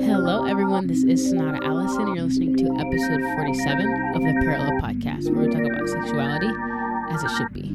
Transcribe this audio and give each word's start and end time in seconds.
Hello, 0.00 0.44
everyone. 0.44 0.86
This 0.86 1.04
is 1.04 1.28
Sonata 1.28 1.64
Allison, 1.64 2.02
and 2.02 2.16
you're 2.16 2.24
listening 2.24 2.56
to 2.56 2.64
episode 2.76 3.22
47 3.36 4.14
of 4.14 4.22
the 4.22 4.34
Parallel 4.42 4.72
Podcast, 4.80 5.30
where 5.30 5.46
we 5.46 5.52
talk 5.52 5.64
about 5.64 5.88
sexuality 5.88 6.50
as 7.10 7.22
it 7.24 7.30
should 7.36 7.52
be. 7.52 7.68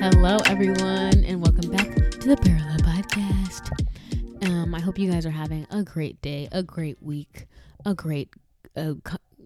Hello, 0.00 0.38
everyone, 0.46 1.24
and 1.24 1.42
welcome 1.42 1.70
back 1.70 1.88
to 2.20 2.28
the 2.28 2.36
Parallel 2.36 2.78
Podcast. 2.78 3.70
Um, 4.46 4.74
I 4.74 4.80
hope 4.80 4.98
you 4.98 5.10
guys 5.10 5.26
are 5.26 5.30
having 5.30 5.66
a 5.70 5.82
great 5.82 6.20
day, 6.22 6.48
a 6.52 6.62
great 6.62 7.02
week, 7.02 7.46
a 7.84 7.94
great 7.94 8.30
uh, 8.76 8.94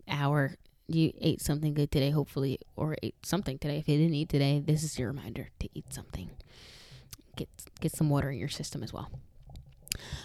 hour. 0.09 0.57
You 0.87 1.13
ate 1.21 1.41
something 1.41 1.75
good 1.75 1.91
today, 1.91 2.11
hopefully, 2.11 2.59
or 2.77 2.97
ate 3.03 3.15
something 3.25 3.59
today. 3.59 3.79
If 3.79 3.89
you 3.89 3.97
didn't 3.97 4.15
eat 4.15 4.29
today, 4.29 4.61
this 4.65 4.83
is 4.83 4.99
your 4.99 5.09
reminder 5.09 5.49
to 5.61 5.69
eat 5.75 5.93
something. 5.93 6.31
Get 7.37 7.49
get 7.81 7.93
some 7.93 8.11
water 8.11 8.31
in 8.31 8.39
your 8.39 8.49
system 8.49 8.83
as 8.83 8.93
well. 8.93 9.11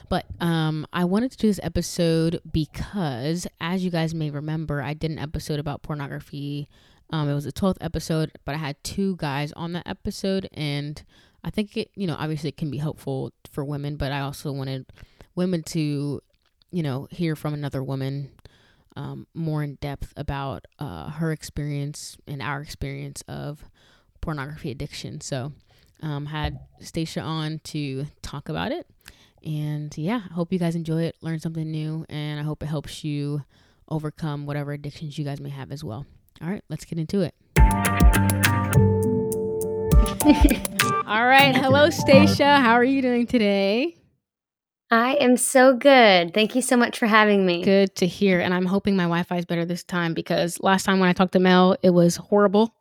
But 0.10 0.26
um, 0.42 0.86
I 0.92 1.06
wanted 1.06 1.32
to 1.32 1.38
do 1.38 1.48
this 1.48 1.60
episode 1.64 2.42
because, 2.52 3.48
as 3.62 3.86
you 3.86 3.92
guys 3.92 4.14
may 4.14 4.30
remember, 4.32 4.82
I 4.82 4.94
did 4.94 5.12
an 5.12 5.20
episode 5.20 5.60
about 5.60 5.84
pornography 5.84 6.68
um, 7.12 7.28
it 7.28 7.34
was 7.34 7.46
the 7.46 7.52
12th 7.52 7.78
episode, 7.82 8.32
but 8.46 8.56
I 8.56 8.60
had 8.60 8.84
two 8.84 9.16
guys 9.18 9.52
on 9.54 9.74
that 9.74 9.88
episode, 9.88 10.48
and 10.54 11.02
I 11.44 11.50
think 11.50 11.76
it, 11.76 11.90
you 11.96 12.06
know, 12.06 12.16
obviously 12.18 12.50
it 12.50 12.58
can 12.58 12.70
be 12.70 12.78
helpful 12.78 13.34
for 13.52 13.66
women, 13.66 13.96
but 13.96 14.12
I 14.12 14.20
also 14.20 14.52
wanted 14.52 14.86
women 15.36 15.64
to, 15.64 16.22
you 16.72 16.84
know, 16.84 17.08
hear 17.10 17.36
from 17.36 17.54
another 17.54 17.84
woman 17.84 18.32
um, 18.96 19.28
more 19.34 19.64
in 19.64 19.76
depth 19.76 20.14
about 20.18 20.66
uh, 20.80 21.10
her 21.12 21.32
experience 21.32 22.18
and 22.28 22.42
our 22.42 22.62
experience 22.62 23.24
of 23.28 23.64
pornography 24.22 24.72
addiction. 24.72 25.22
So, 25.22 25.54
um, 26.02 26.28
had 26.28 26.60
Stacia 26.80 27.22
on 27.22 27.60
to 27.66 28.06
talk 28.22 28.50
about 28.50 28.72
it, 28.72 28.88
and 29.44 29.96
yeah, 29.98 30.22
I 30.30 30.34
hope 30.34 30.54
you 30.54 30.60
guys 30.60 30.76
enjoy 30.76 31.04
it, 31.04 31.16
learn 31.22 31.40
something 31.40 31.70
new, 31.70 32.06
and 32.10 32.40
I 32.40 32.44
hope 32.44 32.64
it 32.64 32.68
helps 32.68 33.04
you 33.04 33.44
overcome 33.90 34.46
whatever 34.46 34.72
addictions 34.72 35.18
you 35.18 35.26
guys 35.26 35.40
may 35.42 35.50
have 35.50 35.72
as 35.72 35.84
well. 35.84 36.06
All 36.42 36.50
right, 36.50 36.64
let's 36.70 36.86
get 36.86 37.00
into 37.00 37.22
it. 37.22 37.36
All 41.08 41.26
right. 41.26 41.56
Hello, 41.56 41.90
Stacia. 41.90 42.58
How 42.58 42.74
are 42.74 42.84
you 42.84 43.02
doing 43.02 43.26
today? 43.26 43.99
I 44.92 45.14
am 45.16 45.38
so 45.38 45.76
good. 45.76 46.34
Thank 46.34 46.56
you 46.56 46.62
so 46.62 46.76
much 46.76 46.98
for 46.98 47.06
having 47.06 47.46
me. 47.46 47.64
Good 47.64 47.96
to 47.98 48.08
hear. 48.08 48.40
And 48.40 48.54
I'm 48.54 48.66
hoping 48.66 48.96
my 48.96 49.04
Wi 49.04 49.24
Fi 49.24 49.38
is 49.38 49.46
better 49.46 49.66
this 49.66 49.84
time 49.84 50.14
because 50.14 50.60
last 50.62 50.84
time 50.84 51.00
when 51.00 51.10
I 51.10 51.14
talked 51.14 51.34
to 51.34 51.40
Mel, 51.40 51.78
it 51.84 51.92
was 51.92 52.16
horrible 52.16 52.74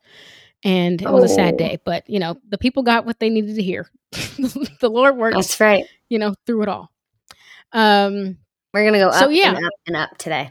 and 0.64 1.02
it 1.02 1.10
was 1.10 1.30
a 1.30 1.34
sad 1.34 1.54
oh. 1.54 1.56
day. 1.58 1.78
But, 1.84 2.08
you 2.08 2.18
know, 2.18 2.38
the 2.48 2.56
people 2.56 2.82
got 2.82 3.04
what 3.04 3.20
they 3.20 3.28
needed 3.28 3.56
to 3.56 3.62
hear. 3.62 3.90
the 4.12 4.88
Lord 4.90 5.16
works. 5.18 5.36
That's 5.36 5.60
right. 5.60 5.84
You 6.08 6.18
know, 6.18 6.34
through 6.46 6.62
it 6.62 6.68
all. 6.68 6.90
Um, 7.72 8.38
We're 8.72 8.82
going 8.82 8.94
to 8.94 9.00
go 9.00 9.08
up 9.08 9.24
so, 9.24 9.28
yeah. 9.28 9.54
and 9.54 9.66
up 9.66 9.72
and 9.86 9.96
up 9.96 10.16
today. 10.16 10.50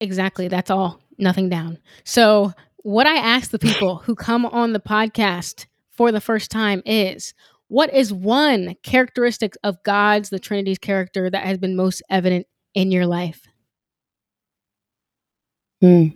Exactly. 0.00 0.46
That's 0.46 0.70
all 0.70 1.00
nothing 1.18 1.48
down. 1.48 1.78
So, 2.04 2.52
what 2.78 3.06
I 3.06 3.16
ask 3.16 3.50
the 3.50 3.58
people 3.58 3.96
who 3.96 4.14
come 4.14 4.44
on 4.44 4.74
the 4.74 4.80
podcast 4.80 5.66
for 5.90 6.12
the 6.12 6.20
first 6.20 6.50
time 6.50 6.82
is 6.84 7.32
what 7.68 7.92
is 7.92 8.12
one 8.12 8.76
characteristic 8.82 9.54
of 9.64 9.82
God's, 9.82 10.30
the 10.30 10.38
Trinity's 10.38 10.78
character 10.78 11.30
that 11.30 11.44
has 11.44 11.58
been 11.58 11.76
most 11.76 12.02
evident 12.10 12.46
in 12.74 12.90
your 12.90 13.06
life? 13.06 13.46
Hmm. 15.80 16.08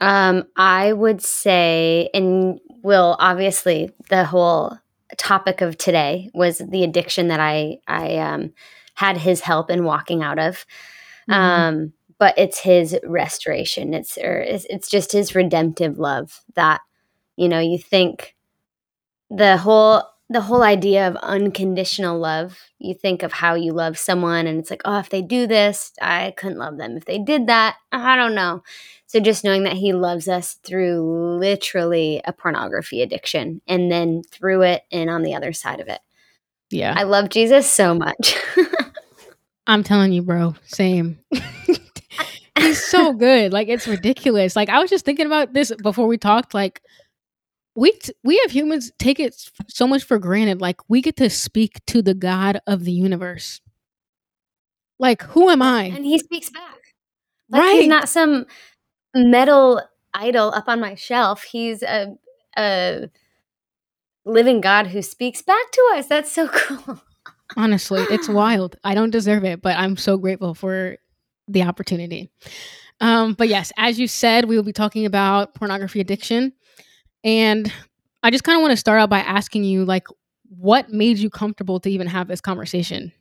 Um, 0.00 0.44
I 0.56 0.92
would 0.92 1.22
say, 1.22 2.10
and 2.12 2.60
will 2.82 3.16
obviously 3.18 3.90
the 4.10 4.24
whole 4.24 4.78
topic 5.16 5.60
of 5.60 5.78
today 5.78 6.30
was 6.34 6.58
the 6.58 6.84
addiction 6.84 7.28
that 7.28 7.40
I 7.40 7.78
I 7.86 8.16
um, 8.18 8.52
had 8.94 9.16
his 9.16 9.40
help 9.40 9.70
in 9.70 9.84
walking 9.84 10.22
out 10.22 10.38
of. 10.38 10.64
Mm-hmm. 11.28 11.32
Um, 11.32 11.92
but 12.18 12.34
it's 12.38 12.58
his 12.58 12.98
restoration. 13.04 13.94
It's 13.94 14.18
or 14.18 14.38
it's, 14.38 14.66
it's 14.68 14.88
just 14.88 15.12
his 15.12 15.34
redemptive 15.34 15.98
love 15.98 16.42
that 16.54 16.80
you 17.36 17.48
know 17.48 17.60
you 17.60 17.78
think 17.78 18.35
the 19.30 19.56
whole 19.58 20.02
the 20.28 20.40
whole 20.40 20.62
idea 20.62 21.06
of 21.06 21.16
unconditional 21.16 22.18
love 22.18 22.58
you 22.78 22.94
think 22.94 23.22
of 23.22 23.32
how 23.32 23.54
you 23.54 23.72
love 23.72 23.96
someone 23.96 24.46
and 24.46 24.58
it's 24.58 24.70
like 24.70 24.82
oh 24.84 24.98
if 24.98 25.08
they 25.08 25.22
do 25.22 25.46
this 25.46 25.92
i 26.00 26.32
couldn't 26.36 26.58
love 26.58 26.76
them 26.76 26.96
if 26.96 27.04
they 27.04 27.18
did 27.18 27.46
that 27.46 27.76
i 27.92 28.16
don't 28.16 28.34
know 28.34 28.62
so 29.06 29.20
just 29.20 29.44
knowing 29.44 29.62
that 29.62 29.74
he 29.74 29.92
loves 29.92 30.28
us 30.28 30.54
through 30.64 31.38
literally 31.38 32.20
a 32.24 32.32
pornography 32.32 33.02
addiction 33.02 33.60
and 33.68 33.90
then 33.90 34.22
through 34.30 34.62
it 34.62 34.82
and 34.90 35.08
on 35.08 35.22
the 35.22 35.34
other 35.34 35.52
side 35.52 35.80
of 35.80 35.88
it 35.88 36.00
yeah 36.70 36.94
i 36.96 37.04
love 37.04 37.28
jesus 37.28 37.70
so 37.70 37.94
much 37.94 38.36
i'm 39.66 39.82
telling 39.82 40.12
you 40.12 40.22
bro 40.22 40.54
same 40.66 41.18
he's 42.66 42.84
so 42.84 43.12
good. 43.12 43.52
Like 43.52 43.68
it's 43.68 43.86
ridiculous. 43.88 44.56
Like 44.56 44.68
I 44.68 44.78
was 44.80 44.90
just 44.90 45.04
thinking 45.04 45.26
about 45.26 45.52
this 45.52 45.72
before 45.82 46.06
we 46.06 46.18
talked. 46.18 46.54
Like 46.54 46.82
we 47.76 47.92
t- 47.92 48.14
we 48.24 48.38
have 48.38 48.50
humans 48.50 48.90
take 48.98 49.20
it 49.20 49.50
so 49.68 49.86
much 49.86 50.02
for 50.02 50.18
granted. 50.18 50.60
Like 50.60 50.80
we 50.88 51.02
get 51.02 51.16
to 51.16 51.30
speak 51.30 51.84
to 51.86 52.02
the 52.02 52.14
God 52.14 52.60
of 52.66 52.84
the 52.84 52.92
universe. 52.92 53.60
Like 54.98 55.22
who 55.22 55.50
am 55.50 55.62
I? 55.62 55.84
And 55.84 56.04
he 56.04 56.18
speaks 56.18 56.50
back. 56.50 56.78
Like 57.50 57.62
right. 57.62 57.80
he's 57.80 57.88
not 57.88 58.08
some 58.08 58.46
metal 59.14 59.82
idol 60.14 60.52
up 60.54 60.68
on 60.68 60.80
my 60.80 60.94
shelf. 60.94 61.44
He's 61.44 61.82
a 61.82 62.16
a 62.56 63.10
living 64.24 64.60
God 64.62 64.88
who 64.88 65.02
speaks 65.02 65.42
back 65.42 65.70
to 65.70 65.92
us. 65.94 66.06
That's 66.06 66.32
so 66.32 66.48
cool. 66.52 67.02
Honestly, 67.56 68.04
it's 68.10 68.28
wild. 68.28 68.76
I 68.82 68.94
don't 68.94 69.10
deserve 69.10 69.44
it, 69.44 69.62
but 69.62 69.76
I'm 69.76 69.96
so 69.96 70.16
grateful 70.16 70.54
for 70.54 70.96
the 71.46 71.62
opportunity. 71.62 72.30
Um, 73.00 73.34
but 73.34 73.48
yes, 73.48 73.72
as 73.76 74.00
you 74.00 74.08
said, 74.08 74.46
we 74.46 74.56
will 74.56 74.64
be 74.64 74.72
talking 74.72 75.06
about 75.06 75.54
pornography 75.54 76.00
addiction. 76.00 76.54
And 77.26 77.70
I 78.22 78.30
just 78.30 78.44
kind 78.44 78.56
of 78.56 78.62
want 78.62 78.70
to 78.70 78.76
start 78.76 79.00
out 79.00 79.10
by 79.10 79.18
asking 79.18 79.64
you, 79.64 79.84
like, 79.84 80.06
what 80.48 80.90
made 80.90 81.18
you 81.18 81.28
comfortable 81.28 81.80
to 81.80 81.90
even 81.90 82.06
have 82.06 82.28
this 82.28 82.40
conversation? 82.40 83.12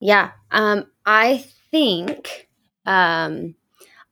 Yeah. 0.00 0.30
Um, 0.50 0.86
I 1.04 1.44
think, 1.70 2.48
um, 2.86 3.54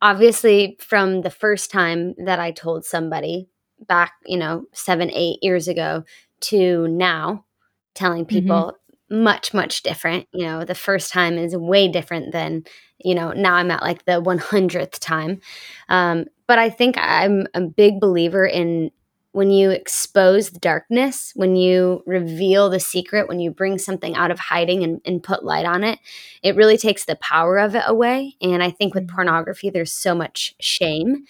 obviously, 0.02 0.76
from 0.80 1.22
the 1.22 1.30
first 1.30 1.70
time 1.70 2.14
that 2.26 2.38
I 2.38 2.50
told 2.50 2.84
somebody 2.84 3.48
back, 3.88 4.12
you 4.26 4.36
know, 4.36 4.66
seven, 4.72 5.10
eight 5.12 5.38
years 5.40 5.66
ago 5.66 6.04
to 6.42 6.86
now, 6.88 7.46
telling 7.94 8.26
mm-hmm. 8.26 8.36
people, 8.36 8.56
mm-hmm 8.56 8.76
much 9.08 9.54
much 9.54 9.82
different 9.84 10.26
you 10.32 10.44
know 10.44 10.64
the 10.64 10.74
first 10.74 11.12
time 11.12 11.38
is 11.38 11.56
way 11.56 11.86
different 11.86 12.32
than 12.32 12.64
you 12.98 13.14
know 13.14 13.30
now 13.30 13.54
i'm 13.54 13.70
at 13.70 13.80
like 13.80 14.04
the 14.04 14.20
100th 14.20 14.98
time 14.98 15.40
um, 15.88 16.24
but 16.46 16.58
i 16.58 16.68
think 16.70 16.96
i'm 16.98 17.46
a 17.54 17.60
big 17.60 18.00
believer 18.00 18.44
in 18.46 18.90
when 19.32 19.50
you 19.50 19.70
expose 19.70 20.50
the 20.50 20.58
darkness 20.58 21.32
when 21.34 21.56
you 21.56 22.02
reveal 22.06 22.70
the 22.70 22.80
secret 22.80 23.28
when 23.28 23.38
you 23.38 23.50
bring 23.50 23.76
something 23.76 24.16
out 24.16 24.30
of 24.30 24.38
hiding 24.38 24.82
and, 24.82 25.00
and 25.04 25.22
put 25.22 25.44
light 25.44 25.66
on 25.66 25.84
it 25.84 25.98
it 26.42 26.56
really 26.56 26.78
takes 26.78 27.04
the 27.04 27.16
power 27.16 27.58
of 27.58 27.74
it 27.74 27.84
away 27.86 28.34
and 28.40 28.62
i 28.62 28.70
think 28.70 28.94
with 28.94 29.06
mm-hmm. 29.06 29.16
pornography 29.16 29.70
there's 29.70 29.92
so 29.92 30.14
much 30.14 30.54
shame 30.60 31.24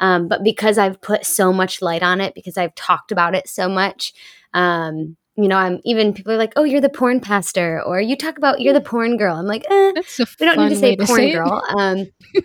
um, 0.00 0.26
but 0.26 0.42
because 0.42 0.78
i've 0.78 1.00
put 1.00 1.24
so 1.24 1.52
much 1.52 1.80
light 1.80 2.02
on 2.02 2.20
it 2.20 2.34
because 2.34 2.58
i've 2.58 2.74
talked 2.74 3.12
about 3.12 3.34
it 3.34 3.48
so 3.48 3.68
much 3.68 4.12
um, 4.54 5.16
you 5.36 5.48
know, 5.48 5.56
I'm 5.56 5.80
even 5.84 6.12
people 6.12 6.32
are 6.32 6.36
like, 6.36 6.52
"Oh, 6.56 6.62
you're 6.62 6.80
the 6.80 6.88
porn 6.88 7.20
pastor," 7.20 7.82
or 7.82 8.00
"You 8.00 8.16
talk 8.16 8.38
about 8.38 8.60
you're 8.60 8.72
the 8.72 8.80
mm. 8.80 8.84
porn 8.84 9.16
girl." 9.16 9.36
I'm 9.36 9.46
like, 9.46 9.64
eh, 9.68 9.92
we 10.38 10.46
don't 10.46 10.58
need 10.58 10.68
to 10.70 10.76
say 10.76 10.96
porn 10.96 11.06
say 11.08 11.32
girl. 11.32 11.62
Um, 11.76 12.06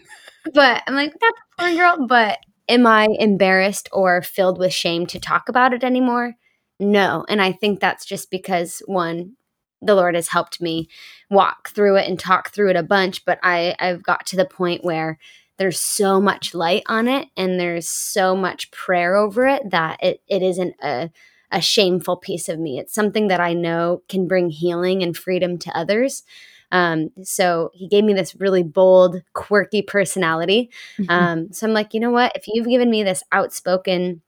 but 0.53 0.83
I'm 0.87 0.95
like, 0.95 1.13
not 1.21 1.33
the 1.35 1.57
porn 1.57 1.75
girl. 1.75 2.07
But 2.07 2.39
am 2.67 2.85
I 2.85 3.07
embarrassed 3.19 3.89
or 3.91 4.21
filled 4.21 4.57
with 4.57 4.73
shame 4.73 5.05
to 5.07 5.19
talk 5.19 5.49
about 5.49 5.73
it 5.73 5.83
anymore? 5.83 6.35
No, 6.79 7.25
and 7.27 7.41
I 7.41 7.51
think 7.51 7.79
that's 7.79 8.05
just 8.05 8.31
because 8.31 8.81
one, 8.85 9.33
the 9.81 9.95
Lord 9.95 10.15
has 10.15 10.29
helped 10.29 10.61
me 10.61 10.89
walk 11.29 11.69
through 11.69 11.97
it 11.97 12.07
and 12.07 12.19
talk 12.19 12.51
through 12.51 12.69
it 12.69 12.75
a 12.75 12.83
bunch. 12.83 13.25
But 13.25 13.39
I 13.43 13.75
I've 13.79 14.03
got 14.03 14.25
to 14.27 14.35
the 14.35 14.45
point 14.45 14.83
where 14.83 15.17
there's 15.57 15.79
so 15.79 16.21
much 16.21 16.55
light 16.55 16.83
on 16.87 17.07
it 17.07 17.27
and 17.35 17.59
there's 17.59 17.87
so 17.87 18.35
much 18.35 18.71
prayer 18.71 19.15
over 19.17 19.45
it 19.45 19.69
that 19.71 20.01
it, 20.01 20.21
it 20.27 20.41
isn't 20.41 20.75
a 20.81 21.11
a 21.51 21.61
shameful 21.61 22.15
piece 22.17 22.47
of 22.47 22.59
me. 22.59 22.77
It's 22.79 22.93
something 22.93 23.27
that 23.27 23.39
I 23.39 23.53
know 23.53 24.03
can 24.07 24.27
bring 24.27 24.51
healing 24.51 25.01
and 25.01 25.17
freedom 25.17 25.57
to 25.59 25.75
others. 25.77 26.23
Um, 26.71 27.09
so 27.23 27.71
he 27.73 27.87
gave 27.87 28.03
me 28.03 28.13
this 28.13 28.35
really 28.35 28.63
bold, 28.63 29.21
quirky 29.33 29.81
personality. 29.81 30.69
Mm-hmm. 30.97 31.09
Um, 31.09 31.53
so 31.53 31.67
I'm 31.67 31.73
like, 31.73 31.93
you 31.93 31.99
know 31.99 32.11
what? 32.11 32.31
If 32.35 32.47
you've 32.47 32.67
given 32.67 32.89
me 32.89 33.03
this 33.03 33.23
outspoken, 33.31 34.21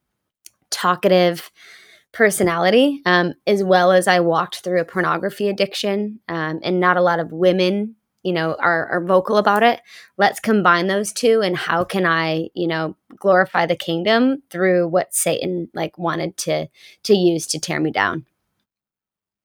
talkative 0.70 1.52
personality, 2.12 3.02
um, 3.06 3.34
as 3.48 3.64
well 3.64 3.92
as 3.92 4.08
I 4.08 4.20
walked 4.20 4.58
through 4.58 4.82
a 4.82 4.86
pornography 4.86 5.50
addiction, 5.50 6.20
um, 6.28 6.60
and 6.64 6.80
not 6.80 6.98
a 6.98 7.02
lot 7.02 7.20
of 7.20 7.32
women 7.32 7.96
you 8.24 8.34
know 8.34 8.56
are, 8.60 8.88
are 8.88 9.04
vocal 9.04 9.38
about 9.38 9.64
it 9.64 9.82
let's 10.18 10.40
combine 10.40 10.88
those 10.88 11.12
two 11.12 11.42
and 11.42 11.58
how 11.58 11.84
can 11.84 12.06
i 12.06 12.50
you 12.54 12.68
know 12.68 12.96
glorify 13.18 13.66
the 13.66 13.76
kingdom 13.76 14.42
through 14.50 14.88
what 14.88 15.14
satan 15.14 15.70
like 15.74 15.98
wanted 15.98 16.38
to 16.38 16.68
to 17.04 17.16
use 17.16 17.48
to 17.48 17.60
tear 17.60 17.80
me 17.80 17.92
down 17.92 18.26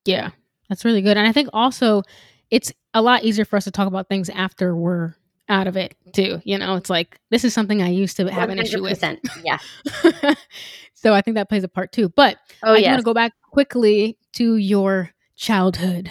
yeah 0.04 0.30
that's 0.68 0.84
really 0.84 1.02
good 1.02 1.16
and 1.16 1.26
i 1.26 1.32
think 1.32 1.48
also 1.52 2.02
it's 2.50 2.72
a 2.96 3.02
lot 3.02 3.24
easier 3.24 3.44
for 3.44 3.56
us 3.56 3.64
to 3.64 3.70
talk 3.70 3.86
about 3.86 4.08
things 4.08 4.28
after 4.30 4.74
we're 4.74 5.14
out 5.48 5.66
of 5.66 5.76
it 5.76 5.94
too 6.12 6.40
you 6.44 6.58
know? 6.58 6.74
It's 6.74 6.90
like 6.90 7.20
this 7.30 7.44
is 7.44 7.54
something 7.54 7.80
i 7.82 7.88
used 7.88 8.16
to 8.16 8.30
have 8.30 8.50
an 8.50 8.58
issue 8.58 8.82
with. 8.82 9.02
Yeah. 9.44 9.58
So 10.98 11.12
i 11.12 11.20
think 11.20 11.36
that 11.36 11.48
plays 11.48 11.62
a 11.62 11.68
part 11.68 11.92
too 11.92 12.08
but 12.08 12.38
oh 12.64 12.72
i 12.72 12.78
yeah 12.78 12.92
want 12.92 13.00
to 13.00 13.04
go 13.04 13.14
back 13.14 13.32
quickly 13.52 14.18
to 14.32 14.56
your 14.56 15.10
childhood. 15.36 16.10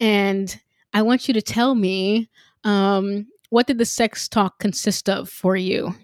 And 0.00 0.60
I 0.92 1.02
want 1.02 1.28
you 1.28 1.34
to 1.34 1.42
tell 1.42 1.74
me 1.74 2.30
um, 2.64 3.26
what 3.50 3.66
did 3.66 3.78
the 3.78 3.84
sex 3.84 4.28
talk 4.28 4.58
consist 4.58 5.08
of 5.08 5.28
for 5.28 5.56
you? 5.56 5.94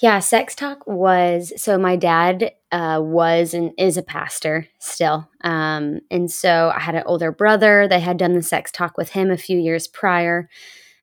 Yeah, 0.00 0.18
sex 0.20 0.54
talk 0.54 0.86
was 0.86 1.52
so 1.56 1.76
my 1.76 1.96
dad 1.96 2.52
uh, 2.72 3.00
was 3.02 3.52
and 3.52 3.72
is 3.76 3.98
a 3.98 4.02
pastor 4.02 4.66
still. 4.78 5.28
Um, 5.42 6.00
and 6.10 6.30
so 6.30 6.72
I 6.74 6.80
had 6.80 6.94
an 6.94 7.02
older 7.04 7.30
brother. 7.30 7.86
They 7.86 8.00
had 8.00 8.16
done 8.16 8.32
the 8.32 8.42
sex 8.42 8.70
talk 8.70 8.96
with 8.96 9.10
him 9.10 9.30
a 9.30 9.36
few 9.36 9.58
years 9.58 9.86
prior. 9.86 10.48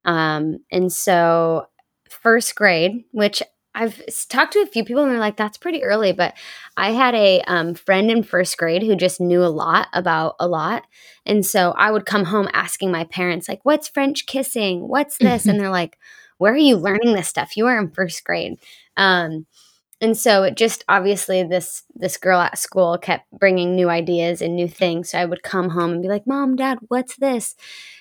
Um, 0.04 0.60
and 0.72 0.92
so, 0.92 1.68
first 2.10 2.56
grade, 2.56 3.04
which 3.12 3.44
I've 3.76 4.02
talked 4.30 4.54
to 4.54 4.62
a 4.62 4.66
few 4.66 4.84
people 4.84 5.04
and 5.04 5.12
they're 5.12 5.20
like, 5.20 5.38
that's 5.38 5.58
pretty 5.60 5.84
early. 5.84 6.12
But 6.12 6.34
I 6.76 6.92
had 6.92 7.14
a 7.14 7.42
um, 7.42 7.76
friend 7.76 8.10
in 8.10 8.24
first 8.24 8.58
grade 8.58 8.82
who 8.82 8.96
just 8.96 9.22
knew 9.22 9.44
a 9.44 9.46
lot 9.46 9.88
about 9.94 10.36
a 10.40 10.48
lot. 10.48 10.84
And 11.28 11.46
so 11.46 11.74
I 11.78 11.92
would 11.92 12.08
come 12.08 12.26
home 12.26 12.48
asking 12.54 12.92
my 12.92 13.04
parents, 13.04 13.48
like, 13.48 13.60
what's 13.64 13.88
French 13.88 14.26
kissing? 14.26 14.88
What's 14.88 15.20
this? 15.20 15.46
and 15.48 15.60
they're 15.60 15.70
like, 15.70 16.00
where 16.38 16.54
are 16.54 16.58
you 16.58 16.78
learning 16.78 17.14
this 17.14 17.28
stuff? 17.28 17.58
You 17.58 17.68
are 17.68 17.80
in 17.80 17.92
first 17.92 18.24
grade. 18.24 18.60
Um, 18.96 19.46
and 20.00 20.16
so 20.16 20.44
it 20.44 20.56
just 20.56 20.84
obviously 20.88 21.44
this 21.44 21.84
this 21.96 22.18
girl 22.18 22.40
at 22.40 22.60
school 22.60 22.98
kept 22.98 23.26
bringing 23.32 23.76
new 23.76 23.90
ideas 23.90 24.42
and 24.42 24.56
new 24.56 24.68
things. 24.68 25.12
So 25.12 25.18
i 25.18 25.26
would 25.26 25.44
come 25.44 25.70
home 25.70 25.92
and 25.92 26.02
be 26.02 26.08
like 26.08 26.28
mom 26.28 26.56
dad 26.56 26.80
what's 26.88 27.16
this? 27.18 27.56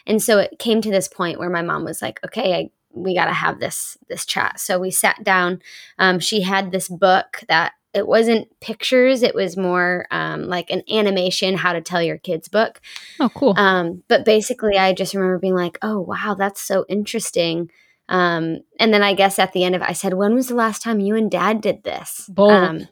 And 0.06 0.22
so 0.22 0.38
it 0.38 0.58
came 0.58 0.80
to 0.82 0.90
this 0.90 1.08
point 1.08 1.38
where 1.38 1.50
my 1.50 1.62
mom 1.62 1.84
was 1.84 2.02
like 2.02 2.20
okay 2.24 2.54
i 2.54 2.70
we 2.92 3.14
got 3.14 3.26
to 3.26 3.32
have 3.32 3.60
this 3.60 3.96
this 4.08 4.24
chat. 4.24 4.58
So 4.58 4.78
we 4.78 4.90
sat 4.90 5.22
down. 5.22 5.60
Um, 5.98 6.18
she 6.18 6.40
had 6.40 6.72
this 6.72 6.88
book 6.88 7.42
that 7.48 7.72
it 7.92 8.06
wasn't 8.06 8.48
pictures 8.60 9.22
it 9.22 9.34
was 9.34 9.56
more 9.56 10.06
um, 10.10 10.44
like 10.44 10.70
an 10.70 10.82
animation 10.90 11.56
how 11.56 11.72
to 11.72 11.80
tell 11.80 12.02
your 12.02 12.18
kids 12.18 12.48
book. 12.48 12.80
Oh 13.20 13.30
cool. 13.30 13.58
Um, 13.58 14.02
but 14.08 14.24
basically 14.24 14.76
i 14.76 14.92
just 14.92 15.14
remember 15.14 15.38
being 15.38 15.54
like 15.54 15.78
oh 15.80 16.00
wow 16.00 16.34
that's 16.38 16.60
so 16.60 16.84
interesting 16.88 17.70
um, 18.08 18.58
and 18.78 18.92
then 18.92 19.02
i 19.02 19.14
guess 19.14 19.38
at 19.38 19.52
the 19.52 19.64
end 19.64 19.74
of 19.74 19.82
it 19.82 19.88
i 19.88 19.92
said 19.92 20.14
when 20.14 20.34
was 20.34 20.48
the 20.48 20.54
last 20.54 20.82
time 20.82 21.00
you 21.00 21.14
and 21.14 21.30
dad 21.30 21.60
did 21.60 21.82
this 21.84 22.28
Bold. 22.32 22.52
Um, 22.52 22.88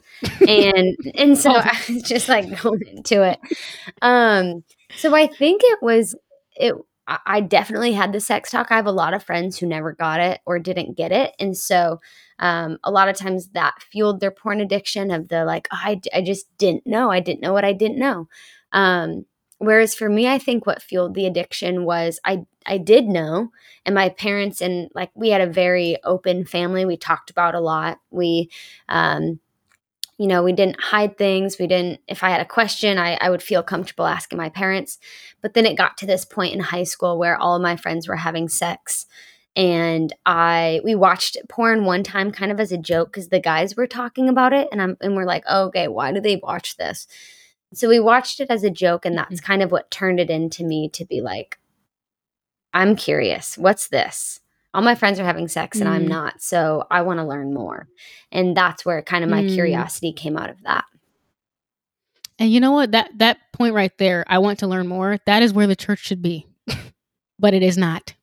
and 0.49 0.97
and 1.15 1.39
so 1.39 1.51
i 1.55 1.79
was 1.89 2.03
just 2.03 2.29
like 2.29 2.61
going 2.63 2.83
into 2.89 3.23
it 3.23 3.39
um, 4.03 4.65
so 4.97 5.15
i 5.15 5.27
think 5.27 5.63
it 5.65 5.79
was 5.83 6.17
it 6.57 6.75
I 7.07 7.41
definitely 7.41 7.93
had 7.93 8.13
the 8.13 8.21
sex 8.21 8.51
talk. 8.51 8.69
I 8.71 8.77
have 8.77 8.87
a 8.87 8.93
lot 8.93 9.13
of 9.13 9.23
friends 9.23 9.59
who 9.59 9.67
never 9.67 9.93
got 9.93 10.21
it 10.21 10.41
or 10.47 10.59
didn't 10.59 10.97
get 10.97 11.13
it. 11.13 11.35
And 11.39 11.55
so 11.55 12.01
um, 12.39 12.79
a 12.83 12.91
lot 12.91 13.09
of 13.09 13.17
times 13.17 13.49
that 13.51 13.75
fueled 13.91 14.21
their 14.21 14.31
porn 14.31 14.61
addiction 14.61 15.11
of 15.11 15.29
the 15.29 15.45
like, 15.45 15.69
oh, 15.71 15.79
I, 15.81 16.01
I 16.15 16.23
just 16.23 16.47
didn't 16.57 16.87
know. 16.87 17.11
I 17.11 17.21
didn't 17.21 17.43
know 17.43 17.53
what 17.53 17.65
I 17.65 17.75
didn't 17.75 17.99
know. 17.99 18.29
Um, 18.73 19.27
whereas 19.59 19.95
for 19.95 20.09
me, 20.09 20.29
I 20.29 20.39
think 20.39 20.67
what 20.67 20.83
fueled 20.83 21.15
the 21.15 21.27
addiction 21.27 21.85
was 21.85 22.21
I, 22.25 22.45
I 22.67 22.79
did 22.79 23.07
know. 23.07 23.51
And 23.85 23.95
my 23.95 24.09
parents 24.09 24.61
and 24.61 24.91
like 24.95 25.11
we 25.15 25.31
had 25.31 25.41
a 25.41 25.47
very 25.47 25.99
open 26.05 26.45
family. 26.45 26.85
We 26.85 26.97
talked 26.97 27.31
about 27.31 27.55
a 27.55 27.61
lot. 27.61 27.99
We, 28.11 28.51
um, 28.89 29.41
you 30.19 30.29
know, 30.29 30.43
we 30.43 30.53
didn't 30.53 30.81
hide 30.81 31.19
things. 31.19 31.59
We 31.59 31.67
didn't, 31.67 32.01
if 32.07 32.23
I 32.23 32.31
had 32.31 32.41
a 32.41 32.47
question, 32.47 32.99
I, 32.99 33.19
I 33.21 33.31
would 33.31 33.43
feel 33.43 33.63
comfortable 33.63 34.07
asking 34.07 34.39
my 34.39 34.49
parents. 34.49 34.99
But 35.41 35.55
then 35.55 35.67
it 35.67 35.77
got 35.77 35.97
to 35.99 36.07
this 36.07 36.25
point 36.25 36.55
in 36.55 36.61
high 36.61 36.85
school 36.85 37.19
where 37.19 37.37
all 37.37 37.57
of 37.57 37.63
my 37.63 37.77
friends 37.77 38.07
were 38.07 38.17
having 38.17 38.49
sex. 38.49 39.07
And 39.57 40.13
I, 40.25 40.81
we 40.85 40.95
watched 40.95 41.37
porn 41.49 41.85
one 41.85 42.03
time 42.03 42.31
kind 42.31 42.53
of 42.53 42.61
as 42.61 42.73
a 42.73 42.79
joke 42.79 43.13
because 43.13 43.29
the 43.29 43.41
guys 43.41 43.77
were 43.77 43.87
talking 43.87 44.29
about 44.29 44.53
it. 44.53 44.69
And 44.71 44.81
I'm, 44.81 44.97
and 45.01 45.17
we're 45.17 45.27
like, 45.27 45.45
oh, 45.49 45.67
okay, 45.67 45.89
why 45.89 46.13
do 46.13 46.21
they 46.21 46.37
watch 46.37 46.77
this? 46.77 47.07
So 47.75 47.89
we 47.89 48.01
watched 48.01 48.41
it 48.41 48.51
as 48.51 48.65
a 48.65 48.71
joke. 48.71 49.05
And 49.05 49.17
that's 49.17 49.37
mm-hmm. 49.37 49.47
kind 49.47 49.63
of 49.63 49.73
what 49.73 49.91
turned 49.91 50.21
it 50.21 50.31
into 50.31 50.65
me 50.65 50.89
to 50.91 51.05
be 51.05 51.21
like, 51.21 51.59
I'm 52.73 52.97
curious. 52.97 53.57
What's 53.57 53.89
this? 53.89 54.41
all 54.75 54.83
my 54.83 54.97
friends 54.97 55.21
are 55.21 55.25
having 55.25 55.47
sex 55.47 55.81
and 55.81 55.89
mm. 55.89 55.93
I'm 55.93 56.09
not. 56.09 56.43
So 56.43 56.85
I 56.91 57.03
want 57.03 57.21
to 57.21 57.25
learn 57.25 57.55
more. 57.55 57.89
And 58.33 58.57
that's 58.57 58.85
where 58.85 59.01
kind 59.03 59.23
of 59.23 59.31
my 59.31 59.43
mm. 59.43 59.55
curiosity 59.55 60.13
came 60.13 60.37
out 60.37 60.51
of 60.51 60.61
that. 60.65 60.85
And 62.41 62.51
you 62.51 62.59
know 62.59 62.73
what? 62.73 62.91
That 62.91 63.11
that 63.19 63.39
point 63.53 63.75
right 63.75 63.97
there, 63.99 64.25
I 64.27 64.39
want 64.39 64.59
to 64.59 64.67
learn 64.67 64.89
more. 64.89 65.19
That 65.27 65.45
is 65.45 65.53
where 65.53 65.69
the 65.69 65.77
church 65.77 66.01
should 66.01 66.21
be. 66.21 66.49
but 67.39 67.55
it 67.55 67.63
is 67.63 67.79
not. 67.79 68.15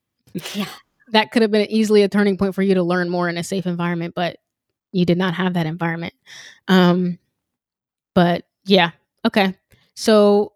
Yeah. 0.53 0.67
That 1.09 1.31
could 1.31 1.41
have 1.41 1.51
been 1.51 1.69
easily 1.69 2.03
a 2.03 2.09
turning 2.09 2.37
point 2.37 2.55
for 2.55 2.61
you 2.61 2.73
to 2.75 2.83
learn 2.83 3.09
more 3.09 3.27
in 3.29 3.37
a 3.37 3.43
safe 3.43 3.65
environment, 3.65 4.13
but 4.15 4.37
you 4.91 5.05
did 5.05 5.17
not 5.17 5.33
have 5.33 5.53
that 5.53 5.65
environment. 5.65 6.13
Um 6.67 7.17
but 8.13 8.43
yeah. 8.65 8.91
Okay. 9.25 9.55
So 9.95 10.53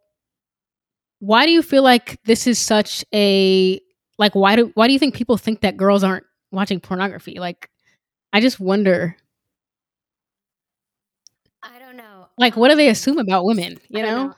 why 1.20 1.46
do 1.46 1.52
you 1.52 1.62
feel 1.62 1.84
like 1.84 2.20
this 2.26 2.48
is 2.48 2.60
such 2.60 3.04
a 3.14 3.82
like 4.18 4.36
why 4.36 4.56
do 4.56 4.72
why 4.76 4.88
do 4.88 4.94
you 4.94 5.00
think 5.00 5.16
people 5.16 5.38
think 5.38 5.62
that 5.62 5.78
girls 5.78 6.04
aren't 6.04 6.26
watching 6.52 6.80
pornography 6.80 7.40
like 7.40 7.70
i 8.34 8.40
just 8.40 8.60
wonder 8.60 9.16
i 11.64 11.80
don't 11.80 11.98
know 11.98 12.28
like 12.38 12.56
what 12.56 12.70
do 12.70 12.76
they 12.76 12.90
assume 12.90 13.18
about 13.18 13.46
women 13.46 13.80
you 13.90 14.04
know? 14.04 14.28
know? 14.28 14.36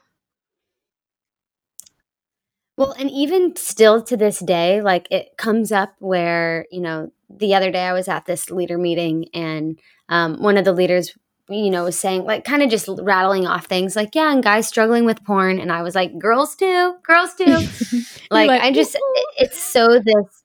well 2.77 2.91
and 2.93 3.11
even 3.11 3.55
still 3.55 4.01
to 4.01 4.15
this 4.15 4.39
day 4.39 4.81
like 4.81 5.07
it 5.11 5.35
comes 5.37 5.71
up 5.71 5.93
where 5.99 6.65
you 6.71 6.79
know 6.79 7.11
the 7.29 7.53
other 7.53 7.71
day 7.71 7.83
i 7.83 7.93
was 7.93 8.07
at 8.07 8.25
this 8.25 8.49
leader 8.49 8.77
meeting 8.77 9.25
and 9.33 9.79
um, 10.09 10.41
one 10.41 10.55
of 10.55 10.63
the 10.63 10.71
leaders 10.71 11.17
you 11.49 11.69
know, 11.69 11.85
was 11.85 11.97
saying 11.97 12.25
like 12.25 12.43
kind 12.43 12.61
of 12.61 12.69
just 12.69 12.89
rattling 13.01 13.47
off 13.47 13.65
things 13.65 13.95
like, 13.95 14.15
yeah, 14.15 14.31
and 14.31 14.43
guys 14.43 14.67
struggling 14.67 15.05
with 15.05 15.23
porn. 15.23 15.59
And 15.59 15.71
I 15.71 15.81
was 15.81 15.95
like, 15.95 16.17
girls 16.19 16.55
too, 16.55 16.95
girls 17.03 17.33
too. 17.35 17.45
like, 18.31 18.47
like, 18.47 18.61
I 18.61 18.71
just, 18.71 18.97
it's 19.37 19.61
so 19.61 19.99
this, 19.99 20.43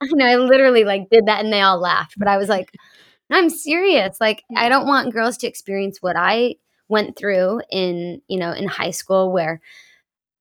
I 0.00 0.06
know, 0.12 0.26
I 0.26 0.36
literally 0.36 0.84
like 0.84 1.08
did 1.10 1.26
that 1.26 1.44
and 1.44 1.52
they 1.52 1.62
all 1.62 1.80
laughed, 1.80 2.14
but 2.16 2.28
I 2.28 2.36
was 2.36 2.48
like, 2.48 2.70
I'm 3.30 3.50
serious. 3.50 4.18
Like, 4.20 4.44
I 4.56 4.68
don't 4.68 4.86
want 4.86 5.12
girls 5.12 5.36
to 5.38 5.48
experience 5.48 5.98
what 6.00 6.16
I 6.16 6.56
went 6.88 7.16
through 7.16 7.60
in, 7.70 8.22
you 8.28 8.38
know, 8.38 8.52
in 8.52 8.68
high 8.68 8.92
school 8.92 9.32
where 9.32 9.60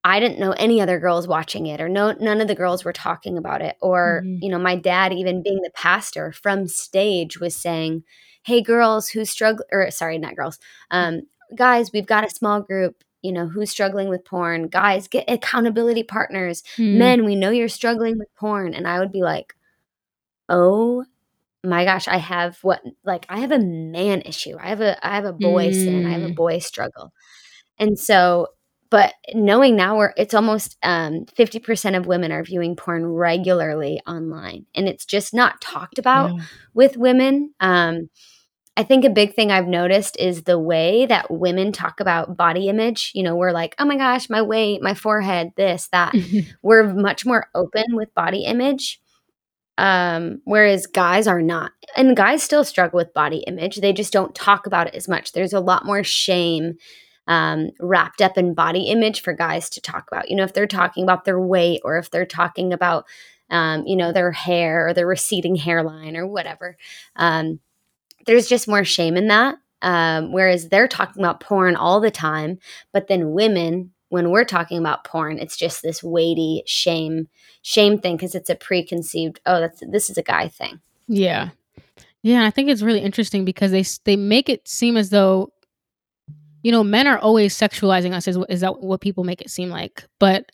I 0.04 0.20
didn't 0.20 0.40
know 0.40 0.52
any 0.52 0.82
other 0.82 1.00
girls 1.00 1.28
watching 1.28 1.66
it 1.66 1.82
or 1.82 1.90
no 1.90 2.12
none 2.12 2.40
of 2.40 2.48
the 2.48 2.54
girls 2.54 2.86
were 2.86 2.94
talking 2.94 3.40
about 3.40 3.64
it 3.64 3.76
or 3.82 4.22
mm-hmm. 4.24 4.38
you 4.40 4.52
know 4.52 4.60
my 4.60 4.76
dad 4.76 5.12
even 5.12 5.42
being 5.42 5.62
the 5.64 5.72
pastor 5.74 6.32
from 6.32 6.68
stage 6.68 7.40
was 7.40 7.56
saying 7.56 8.04
hey 8.46 8.62
girls 8.62 9.10
who 9.10 9.26
struggle 9.26 9.66
or 9.72 9.90
sorry 9.92 10.18
not 10.18 10.36
girls 10.36 10.60
um, 10.92 11.22
guys 11.56 11.92
we've 11.94 12.06
got 12.06 12.26
a 12.26 12.30
small 12.30 12.62
group 12.62 13.04
you 13.26 13.32
know 13.32 13.48
who's 13.48 13.72
struggling 13.72 14.08
with 14.08 14.24
porn. 14.24 14.68
Guys 14.68 15.08
get 15.08 15.28
accountability 15.28 16.04
partners. 16.04 16.62
Mm. 16.78 16.98
men 16.98 17.26
we 17.26 17.36
know 17.36 17.50
you're 17.50 17.68
struggling 17.68 18.20
with 18.20 18.34
porn. 18.36 18.74
And 18.74 18.88
i 18.88 19.00
would 19.00 19.12
be 19.12 19.24
like 19.24 19.56
oh 20.48 21.04
my 21.64 21.84
gosh 21.84 22.08
i 22.08 22.18
have 22.18 22.60
what 22.62 22.84
like 23.04 23.26
i 23.28 23.40
have 23.40 23.52
a 23.52 23.60
man 23.60 24.22
issue. 24.22 24.56
I 24.60 24.70
have 24.70 24.82
a 24.82 25.06
i 25.06 25.16
have 25.16 25.26
a 25.26 25.34
boy 25.34 25.70
mm. 25.70 25.74
sin. 25.74 26.06
I 26.06 26.12
have 26.12 26.22
a 26.22 26.28
hmm. 26.28 26.34
boy 26.34 26.60
struggle. 26.60 27.12
And 27.80 27.98
so 27.98 28.50
but 28.92 29.16
knowing 29.34 29.76
now 29.76 29.98
we're 29.98 30.14
it's 30.16 30.36
almost 30.36 30.78
um, 30.84 31.26
50% 31.26 31.98
of 31.98 32.06
women 32.06 32.32
are 32.32 32.44
viewing 32.44 32.76
porn 32.76 33.08
regularly 33.08 34.00
online. 34.06 34.68
And 34.76 34.88
it's 34.88 35.06
just 35.06 35.34
not 35.34 35.60
talked 35.60 35.98
about 35.98 36.40
with 36.76 36.96
women. 36.96 37.56
Um, 37.60 38.10
I 38.78 38.84
think 38.84 39.06
a 39.06 39.10
big 39.10 39.36
thing 39.36 39.52
I've 39.52 39.68
noticed 39.68 40.18
is 40.20 40.44
the 40.44 40.60
way 40.60 41.06
that 41.06 41.32
women 41.32 41.72
talk 41.72 42.02
about 42.02 42.36
body 42.36 42.68
image. 42.68 43.12
You 43.16 43.24
know, 43.24 43.36
we're 43.36 43.54
like, 43.54 43.74
oh 43.80 43.86
my 43.86 43.96
gosh, 43.96 44.30
my 44.30 44.42
weight, 44.42 44.82
my 44.82 44.94
forehead, 44.94 45.54
this, 45.56 45.88
that. 45.94 46.14
we're 46.62 46.94
much 46.94 47.26
more 47.26 47.48
open 47.56 47.96
with 47.96 48.14
body 48.14 48.44
image. 48.44 49.00
Um, 49.78 50.42
whereas 50.46 50.88
guys 50.88 51.28
are 51.28 51.42
not. 51.42 51.72
And 51.96 52.18
guys 52.18 52.44
still 52.44 52.64
struggle 52.64 52.98
with 52.98 53.14
body 53.14 53.44
image. 53.48 53.78
They 53.78 53.94
just 53.94 54.14
don't 54.14 54.36
talk 54.36 54.66
about 54.68 54.88
it 54.88 54.96
as 54.96 55.08
much. 55.08 55.32
There's 55.32 55.54
a 55.54 55.60
lot 55.60 55.86
more 55.86 56.04
shame 56.04 56.76
um, 57.28 57.72
wrapped 57.80 58.22
up 58.22 58.38
in 58.38 58.54
body 58.54 58.84
image 58.84 59.22
for 59.22 59.34
guys 59.34 59.70
to 59.72 59.82
talk 59.82 60.06
about. 60.12 60.30
You 60.30 60.36
know, 60.36 60.44
if 60.44 60.54
they're 60.54 60.68
talking 60.68 61.04
about 61.04 61.26
their 61.26 61.40
weight 61.40 61.82
or 61.84 61.98
if 61.98 62.12
they're 62.12 62.26
talking 62.26 62.72
about, 62.72 63.06
um, 63.50 63.86
you 63.86 63.96
know, 63.96 64.12
their 64.12 64.32
hair 64.32 64.88
or 64.88 64.94
their 64.94 65.08
receding 65.08 65.56
hairline 65.56 66.16
or 66.16 66.28
whatever. 66.28 66.78
Um, 67.16 67.60
there's 68.26 68.48
just 68.48 68.68
more 68.68 68.84
shame 68.84 69.18
in 69.18 69.28
that. 69.28 69.58
Um, 69.82 70.32
whereas 70.32 70.70
they're 70.70 70.88
talking 70.88 71.22
about 71.22 71.42
porn 71.42 71.76
all 71.76 72.00
the 72.00 72.10
time, 72.10 72.60
but 72.92 73.08
then 73.08 73.34
women, 73.34 73.92
when 74.10 74.32
we're 74.32 74.46
talking 74.46 74.80
about 74.80 75.04
porn, 75.04 75.38
it's 75.38 75.58
just 75.58 75.84
this 75.84 76.02
weighty 76.02 76.64
shame 76.66 77.28
shame 77.62 78.00
thing 78.00 78.16
because 78.16 78.34
it's 78.34 78.50
a 78.50 78.56
preconceived. 78.56 79.40
Oh, 79.46 79.60
that's 79.60 79.84
this 79.88 80.10
is 80.10 80.18
a 80.18 80.24
guy 80.24 80.48
thing. 80.48 80.80
Yeah, 81.08 81.50
yeah. 82.24 82.46
I 82.46 82.52
think 82.52 82.70
it's 82.70 82.82
really 82.82 83.02
interesting 83.02 83.46
because 83.46 83.72
they 83.72 83.84
they 84.06 84.16
make 84.16 84.50
it 84.50 84.68
seem 84.68 84.98
as 84.98 85.10
though 85.12 85.52
you 86.64 86.72
know 86.72 86.84
men 86.84 87.06
are 87.06 87.20
always 87.20 87.56
sexualizing 87.56 88.14
us. 88.14 88.28
Is 88.28 88.38
is 88.50 88.62
that 88.62 88.82
what 88.82 89.02
people 89.02 89.24
make 89.24 89.42
it 89.42 89.52
seem 89.52 89.70
like? 89.70 90.06
But 90.20 90.52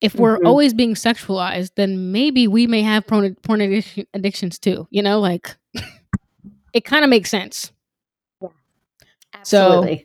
if 0.00 0.14
we're 0.14 0.36
mm-hmm. 0.36 0.46
always 0.46 0.74
being 0.74 0.94
sexualized, 0.94 1.70
then 1.76 2.12
maybe 2.12 2.46
we 2.46 2.66
may 2.66 2.82
have 2.82 3.06
porn, 3.06 3.34
porn 3.36 3.60
addiction, 3.60 4.06
addictions 4.12 4.58
too. 4.58 4.86
You 4.90 5.02
know, 5.02 5.20
like 5.20 5.56
it 6.76 6.84
kind 6.84 7.04
of 7.04 7.08
makes 7.08 7.30
sense. 7.30 7.72
Yeah, 8.42 8.48
absolutely. 9.32 10.04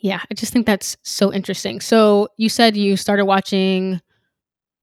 yeah, 0.00 0.20
I 0.30 0.34
just 0.34 0.54
think 0.54 0.64
that's 0.64 0.96
so 1.02 1.30
interesting. 1.30 1.82
So 1.82 2.28
you 2.38 2.48
said 2.48 2.76
you 2.76 2.96
started 2.96 3.26
watching. 3.26 4.00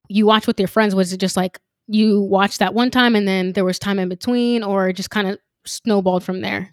You 0.07 0.27
watched 0.27 0.45
with 0.45 0.59
your 0.59 0.67
friends. 0.67 0.93
Was 0.93 1.11
it 1.11 1.17
just 1.17 1.35
like 1.35 1.59
you 1.87 2.21
watched 2.21 2.59
that 2.59 2.75
one 2.75 2.91
time 2.91 3.15
and 3.15 3.27
then 3.27 3.53
there 3.53 3.65
was 3.65 3.79
time 3.79 3.97
in 3.97 4.07
between, 4.07 4.61
or 4.61 4.93
just 4.93 5.09
kind 5.09 5.27
of 5.27 5.39
snowballed 5.65 6.23
from 6.23 6.41
there? 6.41 6.69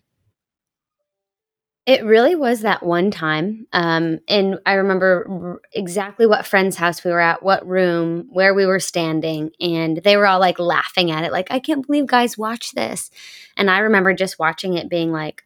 It 1.86 2.02
really 2.02 2.34
was 2.34 2.60
that 2.60 2.82
one 2.82 3.10
time. 3.10 3.66
Um, 3.74 4.20
and 4.26 4.58
I 4.64 4.74
remember 4.74 5.60
exactly 5.72 6.26
what 6.26 6.46
friend's 6.46 6.76
house 6.76 7.04
we 7.04 7.10
were 7.10 7.20
at, 7.20 7.42
what 7.42 7.66
room, 7.68 8.26
where 8.30 8.54
we 8.54 8.64
were 8.64 8.80
standing. 8.80 9.50
And 9.60 9.98
they 9.98 10.16
were 10.16 10.26
all 10.26 10.40
like 10.40 10.58
laughing 10.58 11.10
at 11.10 11.24
it, 11.24 11.32
like, 11.32 11.48
I 11.50 11.58
can't 11.58 11.86
believe 11.86 12.06
guys 12.06 12.38
watch 12.38 12.72
this. 12.72 13.10
And 13.56 13.70
I 13.70 13.80
remember 13.80 14.14
just 14.14 14.38
watching 14.38 14.78
it 14.78 14.88
being 14.88 15.12
like, 15.12 15.44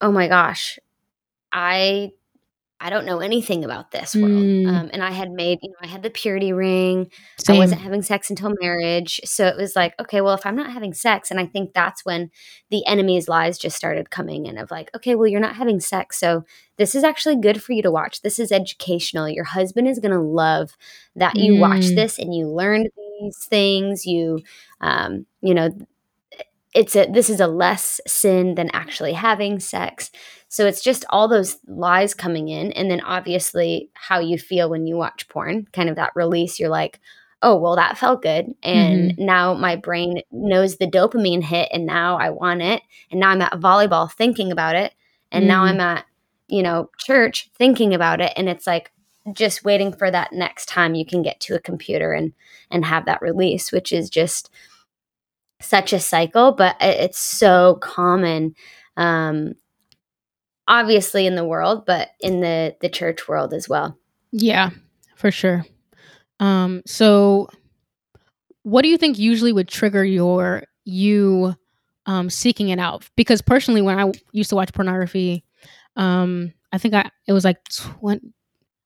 oh 0.00 0.10
my 0.10 0.26
gosh, 0.26 0.78
I 1.52 2.12
I 2.84 2.90
don't 2.90 3.06
know 3.06 3.20
anything 3.20 3.64
about 3.64 3.92
this 3.92 4.14
world. 4.14 4.30
Mm. 4.30 4.68
Um, 4.68 4.90
and 4.92 5.02
I 5.02 5.10
had 5.10 5.30
made, 5.30 5.58
you 5.62 5.70
know, 5.70 5.76
I 5.80 5.86
had 5.86 6.02
the 6.02 6.10
purity 6.10 6.52
ring. 6.52 7.10
Same. 7.38 7.56
I 7.56 7.58
wasn't 7.58 7.80
having 7.80 8.02
sex 8.02 8.28
until 8.28 8.52
marriage. 8.60 9.22
So 9.24 9.46
it 9.46 9.56
was 9.56 9.74
like, 9.74 9.94
okay, 9.98 10.20
well, 10.20 10.34
if 10.34 10.44
I'm 10.44 10.54
not 10.54 10.70
having 10.70 10.92
sex, 10.92 11.30
and 11.30 11.40
I 11.40 11.46
think 11.46 11.72
that's 11.72 12.04
when 12.04 12.30
the 12.68 12.86
enemy's 12.86 13.26
lies 13.26 13.56
just 13.56 13.74
started 13.74 14.10
coming 14.10 14.44
in 14.44 14.58
of 14.58 14.70
like, 14.70 14.90
okay, 14.94 15.14
well, 15.14 15.26
you're 15.26 15.40
not 15.40 15.56
having 15.56 15.80
sex. 15.80 16.20
So 16.20 16.44
this 16.76 16.94
is 16.94 17.04
actually 17.04 17.36
good 17.36 17.62
for 17.62 17.72
you 17.72 17.80
to 17.80 17.90
watch. 17.90 18.20
This 18.20 18.38
is 18.38 18.52
educational. 18.52 19.30
Your 19.30 19.44
husband 19.44 19.88
is 19.88 19.98
going 19.98 20.12
to 20.12 20.20
love 20.20 20.76
that 21.16 21.36
you 21.36 21.54
mm. 21.54 21.60
watch 21.60 21.86
this 21.86 22.18
and 22.18 22.34
you 22.34 22.46
learned 22.48 22.90
these 23.18 23.46
things. 23.46 24.04
You, 24.04 24.40
um, 24.82 25.24
you 25.40 25.54
know, 25.54 25.70
it's 26.74 26.96
a 26.96 27.06
this 27.06 27.30
is 27.30 27.40
a 27.40 27.46
less 27.46 28.00
sin 28.06 28.56
than 28.56 28.68
actually 28.72 29.12
having 29.12 29.58
sex 29.60 30.10
so 30.48 30.66
it's 30.66 30.82
just 30.82 31.04
all 31.08 31.28
those 31.28 31.58
lies 31.66 32.12
coming 32.14 32.48
in 32.48 32.72
and 32.72 32.90
then 32.90 33.00
obviously 33.00 33.88
how 33.94 34.18
you 34.18 34.38
feel 34.38 34.68
when 34.68 34.86
you 34.86 34.96
watch 34.96 35.28
porn 35.28 35.66
kind 35.72 35.88
of 35.88 35.96
that 35.96 36.12
release 36.14 36.58
you're 36.58 36.68
like 36.68 37.00
oh 37.42 37.56
well 37.56 37.76
that 37.76 37.96
felt 37.96 38.22
good 38.22 38.54
and 38.62 39.12
mm-hmm. 39.12 39.24
now 39.24 39.54
my 39.54 39.76
brain 39.76 40.20
knows 40.30 40.76
the 40.76 40.86
dopamine 40.86 41.42
hit 41.42 41.68
and 41.72 41.86
now 41.86 42.18
i 42.18 42.28
want 42.28 42.60
it 42.60 42.82
and 43.10 43.20
now 43.20 43.30
i'm 43.30 43.40
at 43.40 43.52
volleyball 43.52 44.12
thinking 44.12 44.50
about 44.52 44.76
it 44.76 44.92
and 45.30 45.42
mm-hmm. 45.42 45.48
now 45.48 45.64
i'm 45.64 45.80
at 45.80 46.04
you 46.48 46.62
know 46.62 46.90
church 46.98 47.50
thinking 47.54 47.94
about 47.94 48.20
it 48.20 48.32
and 48.36 48.48
it's 48.48 48.66
like 48.66 48.90
just 49.32 49.64
waiting 49.64 49.90
for 49.92 50.10
that 50.10 50.32
next 50.32 50.68
time 50.68 50.94
you 50.94 51.06
can 51.06 51.22
get 51.22 51.40
to 51.40 51.54
a 51.54 51.60
computer 51.60 52.12
and 52.12 52.32
and 52.70 52.84
have 52.84 53.06
that 53.06 53.22
release 53.22 53.72
which 53.72 53.92
is 53.92 54.10
just 54.10 54.50
such 55.64 55.92
a 55.92 56.00
cycle, 56.00 56.52
but 56.52 56.76
it's 56.80 57.18
so 57.18 57.78
common. 57.80 58.54
Um, 58.96 59.54
obviously 60.68 61.26
in 61.26 61.34
the 61.34 61.44
world, 61.44 61.84
but 61.86 62.10
in 62.20 62.40
the 62.40 62.76
the 62.80 62.88
church 62.88 63.28
world 63.28 63.52
as 63.52 63.68
well. 63.68 63.98
Yeah, 64.32 64.70
for 65.16 65.30
sure. 65.30 65.64
Um, 66.40 66.82
so 66.86 67.48
what 68.62 68.82
do 68.82 68.88
you 68.88 68.98
think 68.98 69.18
usually 69.18 69.52
would 69.52 69.68
trigger 69.68 70.04
your 70.04 70.64
you 70.84 71.54
um, 72.06 72.30
seeking 72.30 72.70
it 72.70 72.78
out? 72.78 73.08
Because 73.16 73.42
personally, 73.42 73.82
when 73.82 73.98
I 73.98 74.12
used 74.32 74.50
to 74.50 74.56
watch 74.56 74.72
pornography, 74.72 75.44
um, 75.96 76.52
I 76.72 76.78
think 76.78 76.94
I 76.94 77.10
it 77.26 77.32
was 77.32 77.44
like 77.44 77.58
twenty. 77.70 78.32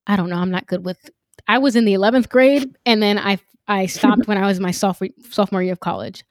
I 0.06 0.16
don't 0.16 0.30
know. 0.30 0.36
I'm 0.36 0.50
not 0.50 0.66
good 0.66 0.84
with. 0.84 1.10
I 1.46 1.58
was 1.58 1.76
in 1.76 1.84
the 1.84 1.94
11th 1.94 2.28
grade, 2.28 2.76
and 2.84 3.02
then 3.02 3.18
I 3.18 3.38
I 3.66 3.86
stopped 3.86 4.26
when 4.26 4.38
I 4.38 4.46
was 4.46 4.60
my 4.60 4.70
sophomore 4.70 5.10
sophomore 5.30 5.62
year 5.62 5.72
of 5.72 5.80
college. 5.80 6.24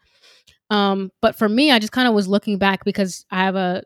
Um, 0.69 1.11
but 1.21 1.37
for 1.37 1.47
me, 1.47 1.71
I 1.71 1.79
just 1.79 1.93
kind 1.93 2.07
of 2.07 2.13
was 2.13 2.27
looking 2.27 2.57
back 2.57 2.83
because 2.83 3.25
I 3.31 3.43
have 3.43 3.55
a 3.55 3.83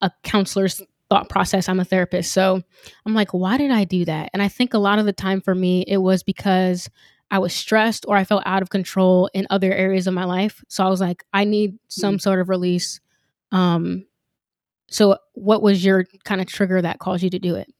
a 0.00 0.10
counselor's 0.22 0.82
thought 1.08 1.28
process. 1.28 1.68
I'm 1.68 1.80
a 1.80 1.84
therapist. 1.84 2.32
So 2.32 2.62
I'm 3.06 3.14
like, 3.14 3.32
why 3.32 3.56
did 3.56 3.70
I 3.70 3.84
do 3.84 4.04
that? 4.04 4.30
And 4.32 4.42
I 4.42 4.48
think 4.48 4.74
a 4.74 4.78
lot 4.78 4.98
of 4.98 5.06
the 5.06 5.12
time 5.12 5.40
for 5.40 5.54
me, 5.54 5.84
it 5.86 5.98
was 5.98 6.22
because 6.22 6.90
I 7.30 7.38
was 7.38 7.54
stressed 7.54 8.04
or 8.06 8.16
I 8.16 8.24
felt 8.24 8.42
out 8.46 8.62
of 8.62 8.70
control 8.70 9.30
in 9.32 9.46
other 9.50 9.72
areas 9.72 10.06
of 10.06 10.14
my 10.14 10.24
life. 10.24 10.62
So 10.68 10.84
I 10.84 10.88
was 10.88 11.00
like, 11.00 11.24
I 11.32 11.44
need 11.44 11.78
some 11.88 12.16
mm. 12.16 12.20
sort 12.20 12.40
of 12.40 12.48
release. 12.48 13.00
Um, 13.52 14.06
so 14.88 15.18
what 15.32 15.62
was 15.62 15.84
your 15.84 16.04
kind 16.24 16.40
of 16.40 16.46
trigger 16.46 16.80
that 16.82 16.98
caused 16.98 17.22
you 17.22 17.30
to 17.30 17.38
do 17.38 17.54
it? 17.54 17.72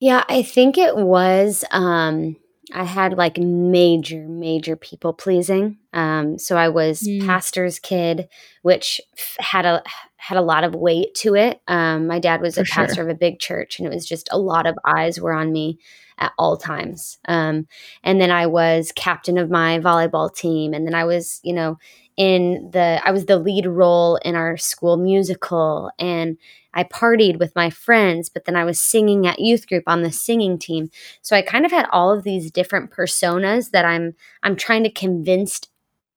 Yeah, 0.00 0.24
I 0.28 0.42
think 0.42 0.76
it 0.76 0.96
was 0.96 1.64
um 1.70 2.36
I 2.72 2.84
had 2.84 3.16
like 3.16 3.38
major, 3.38 4.26
major 4.28 4.76
people 4.76 5.12
pleasing. 5.12 5.78
Um, 5.92 6.38
so 6.38 6.56
I 6.56 6.68
was 6.68 7.02
mm. 7.02 7.24
pastor's 7.24 7.78
kid, 7.78 8.28
which 8.62 9.00
f- 9.16 9.36
had 9.38 9.64
a 9.64 9.82
had 10.16 10.38
a 10.38 10.42
lot 10.42 10.64
of 10.64 10.74
weight 10.74 11.14
to 11.14 11.34
it. 11.34 11.60
Um, 11.68 12.06
my 12.06 12.18
dad 12.18 12.40
was 12.40 12.54
For 12.54 12.62
a 12.62 12.64
pastor 12.64 12.94
sure. 12.96 13.04
of 13.04 13.10
a 13.10 13.18
big 13.18 13.38
church, 13.38 13.78
and 13.78 13.86
it 13.86 13.94
was 13.94 14.06
just 14.06 14.28
a 14.32 14.38
lot 14.38 14.66
of 14.66 14.78
eyes 14.84 15.20
were 15.20 15.32
on 15.32 15.52
me 15.52 15.78
at 16.18 16.32
all 16.38 16.56
times. 16.56 17.18
Um, 17.28 17.66
and 18.02 18.20
then 18.20 18.30
I 18.30 18.46
was 18.46 18.92
captain 18.96 19.36
of 19.36 19.50
my 19.50 19.78
volleyball 19.78 20.34
team, 20.34 20.72
and 20.72 20.86
then 20.86 20.94
I 20.94 21.04
was, 21.04 21.40
you 21.42 21.52
know, 21.52 21.78
in 22.16 22.70
the 22.72 23.00
I 23.04 23.10
was 23.10 23.26
the 23.26 23.38
lead 23.38 23.66
role 23.66 24.16
in 24.16 24.34
our 24.34 24.56
school 24.56 24.96
musical, 24.96 25.90
and 25.98 26.38
I 26.72 26.84
partied 26.84 27.38
with 27.38 27.54
my 27.56 27.70
friends, 27.70 28.28
but 28.28 28.44
then 28.44 28.56
I 28.56 28.64
was 28.64 28.80
singing 28.80 29.26
at 29.26 29.38
youth 29.38 29.66
group 29.66 29.84
on 29.86 30.02
the 30.02 30.12
singing 30.12 30.58
team. 30.58 30.90
So 31.22 31.36
I 31.36 31.42
kind 31.42 31.64
of 31.64 31.72
had 31.72 31.86
all 31.90 32.12
of 32.12 32.24
these 32.24 32.50
different 32.50 32.90
personas 32.90 33.70
that 33.70 33.84
I'm 33.84 34.14
I'm 34.42 34.56
trying 34.56 34.84
to 34.84 34.90
convince 34.90 35.60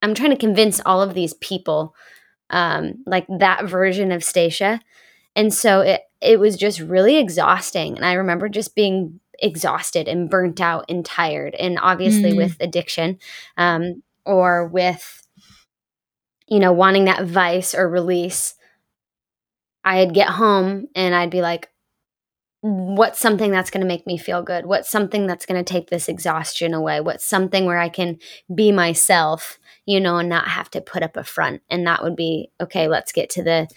I'm 0.01 0.13
trying 0.13 0.31
to 0.31 0.37
convince 0.37 0.79
all 0.85 1.01
of 1.01 1.13
these 1.13 1.33
people 1.33 1.95
um, 2.49 3.03
like 3.05 3.25
that 3.27 3.65
version 3.65 4.11
of 4.11 4.23
Stacia. 4.23 4.79
And 5.35 5.53
so 5.53 5.81
it 5.81 6.01
it 6.21 6.39
was 6.39 6.57
just 6.57 6.79
really 6.79 7.17
exhausting. 7.17 7.95
And 7.95 8.05
I 8.05 8.13
remember 8.13 8.49
just 8.49 8.75
being 8.75 9.19
exhausted 9.41 10.07
and 10.07 10.29
burnt 10.29 10.59
out 10.59 10.85
and 10.89 11.05
tired. 11.05 11.55
And 11.55 11.79
obviously 11.81 12.33
mm. 12.33 12.37
with 12.37 12.57
addiction 12.59 13.19
um, 13.57 14.03
or 14.25 14.67
with, 14.67 15.25
you 16.47 16.59
know, 16.59 16.73
wanting 16.73 17.05
that 17.05 17.25
vice 17.25 17.73
or 17.73 17.87
release, 17.87 18.55
I'd 19.83 20.13
get 20.13 20.27
home 20.27 20.87
and 20.93 21.15
I'd 21.15 21.29
be 21.29 21.41
like, 21.41 21.68
what's 22.61 23.19
something 23.19 23.51
that's 23.51 23.69
going 23.69 23.81
to 23.81 23.87
make 23.87 24.05
me 24.05 24.17
feel 24.17 24.43
good? 24.43 24.65
What's 24.65 24.89
something 24.89 25.27
that's 25.27 25.45
going 25.45 25.63
to 25.63 25.73
take 25.73 25.89
this 25.89 26.09
exhaustion 26.09 26.73
away? 26.73 26.99
What's 26.99 27.25
something 27.25 27.65
where 27.65 27.79
I 27.79 27.89
can 27.89 28.19
be 28.53 28.71
myself, 28.71 29.59
you 29.85 29.99
know, 29.99 30.17
and 30.17 30.29
not 30.29 30.47
have 30.47 30.69
to 30.71 30.81
put 30.81 31.03
up 31.03 31.15
a 31.15 31.23
front? 31.23 31.61
And 31.69 31.87
that 31.87 32.03
would 32.03 32.15
be 32.15 32.51
okay, 32.59 32.87
let's 32.87 33.11
get 33.11 33.29
to 33.31 33.43
the 33.43 33.67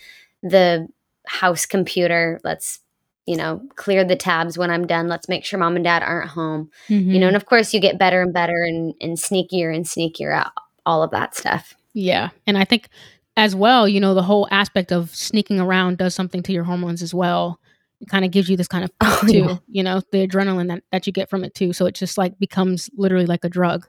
the 0.43 0.89
house 1.27 1.67
computer. 1.67 2.41
Let's 2.43 2.81
you 3.27 3.37
know, 3.37 3.63
clear 3.77 4.05
the 4.05 4.17
tabs 4.17 4.59
when 4.59 4.71
I'm 4.71 4.87
done. 4.87 5.07
Let's 5.07 5.29
make 5.29 5.45
sure 5.45 5.59
mom 5.59 5.77
and 5.77 5.85
dad 5.85 6.03
aren't 6.03 6.31
home. 6.31 6.71
Mm-hmm. 6.89 6.95
You 6.95 7.21
know, 7.21 7.27
mm-hmm. 7.27 7.29
and 7.29 7.37
of 7.37 7.47
course 7.47 7.73
you 7.73 7.81
get 7.81 7.99
better 7.99 8.23
and 8.23 8.33
better 8.33 8.65
and, 8.65 8.95
and 9.01 9.17
sneakier 9.17 9.75
and 9.75 9.85
sneakier 9.85 10.35
at 10.35 10.53
all 10.85 11.03
of 11.03 11.13
that 11.13 11.37
stuff. 11.37 11.75
Yeah. 11.95 12.31
And 12.47 12.59
I 12.59 12.65
think 12.65 12.89
as 13.37 13.55
well, 13.55 13.89
you 13.89 14.01
know, 14.01 14.15
the 14.15 14.23
whole 14.23 14.49
aspect 14.51 14.93
of 14.93 15.15
sneaking 15.15 15.61
around 15.61 15.99
does 15.99 16.15
something 16.15 16.43
to 16.43 16.53
your 16.53 16.65
hormones 16.65 17.03
as 17.03 17.15
well. 17.15 17.61
It 18.03 18.09
kind 18.09 18.25
of 18.25 18.31
gives 18.31 18.51
you 18.51 18.57
this 18.57 18.69
kind 18.69 18.85
of 18.85 18.91
oh, 19.01 19.21
too, 19.27 19.39
yeah. 19.39 19.57
you 19.69 19.83
know, 19.83 20.03
the 20.13 20.27
adrenaline 20.27 20.69
that, 20.69 20.83
that 20.93 21.07
you 21.07 21.13
get 21.13 21.31
from 21.31 21.45
it 21.45 21.55
too. 21.55 21.73
So 21.73 21.87
it 21.87 21.95
just 21.95 22.19
like 22.19 22.39
becomes 22.39 22.91
literally 22.95 23.27
like 23.27 23.45
a 23.45 23.49
drug. 23.49 23.87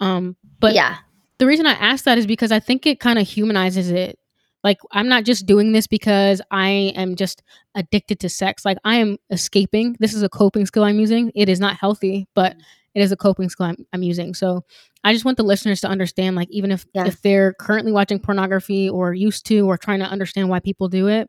Um, 0.00 0.36
but 0.58 0.74
yeah, 0.74 0.96
the 1.38 1.46
reason 1.46 1.66
I 1.66 1.72
ask 1.72 2.04
that 2.04 2.18
is 2.18 2.26
because 2.26 2.50
I 2.50 2.58
think 2.58 2.86
it 2.86 3.00
kind 3.00 3.18
of 3.18 3.28
humanizes 3.28 3.90
it. 3.90 4.18
Like 4.64 4.78
I'm 4.92 5.08
not 5.08 5.24
just 5.24 5.46
doing 5.46 5.72
this 5.72 5.86
because 5.86 6.40
I 6.50 6.92
am 6.96 7.16
just 7.16 7.42
addicted 7.74 8.18
to 8.20 8.28
sex. 8.30 8.64
Like 8.64 8.78
I 8.84 8.96
am 8.96 9.18
escaping. 9.30 9.96
This 10.00 10.14
is 10.14 10.22
a 10.22 10.28
coping 10.28 10.64
skill 10.64 10.84
I'm 10.84 10.98
using. 10.98 11.30
It 11.34 11.50
is 11.50 11.60
not 11.60 11.76
healthy, 11.76 12.26
but 12.34 12.56
it 12.94 13.02
is 13.02 13.12
a 13.12 13.16
coping 13.16 13.50
skill 13.50 13.66
I'm, 13.66 13.86
I'm 13.92 14.02
using. 14.02 14.34
So 14.34 14.64
I 15.02 15.12
just 15.12 15.24
want 15.24 15.36
the 15.36 15.42
listeners 15.42 15.80
to 15.82 15.88
understand, 15.88 16.36
like, 16.36 16.48
even 16.50 16.70
if 16.70 16.86
if 16.94 17.20
they're 17.22 17.52
currently 17.54 17.92
watching 17.92 18.18
pornography 18.18 18.88
or 18.88 19.12
used 19.12 19.44
to, 19.46 19.66
or 19.66 19.76
trying 19.76 19.98
to 19.98 20.06
understand 20.06 20.48
why 20.48 20.60
people 20.60 20.88
do 20.88 21.08
it, 21.08 21.28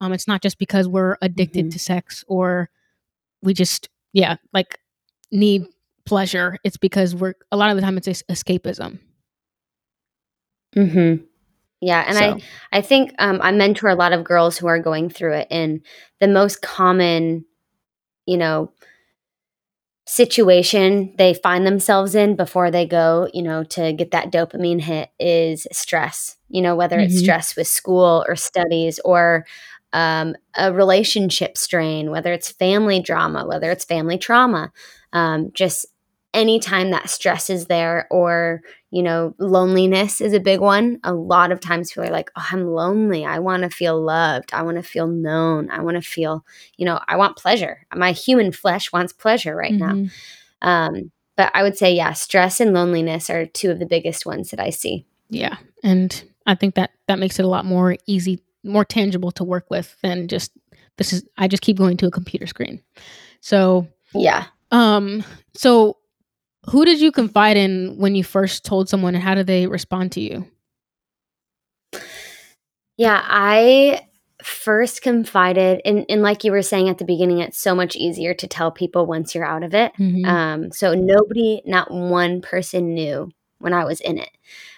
um, 0.00 0.12
it's 0.12 0.28
not 0.28 0.42
just 0.42 0.58
because 0.58 0.88
we're 0.88 1.16
addicted 1.22 1.66
mm-hmm. 1.66 1.70
to 1.70 1.78
sex 1.78 2.24
or 2.28 2.70
we 3.42 3.54
just, 3.54 3.88
yeah, 4.12 4.36
like 4.52 4.78
need 5.32 5.66
pleasure. 6.04 6.58
It's 6.64 6.76
because 6.76 7.14
we're 7.14 7.34
a 7.50 7.56
lot 7.56 7.70
of 7.70 7.76
the 7.76 7.82
time 7.82 7.96
it's 7.96 8.08
escapism. 8.08 8.98
Hmm. 10.74 11.14
Yeah, 11.80 12.04
and 12.06 12.16
So- 12.16 12.38
I 12.72 12.78
I 12.78 12.80
think 12.80 13.12
um, 13.18 13.40
I 13.42 13.52
mentor 13.52 13.88
a 13.88 13.94
lot 13.94 14.12
of 14.12 14.24
girls 14.24 14.58
who 14.58 14.66
are 14.66 14.78
going 14.78 15.08
through 15.10 15.34
it, 15.34 15.48
and 15.50 15.80
the 16.20 16.28
most 16.28 16.62
common, 16.62 17.44
you 18.26 18.36
know, 18.36 18.72
situation 20.08 21.14
they 21.18 21.34
find 21.34 21.66
themselves 21.66 22.14
in 22.14 22.36
before 22.36 22.70
they 22.70 22.86
go, 22.86 23.28
you 23.34 23.42
know, 23.42 23.64
to 23.64 23.92
get 23.92 24.12
that 24.12 24.30
dopamine 24.32 24.80
hit 24.80 25.10
is 25.18 25.66
stress. 25.72 26.36
You 26.48 26.62
know, 26.62 26.76
whether 26.76 26.98
it's 26.98 27.16
Mhm. 27.16 27.22
stress 27.22 27.56
with 27.56 27.66
school 27.66 28.24
or 28.28 28.36
studies 28.36 29.00
or 29.04 29.44
um, 29.96 30.36
a 30.54 30.74
relationship 30.74 31.56
strain, 31.56 32.10
whether 32.10 32.30
it's 32.34 32.50
family 32.50 33.00
drama, 33.00 33.46
whether 33.46 33.70
it's 33.70 33.86
family 33.86 34.18
trauma, 34.18 34.70
um, 35.14 35.50
just 35.54 35.86
anytime 36.34 36.90
that 36.90 37.08
stress 37.08 37.48
is 37.48 37.64
there 37.64 38.06
or 38.10 38.60
you 38.90 39.02
know 39.02 39.34
loneliness 39.38 40.20
is 40.20 40.34
a 40.34 40.40
big 40.40 40.60
one. 40.60 41.00
A 41.02 41.14
lot 41.14 41.50
of 41.50 41.60
times 41.60 41.90
people 41.90 42.04
are 42.04 42.12
like 42.12 42.30
oh 42.36 42.46
i'm 42.52 42.66
lonely. 42.66 43.24
I 43.24 43.38
want 43.38 43.62
to 43.62 43.70
feel 43.70 43.98
loved. 43.98 44.50
I 44.52 44.60
want 44.60 44.76
to 44.76 44.82
feel 44.82 45.06
known. 45.06 45.70
I 45.70 45.80
want 45.80 45.94
to 45.96 46.02
feel 46.02 46.44
you 46.76 46.84
know 46.84 47.00
i 47.08 47.16
want 47.16 47.38
pleasure. 47.38 47.86
My 47.94 48.12
human 48.12 48.52
flesh 48.52 48.92
wants 48.92 49.14
pleasure 49.14 49.56
right 49.56 49.72
now. 49.72 49.94
Mhm. 49.94 50.10
um, 50.60 51.10
but 51.36 51.50
i 51.54 51.62
would 51.62 51.78
say 51.78 51.94
yeah 51.94 52.12
stress 52.12 52.60
and 52.60 52.74
loneliness 52.74 53.30
are 53.30 53.46
two 53.46 53.70
of 53.70 53.78
the 53.78 53.86
biggest 53.86 54.26
ones 54.26 54.50
that 54.50 54.60
i 54.60 54.68
see. 54.68 55.06
Yeah. 55.30 55.56
And 55.82 56.22
I 56.46 56.54
think 56.54 56.74
that 56.74 56.90
that 57.08 57.18
makes 57.18 57.38
it 57.38 57.44
a 57.44 57.48
lot 57.48 57.64
more 57.64 57.96
easy, 58.06 58.40
more 58.66 58.84
tangible 58.84 59.30
to 59.32 59.44
work 59.44 59.66
with 59.70 59.96
than 60.02 60.28
just 60.28 60.52
this 60.98 61.12
is 61.12 61.24
I 61.38 61.48
just 61.48 61.62
keep 61.62 61.76
going 61.78 61.96
to 61.98 62.06
a 62.06 62.10
computer 62.10 62.46
screen. 62.46 62.82
So, 63.40 63.86
yeah 64.14 64.46
um 64.72 65.22
so 65.54 65.96
who 66.70 66.84
did 66.84 67.00
you 67.00 67.12
confide 67.12 67.56
in 67.56 67.96
when 67.98 68.14
you 68.16 68.24
first 68.24 68.64
told 68.64 68.88
someone 68.88 69.14
and 69.14 69.22
how 69.22 69.34
did 69.36 69.46
they 69.46 69.66
respond 69.68 70.10
to 70.12 70.20
you? 70.20 70.44
Yeah, 72.96 73.22
I 73.24 74.06
first 74.42 75.02
confided 75.02 75.80
and, 75.84 76.04
and 76.08 76.22
like 76.22 76.44
you 76.44 76.50
were 76.50 76.62
saying 76.62 76.88
at 76.88 76.98
the 76.98 77.04
beginning, 77.04 77.38
it's 77.38 77.58
so 77.58 77.74
much 77.74 77.94
easier 77.96 78.34
to 78.34 78.46
tell 78.46 78.70
people 78.70 79.06
once 79.06 79.34
you're 79.34 79.44
out 79.44 79.62
of 79.62 79.74
it. 79.74 79.92
Mhm. 79.98 80.26
Um, 80.26 80.72
so 80.72 80.94
nobody, 80.94 81.62
not 81.64 81.90
one 81.90 82.40
person 82.40 82.94
knew 82.94 83.30
when 83.58 83.72
I 83.72 83.84
was 83.84 84.00
in 84.00 84.18
it. 84.18 84.30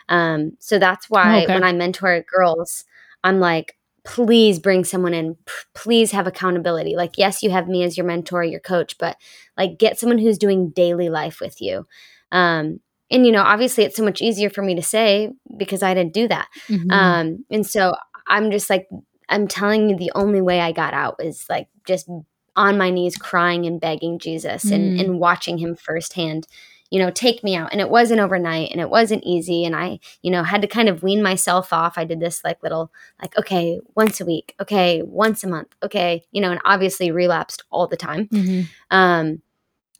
Um, 0.09 0.52
so 0.59 0.78
that's 0.78 1.09
why 1.09 1.45
Okay. 1.45 1.54
when 1.54 1.64
I 1.64 1.73
mentor 1.73 2.25
girls, 2.33 2.85
I'm 3.25 3.40
like, 3.40 3.76
please 4.08 4.58
bring 4.58 4.84
someone 4.84 5.12
in. 5.12 5.36
Please 5.74 6.12
have 6.12 6.26
accountability. 6.26 6.96
Like, 6.96 7.18
yes, 7.18 7.42
you 7.42 7.50
have 7.50 7.68
me 7.68 7.82
as 7.82 7.96
your 7.98 8.06
mentor, 8.06 8.42
your 8.42 8.58
coach, 8.58 8.96
but 8.98 9.16
like 9.56 9.78
get 9.78 9.98
someone 9.98 10.18
who's 10.18 10.38
doing 10.38 10.70
daily 10.70 11.10
life 11.10 11.40
with 11.40 11.60
you. 11.60 11.86
Um, 12.32 12.80
and 13.10 13.26
you 13.26 13.32
know, 13.32 13.42
obviously 13.42 13.84
it's 13.84 13.96
so 13.96 14.04
much 14.04 14.22
easier 14.22 14.48
for 14.48 14.62
me 14.62 14.74
to 14.74 14.82
say 14.82 15.30
because 15.58 15.82
I 15.82 15.92
didn't 15.92 16.14
do 16.14 16.26
that. 16.28 16.48
Mhm. 16.68 16.90
Um, 16.90 17.44
and 17.50 17.66
so 17.66 17.94
I'm 18.26 18.50
just 18.50 18.70
like, 18.70 18.88
I'm 19.28 19.46
telling 19.46 19.90
you, 19.90 19.96
the 19.96 20.12
only 20.14 20.40
way 20.40 20.60
I 20.60 20.72
got 20.72 20.94
out 20.94 21.16
is 21.22 21.44
like 21.50 21.68
just 21.86 22.08
on 22.56 22.78
my 22.78 22.88
knees 22.88 23.16
crying 23.16 23.66
and 23.66 23.78
begging 23.80 24.18
Jesus 24.18 24.64
and, 24.64 24.98
Mm. 24.98 25.00
and 25.04 25.20
watching 25.20 25.58
him 25.58 25.76
firsthand, 25.76 26.46
you 26.90 26.99
know, 26.99 27.11
take 27.11 27.45
me 27.45 27.54
out. 27.54 27.71
And 27.73 27.80
it 27.80 27.90
wasn't 27.90 28.21
overnight 28.21 28.71
and 28.73 28.80
it 28.80 28.88
wasn't 28.90 29.23
easy. 29.25 29.64
And 29.64 29.76
I, 29.76 29.99
you 30.23 30.30
know, 30.30 30.42
had 30.42 30.62
to 30.62 30.68
kind 30.68 30.88
of 30.88 31.02
wean 31.02 31.23
myself 31.23 31.73
off. 31.73 31.99
I 31.99 32.04
did 32.04 32.21
this 32.21 32.42
like 32.45 32.62
little, 32.62 32.90
like, 33.21 33.37
okay, 33.38 33.80
once 33.95 34.21
a 34.21 34.25
week, 34.25 34.54
okay, 34.61 35.02
once 35.02 35.45
a 35.45 35.49
month, 35.49 35.75
okay, 35.83 36.25
you 36.33 36.40
know, 36.40 36.50
and 36.50 36.61
obviously 36.64 37.11
relapsed 37.11 37.62
all 37.71 37.87
the 37.87 37.97
time 37.97 38.28
Mhm. 38.28 38.66
um, 38.90 39.42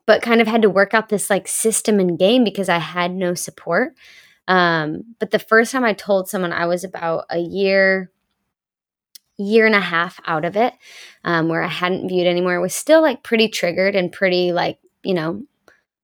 but 0.07 0.23
kind 0.23 0.41
of 0.41 0.47
had 0.47 0.63
to 0.63 0.71
work 0.71 0.95
out 0.95 1.11
this 1.11 1.29
like 1.29 1.47
system 1.47 2.01
and 2.01 2.19
game 2.19 2.43
because 2.43 2.71
I 2.71 2.79
had 2.79 3.13
no 3.15 3.35
support. 3.35 3.95
Um, 4.47 5.05
but 5.19 5.31
the 5.31 5.39
first 5.39 5.73
time 5.73 5.85
I 5.85 5.93
told 5.93 6.31
someone 6.31 6.55
I 6.55 6.65
was 6.65 6.83
about 6.85 7.27
a 7.29 7.39
year, 7.39 8.11
year 9.37 9.67
and 9.67 9.75
a 9.75 9.81
half 9.81 10.19
out 10.27 10.45
of 10.47 10.57
it, 10.57 10.73
um, 11.25 11.49
where 11.49 11.63
I 11.63 11.69
hadn't 11.69 12.09
viewed 12.09 12.27
anymore, 12.27 12.55
I 12.55 12.59
was 12.59 12.75
still 12.75 13.03
like 13.03 13.23
pretty 13.23 13.49
triggered 13.49 13.95
and 13.95 14.11
pretty 14.11 14.53
like, 14.53 14.79
you 15.03 15.13
know, 15.15 15.43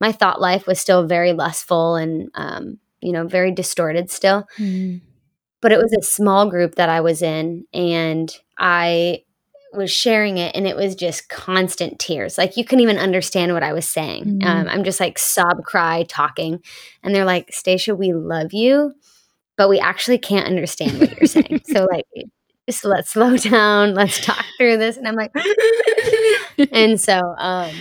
my 0.04 0.12
thought 0.12 0.40
life 0.40 0.66
was 0.66 0.78
still 0.80 1.06
very 1.06 1.32
lustful 1.32 1.96
and, 1.96 2.30
um, 2.34 2.78
you 3.00 3.12
know, 3.12 3.26
very 3.26 3.52
distorted 3.52 4.10
still 4.10 4.40
Mhm. 4.58 5.00
but 5.62 5.72
it 5.72 5.78
was 5.78 5.92
a 5.98 6.02
small 6.16 6.50
group 6.50 6.74
that 6.76 6.88
I 6.90 7.00
was 7.00 7.22
in 7.22 7.64
and 7.72 8.28
I 8.58 9.22
was 9.72 9.90
sharing 9.90 10.36
it 10.38 10.54
and 10.54 10.66
it 10.68 10.76
was 10.76 10.94
just 10.94 11.28
constant 11.28 11.98
tears. 11.98 12.38
Like 12.38 12.56
you 12.56 12.64
couldn't 12.64 12.82
even 12.88 12.98
understand 12.98 13.52
what 13.54 13.62
I 13.70 13.72
was 13.72 13.88
saying. 13.88 14.24
Mhm. 14.24 14.44
Um, 14.46 14.68
I'm 14.68 14.84
just 14.84 15.00
like 15.00 15.18
sob 15.18 15.56
cry 15.64 16.04
talking. 16.08 16.62
And 17.02 17.14
they're 17.14 17.24
like, 17.34 17.46
Stacia, 17.52 17.94
we 17.96 18.12
love 18.12 18.52
you, 18.52 18.92
but 19.56 19.68
we 19.68 19.80
actually 19.80 20.18
can't 20.18 20.46
understand 20.46 21.00
what 21.00 21.10
you're 21.16 21.26
saying. 21.38 21.60
So 21.74 21.86
like 21.90 22.06
just 22.68 22.84
let's 22.84 23.10
slow 23.10 23.36
down, 23.54 23.94
let's 23.94 24.20
talk 24.24 24.44
through 24.58 24.76
this. 24.78 24.96
And 24.98 25.08
I'm 25.08 25.16
like 25.16 25.32
and 26.72 27.00
so 27.00 27.16
um 27.38 27.72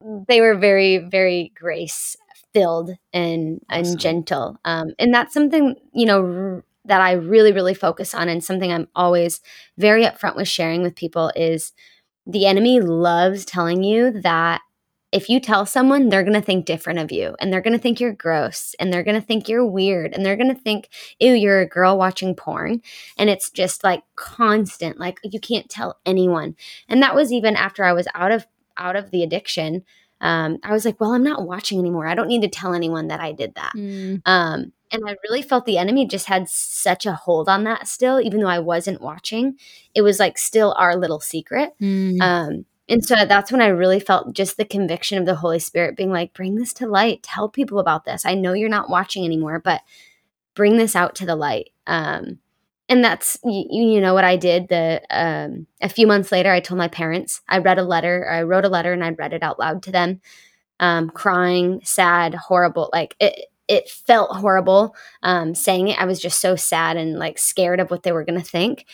they 0.00 0.40
were 0.40 0.54
very, 0.56 0.98
very 0.98 1.52
grace 1.54 2.16
filled 2.52 2.90
and 3.12 3.60
Awesome. 3.70 3.90
and 3.92 4.00
gentle. 4.00 4.56
Um, 4.64 4.92
and 4.98 5.12
that's 5.12 5.34
something 5.34 5.74
you 5.92 6.06
know 6.06 6.22
r- 6.24 6.64
that 6.84 7.00
I 7.00 7.12
really, 7.12 7.52
really 7.52 7.74
focus 7.74 8.14
on, 8.14 8.28
and 8.28 8.42
something 8.42 8.72
I'm 8.72 8.88
always 8.94 9.40
very 9.76 10.04
upfront 10.04 10.36
with 10.36 10.48
sharing 10.48 10.82
with 10.82 10.94
people 10.96 11.30
is 11.36 11.72
the 12.26 12.46
enemy 12.46 12.80
loves 12.80 13.44
telling 13.44 13.82
you 13.82 14.10
that 14.22 14.62
if 15.10 15.30
you 15.30 15.40
tell 15.40 15.64
someone, 15.64 16.08
they're 16.10 16.22
gonna 16.24 16.42
think 16.42 16.66
different 16.66 16.98
of 16.98 17.10
you, 17.10 17.34
and 17.40 17.52
they're 17.52 17.62
gonna 17.62 17.78
think 17.78 17.98
you're 18.00 18.12
gross, 18.12 18.74
and 18.78 18.92
they're 18.92 19.02
gonna 19.02 19.20
think 19.22 19.48
you're 19.48 19.66
weird, 19.66 20.12
and 20.14 20.24
they're 20.24 20.36
gonna 20.36 20.54
think, 20.54 20.88
"Ew, 21.18 21.32
you're 21.32 21.60
a 21.60 21.68
girl 21.68 21.96
watching 21.98 22.34
porn," 22.34 22.82
and 23.18 23.30
it's 23.30 23.50
just 23.50 23.82
like 23.84 24.02
constant, 24.16 24.98
like 24.98 25.18
you 25.24 25.40
can't 25.40 25.68
tell 25.70 25.98
anyone. 26.06 26.56
And 26.88 27.02
that 27.02 27.14
was 27.14 27.32
even 27.32 27.56
after 27.56 27.84
I 27.84 27.92
was 27.94 28.06
out 28.14 28.32
of 28.32 28.46
out 28.78 28.96
of 28.96 29.10
the 29.10 29.22
addiction 29.22 29.84
um, 30.20 30.58
i 30.62 30.72
was 30.72 30.84
like 30.84 31.00
well 31.00 31.12
i'm 31.12 31.22
not 31.22 31.46
watching 31.46 31.78
anymore. 31.78 32.06
I 32.06 32.14
don't 32.14 32.28
need 32.28 32.42
to 32.42 32.48
tell 32.48 32.74
anyone 32.74 33.08
that 33.08 33.20
i 33.20 33.32
did 33.32 33.54
that. 33.54 33.72
Mm. 33.76 34.22
um, 34.26 34.72
and 34.90 35.02
i 35.06 35.16
really 35.24 35.42
felt 35.42 35.64
the 35.64 35.78
enemy 35.78 36.06
just 36.06 36.26
had 36.26 36.48
such 36.48 37.06
a 37.06 37.12
hold 37.12 37.48
on 37.48 37.64
that 37.64 37.86
still 37.86 38.20
even 38.20 38.40
though 38.40 38.48
i 38.48 38.58
wasn't 38.58 39.00
watching. 39.00 39.56
It 39.94 40.02
was 40.02 40.18
like 40.18 40.38
still 40.38 40.74
our 40.78 40.96
little 40.96 41.20
secret. 41.20 41.70
Mm. 41.80 42.20
um, 42.20 42.64
and 42.88 43.04
so 43.04 43.24
that's 43.26 43.52
when 43.52 43.60
i 43.62 43.68
really 43.68 44.00
felt 44.00 44.32
just 44.32 44.56
the 44.56 44.64
conviction 44.64 45.18
of 45.18 45.26
the 45.26 45.36
holy 45.36 45.58
spirit 45.58 45.96
being 45.96 46.10
like 46.10 46.34
bring 46.34 46.56
this 46.56 46.72
to 46.74 46.86
light. 46.86 47.22
Tell 47.22 47.48
people 47.48 47.78
about 47.78 48.04
this. 48.04 48.26
I 48.26 48.34
know 48.34 48.54
you're 48.54 48.68
not 48.68 48.90
watching 48.90 49.24
anymore 49.24 49.60
but 49.60 49.82
bring 50.54 50.76
this 50.76 50.96
out 50.96 51.14
to 51.14 51.24
the 51.24 51.36
light. 51.36 51.70
Um, 51.86 52.40
and 52.88 53.04
that's 53.04 53.38
you, 53.44 53.66
you 53.70 54.00
know 54.00 54.14
what 54.14 54.24
i 54.24 54.36
did 54.36 54.68
the 54.68 55.00
um, 55.10 55.66
a 55.80 55.88
few 55.88 56.06
months 56.06 56.32
later 56.32 56.50
i 56.50 56.60
told 56.60 56.78
my 56.78 56.88
parents 56.88 57.40
i 57.48 57.58
read 57.58 57.78
a 57.78 57.82
letter 57.82 58.28
i 58.30 58.42
wrote 58.42 58.64
a 58.64 58.68
letter 58.68 58.92
and 58.92 59.04
i 59.04 59.10
read 59.10 59.32
it 59.32 59.42
out 59.42 59.58
loud 59.58 59.82
to 59.82 59.90
them 59.90 60.20
um, 60.80 61.10
crying 61.10 61.80
sad 61.82 62.34
horrible 62.34 62.90
like 62.92 63.16
it 63.20 63.46
it 63.68 63.88
felt 63.90 64.34
horrible 64.34 64.96
um, 65.22 65.54
saying 65.54 65.88
it. 65.88 66.00
I 66.00 66.06
was 66.06 66.20
just 66.20 66.40
so 66.40 66.56
sad 66.56 66.96
and 66.96 67.18
like 67.18 67.38
scared 67.38 67.80
of 67.80 67.90
what 67.90 68.02
they 68.02 68.12
were 68.12 68.24
going 68.24 68.40
to 68.40 68.44
think. 68.44 68.86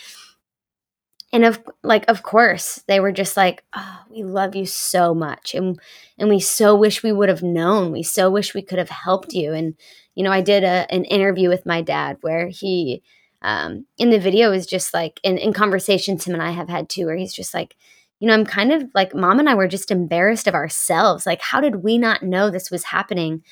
And 1.33 1.45
of 1.45 1.61
like 1.83 2.05
of 2.09 2.23
course 2.23 2.83
they 2.87 3.01
were 3.01 3.11
just 3.11 3.37
like 3.37 3.65
oh, 3.75 4.01
we 4.11 4.23
love 4.23 4.55
you 4.55 4.67
so 4.67 5.15
much. 5.15 5.55
And 5.55 5.81
and 6.19 6.29
we 6.29 6.39
so 6.39 6.77
wish 6.77 7.03
we 7.03 7.13
would 7.13 7.29
have 7.29 7.43
known. 7.43 7.91
We 7.91 8.03
so 8.03 8.31
wish 8.31 8.55
we 8.55 8.63
could 8.63 8.79
have 8.79 8.91
helped 8.91 9.33
you. 9.33 9.53
And 9.53 9.75
you 10.15 10.23
know 10.23 10.31
i 10.31 10.41
did 10.41 10.63
a, 10.63 10.87
an 10.91 11.05
interview 11.05 11.49
with 11.49 11.67
my 11.67 11.83
dad 11.83 12.19
where 12.21 12.47
he 12.47 13.03
um, 13.45 13.85
in 13.99 14.09
the 14.11 14.19
video 14.19 14.53
is 14.53 14.67
just 14.67 14.95
like 14.95 15.21
in, 15.23 15.37
in 15.39 15.53
conversations 15.53 16.27
him 16.27 16.33
and 16.33 16.43
i 16.43 16.51
have 16.51 16.69
had 16.69 16.89
too 16.89 17.05
where 17.07 17.17
he's 17.17 17.35
just 17.35 17.53
like 17.53 17.77
you 18.19 18.27
know 18.27 18.33
i'm 18.35 18.47
kind 18.47 18.73
of 18.73 18.83
like 18.95 19.15
mom 19.15 19.39
and 19.39 19.49
i 19.51 19.55
were 19.55 19.69
just 19.69 19.91
embarrassed 19.91 20.47
of 20.49 20.55
ourselves. 20.55 21.27
Like 21.27 21.43
how 21.43 21.61
did 21.61 21.77
we 21.85 21.99
not 21.99 22.23
know 22.23 22.49
this 22.51 22.71
was 22.71 22.85
happening 22.85 23.43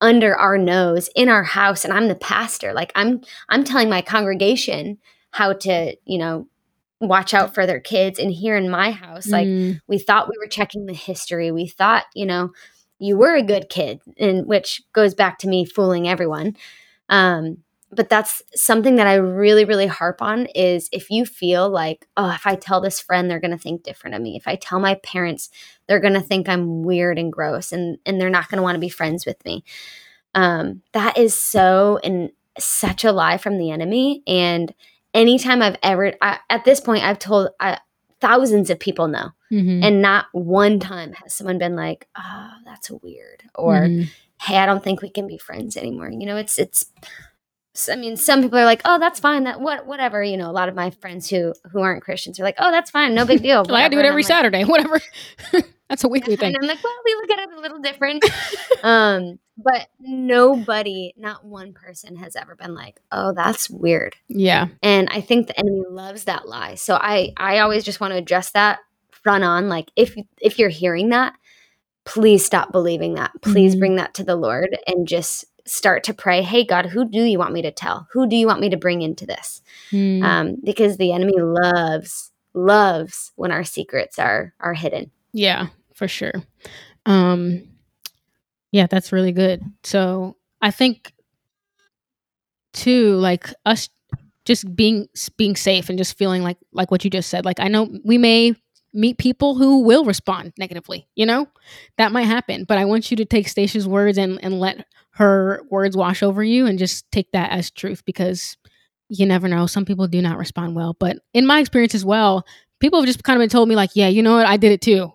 under 0.00 0.34
our 0.36 0.56
nose 0.58 1.08
in 1.14 1.28
our 1.28 1.42
house? 1.42 1.84
And 1.84 1.92
i'm 1.92 2.08
the 2.08 2.14
pastor. 2.14 2.72
Like 2.72 2.92
i'm 2.94 3.20
i'm 3.48 3.62
telling 3.64 3.90
my 3.90 4.00
congregation 4.02 4.98
how 5.32 5.52
to 5.52 5.94
you 6.06 6.18
know 6.18 6.48
watch 7.00 7.34
out 7.34 7.52
for 7.52 7.66
their 7.66 7.80
kids. 7.80 8.18
And 8.18 8.32
here 8.32 8.56
in 8.56 8.70
my 8.70 8.90
house 8.90 9.28
like 9.28 9.46
Mm. 9.46 9.80
we 9.86 9.98
thought 9.98 10.28
we 10.30 10.38
were 10.40 10.48
checking 10.48 10.86
the 10.86 10.94
history. 10.94 11.50
We 11.50 11.66
thought 11.66 12.04
you 12.14 12.24
know 12.24 12.52
you 12.98 13.18
were 13.18 13.34
a 13.34 13.42
good 13.42 13.68
kid 13.68 14.00
and 14.18 14.46
which 14.46 14.80
goes 14.94 15.14
back 15.14 15.38
to 15.40 15.48
me 15.48 15.66
fooling 15.66 16.08
everyone. 16.08 16.56
Um 17.10 17.58
but 17.92 18.08
that's 18.08 18.42
something 18.54 18.96
that 18.96 19.06
i 19.06 19.14
really 19.14 19.64
really 19.64 19.86
harp 19.86 20.20
on 20.20 20.46
is 20.54 20.88
if 20.92 21.08
you 21.10 21.24
feel 21.24 21.68
like 21.70 22.06
oh 22.16 22.30
if 22.30 22.46
i 22.46 22.54
tell 22.54 22.80
this 22.80 23.00
friend 23.00 23.30
they're 23.30 23.40
going 23.40 23.50
to 23.50 23.58
think 23.58 23.82
different 23.82 24.14
of 24.16 24.20
me 24.22 24.36
if 24.36 24.46
i 24.48 24.56
tell 24.56 24.80
my 24.80 24.94
parents 24.96 25.50
they're 25.86 26.00
going 26.00 26.12
to 26.14 26.20
think 26.20 26.48
i'm 26.48 26.82
weird 26.82 27.18
and 27.18 27.32
gross 27.32 27.72
and 27.72 27.98
and 28.04 28.20
they're 28.20 28.30
not 28.30 28.48
going 28.48 28.56
to 28.58 28.62
want 28.62 28.74
to 28.74 28.80
be 28.80 28.88
friends 28.88 29.24
with 29.24 29.42
me 29.44 29.62
um 30.34 30.82
that 30.92 31.16
is 31.16 31.34
so 31.34 31.98
and 32.02 32.30
such 32.58 33.04
a 33.04 33.12
lie 33.12 33.38
from 33.38 33.58
the 33.58 33.70
enemy 33.70 34.22
and 34.26 34.74
anytime 35.14 35.62
i've 35.62 35.76
ever 35.82 36.12
I, 36.20 36.38
at 36.50 36.64
this 36.64 36.80
point 36.80 37.04
i've 37.04 37.18
told 37.18 37.50
I, 37.60 37.78
thousands 38.20 38.70
of 38.70 38.78
people 38.80 39.08
know 39.08 39.30
Mhm. 39.52 39.84
and 39.84 40.02
not 40.02 40.26
one 40.32 40.80
time 40.80 41.12
has 41.12 41.32
someone 41.34 41.58
been 41.58 41.76
like 41.76 42.08
oh 42.18 42.50
that's 42.64 42.90
weird 42.90 43.44
or 43.54 43.74
Mhm. 43.86 44.08
hey 44.42 44.56
i 44.58 44.66
don't 44.66 44.82
think 44.82 45.02
we 45.02 45.10
can 45.10 45.26
be 45.28 45.38
friends 45.38 45.76
anymore 45.76 46.10
you 46.10 46.26
know 46.26 46.36
it's 46.36 46.58
it's 46.58 46.86
I 47.90 47.96
mean, 47.96 48.16
some 48.16 48.42
people 48.42 48.58
are 48.58 48.64
like, 48.64 48.82
"Oh, 48.84 48.98
that's 48.98 49.20
fine. 49.20 49.44
That 49.44 49.60
what, 49.60 49.86
whatever." 49.86 50.22
You 50.22 50.36
know, 50.36 50.50
a 50.50 50.52
lot 50.52 50.68
of 50.68 50.74
my 50.74 50.90
friends 50.90 51.28
who 51.28 51.54
who 51.70 51.80
aren't 51.80 52.02
Christians 52.02 52.40
are 52.40 52.42
like, 52.42 52.56
"Oh, 52.58 52.70
that's 52.70 52.90
fine. 52.90 53.14
No 53.14 53.24
big 53.24 53.42
deal." 53.42 53.64
like, 53.68 53.84
I 53.84 53.88
do 53.88 53.98
it 53.98 54.04
every 54.04 54.22
Saturday. 54.22 54.64
Whatever. 54.66 55.00
that's 55.88 56.04
a 56.04 56.08
weekly 56.08 56.36
thing. 56.36 56.54
And 56.54 56.62
I'm 56.62 56.68
like, 56.68 56.82
well, 56.82 56.92
we 57.04 57.14
look 57.14 57.30
at 57.30 57.38
it 57.38 57.52
a 57.56 57.60
little 57.60 57.78
different. 57.80 58.24
um, 58.82 59.38
but 59.56 59.88
nobody, 60.00 61.14
not 61.16 61.44
one 61.44 61.72
person, 61.72 62.16
has 62.16 62.36
ever 62.36 62.54
been 62.56 62.74
like, 62.74 63.00
"Oh, 63.12 63.32
that's 63.32 63.70
weird." 63.70 64.16
Yeah. 64.28 64.68
And 64.82 65.08
I 65.10 65.20
think 65.20 65.46
the 65.46 65.58
enemy 65.58 65.82
loves 65.88 66.24
that 66.24 66.48
lie. 66.48 66.74
So 66.74 66.96
I 66.96 67.32
I 67.36 67.58
always 67.58 67.84
just 67.84 68.00
want 68.00 68.12
to 68.12 68.18
address 68.18 68.50
that 68.52 68.80
front 69.10 69.44
on. 69.44 69.68
Like, 69.68 69.90
if 69.96 70.14
if 70.40 70.58
you're 70.58 70.68
hearing 70.68 71.10
that, 71.10 71.34
please 72.04 72.44
stop 72.44 72.72
believing 72.72 73.14
that. 73.14 73.32
Please 73.42 73.72
mm-hmm. 73.72 73.80
bring 73.80 73.96
that 73.96 74.14
to 74.14 74.24
the 74.24 74.36
Lord 74.36 74.78
and 74.86 75.06
just 75.06 75.44
start 75.66 76.04
to 76.04 76.14
pray, 76.14 76.42
hey, 76.42 76.64
God, 76.64 76.86
who 76.86 77.04
do 77.08 77.22
you 77.22 77.38
want 77.38 77.52
me 77.52 77.62
to 77.62 77.70
tell? 77.70 78.08
Who 78.12 78.28
do 78.28 78.36
you 78.36 78.46
want 78.46 78.60
me 78.60 78.70
to 78.70 78.76
bring 78.76 79.02
into 79.02 79.26
this? 79.26 79.62
Mm. 79.90 80.22
Um, 80.22 80.56
because 80.62 80.96
the 80.96 81.12
enemy 81.12 81.34
loves, 81.38 82.32
loves 82.54 83.32
when 83.36 83.52
our 83.52 83.64
secrets 83.64 84.18
are 84.18 84.54
are 84.60 84.74
hidden. 84.74 85.10
Yeah, 85.32 85.68
for 85.94 86.08
sure. 86.08 86.32
Um, 87.04 87.68
yeah, 88.72 88.86
that's 88.86 89.12
really 89.12 89.32
good. 89.32 89.62
So 89.84 90.36
I 90.60 90.70
think 90.70 91.12
too, 92.72 93.16
like 93.16 93.52
us 93.64 93.88
just 94.44 94.74
being 94.76 95.08
being 95.36 95.56
safe 95.56 95.88
and 95.88 95.98
just 95.98 96.16
feeling 96.16 96.42
like 96.42 96.58
like 96.72 96.90
what 96.90 97.04
you 97.04 97.10
just 97.10 97.28
said. 97.28 97.44
Like 97.44 97.60
I 97.60 97.68
know 97.68 97.88
we 98.04 98.18
may 98.18 98.54
meet 98.96 99.18
people 99.18 99.54
who 99.54 99.82
will 99.82 100.04
respond 100.04 100.52
negatively, 100.58 101.06
you 101.14 101.26
know? 101.26 101.46
That 101.98 102.12
might 102.12 102.22
happen. 102.22 102.64
But 102.64 102.78
I 102.78 102.86
want 102.86 103.10
you 103.10 103.16
to 103.18 103.24
take 103.24 103.46
Stacia's 103.46 103.86
words 103.86 104.16
and, 104.16 104.42
and 104.42 104.58
let 104.58 104.86
her 105.16 105.62
words 105.70 105.96
wash 105.96 106.22
over 106.22 106.44
you 106.44 106.66
and 106.66 106.78
just 106.78 107.10
take 107.10 107.32
that 107.32 107.50
as 107.50 107.70
truth 107.70 108.04
because 108.04 108.56
you 109.08 109.24
never 109.24 109.48
know. 109.48 109.66
Some 109.66 109.86
people 109.86 110.06
do 110.06 110.20
not 110.20 110.36
respond 110.36 110.76
well. 110.76 110.94
But 110.98 111.18
in 111.32 111.46
my 111.46 111.58
experience 111.58 111.94
as 111.94 112.04
well, 112.04 112.44
people 112.80 113.00
have 113.00 113.06
just 113.06 113.24
kind 113.24 113.36
of 113.36 113.40
been 113.40 113.48
told 113.48 113.68
me, 113.68 113.76
like, 113.76 113.90
yeah, 113.94 114.08
you 114.08 114.22
know 114.22 114.36
what? 114.36 114.46
I 114.46 114.58
did 114.58 114.72
it 114.72 114.82
too. 114.82 115.10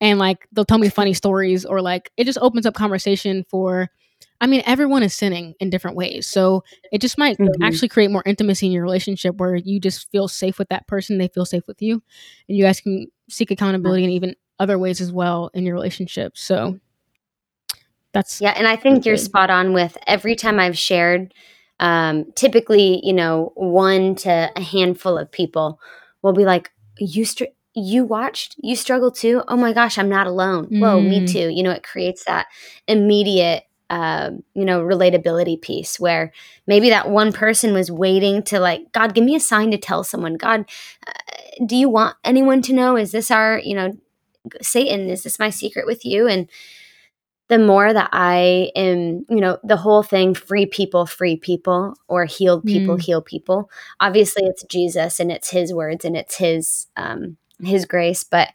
And 0.00 0.18
like 0.18 0.46
they'll 0.52 0.66
tell 0.66 0.78
me 0.78 0.90
funny 0.90 1.14
stories 1.14 1.64
or 1.64 1.80
like 1.80 2.12
it 2.16 2.24
just 2.24 2.38
opens 2.40 2.66
up 2.66 2.74
conversation 2.74 3.44
for 3.50 3.90
I 4.40 4.46
mean, 4.46 4.62
everyone 4.66 5.02
is 5.02 5.14
sinning 5.14 5.54
in 5.58 5.70
different 5.70 5.96
ways. 5.96 6.28
So 6.28 6.62
it 6.92 7.00
just 7.00 7.18
might 7.18 7.38
mm-hmm. 7.38 7.62
actually 7.62 7.88
create 7.88 8.10
more 8.10 8.22
intimacy 8.26 8.66
in 8.66 8.72
your 8.72 8.84
relationship 8.84 9.36
where 9.36 9.56
you 9.56 9.80
just 9.80 10.10
feel 10.12 10.28
safe 10.28 10.58
with 10.58 10.68
that 10.68 10.86
person, 10.86 11.18
they 11.18 11.28
feel 11.28 11.44
safe 11.44 11.66
with 11.66 11.82
you, 11.82 12.02
and 12.48 12.56
you 12.56 12.62
guys 12.64 12.80
can 12.80 13.06
seek 13.28 13.50
accountability 13.50 14.04
in 14.04 14.10
even 14.10 14.36
other 14.60 14.78
ways 14.78 15.00
as 15.00 15.10
well 15.10 15.50
in 15.54 15.64
your 15.64 15.74
relationship. 15.74 16.36
So 16.36 16.78
that's 18.12 18.40
yeah, 18.40 18.54
and 18.56 18.66
I 18.66 18.76
think 18.76 19.04
you're 19.04 19.16
spot 19.16 19.50
on 19.50 19.72
with 19.72 19.96
every 20.06 20.34
time 20.34 20.58
I've 20.58 20.78
shared. 20.78 21.34
Um, 21.80 22.32
typically, 22.34 23.00
you 23.04 23.12
know, 23.12 23.52
one 23.54 24.14
to 24.16 24.50
a 24.56 24.60
handful 24.60 25.16
of 25.16 25.30
people 25.30 25.78
will 26.22 26.32
be 26.32 26.44
like, 26.44 26.70
"You 26.98 27.24
str- 27.24 27.54
you 27.74 28.04
watched, 28.04 28.56
you 28.58 28.74
struggle 28.74 29.10
too. 29.10 29.42
Oh 29.46 29.56
my 29.56 29.72
gosh, 29.72 29.98
I'm 29.98 30.08
not 30.08 30.26
alone. 30.26 30.66
Mm. 30.66 30.80
Whoa, 30.80 31.00
me 31.00 31.20
mm. 31.20 31.32
too." 31.32 31.48
You 31.48 31.62
know, 31.62 31.70
it 31.70 31.82
creates 31.82 32.24
that 32.24 32.46
immediate 32.86 33.64
uh, 33.90 34.30
you 34.54 34.64
know, 34.64 34.82
relatability 34.82 35.60
piece 35.60 35.98
where 35.98 36.32
maybe 36.66 36.90
that 36.90 37.08
one 37.08 37.32
person 37.32 37.72
was 37.72 37.90
waiting 37.90 38.42
to 38.42 38.60
like, 38.60 38.92
God, 38.92 39.14
give 39.14 39.24
me 39.24 39.34
a 39.34 39.40
sign 39.40 39.70
to 39.70 39.78
tell 39.78 40.04
someone. 40.04 40.36
God, 40.36 40.66
uh, 41.06 41.12
do 41.64 41.74
you 41.74 41.88
want 41.88 42.16
anyone 42.22 42.60
to 42.62 42.74
know? 42.74 42.96
Is 42.96 43.12
this 43.12 43.30
our, 43.30 43.58
you 43.64 43.74
know, 43.74 43.96
Satan? 44.60 45.08
Is 45.08 45.22
this 45.22 45.38
my 45.38 45.48
secret 45.48 45.86
with 45.86 46.04
you? 46.04 46.28
And 46.28 46.50
the 47.48 47.58
more 47.58 47.92
that 47.92 48.10
I 48.12 48.70
am, 48.76 49.24
you 49.28 49.40
know, 49.40 49.58
the 49.64 49.76
whole 49.76 50.02
thing 50.02 50.34
free 50.34 50.66
people, 50.66 51.06
free 51.06 51.36
people, 51.36 51.94
or 52.06 52.24
healed 52.26 52.64
people, 52.64 52.96
mm. 52.96 53.00
heal 53.00 53.22
people. 53.22 53.70
Obviously, 54.00 54.44
it's 54.44 54.64
Jesus 54.64 55.18
and 55.18 55.32
it's 55.32 55.50
his 55.50 55.72
words 55.72 56.04
and 56.04 56.16
it's 56.16 56.36
his, 56.36 56.86
um, 56.96 57.38
his 57.62 57.86
grace. 57.86 58.22
But 58.22 58.50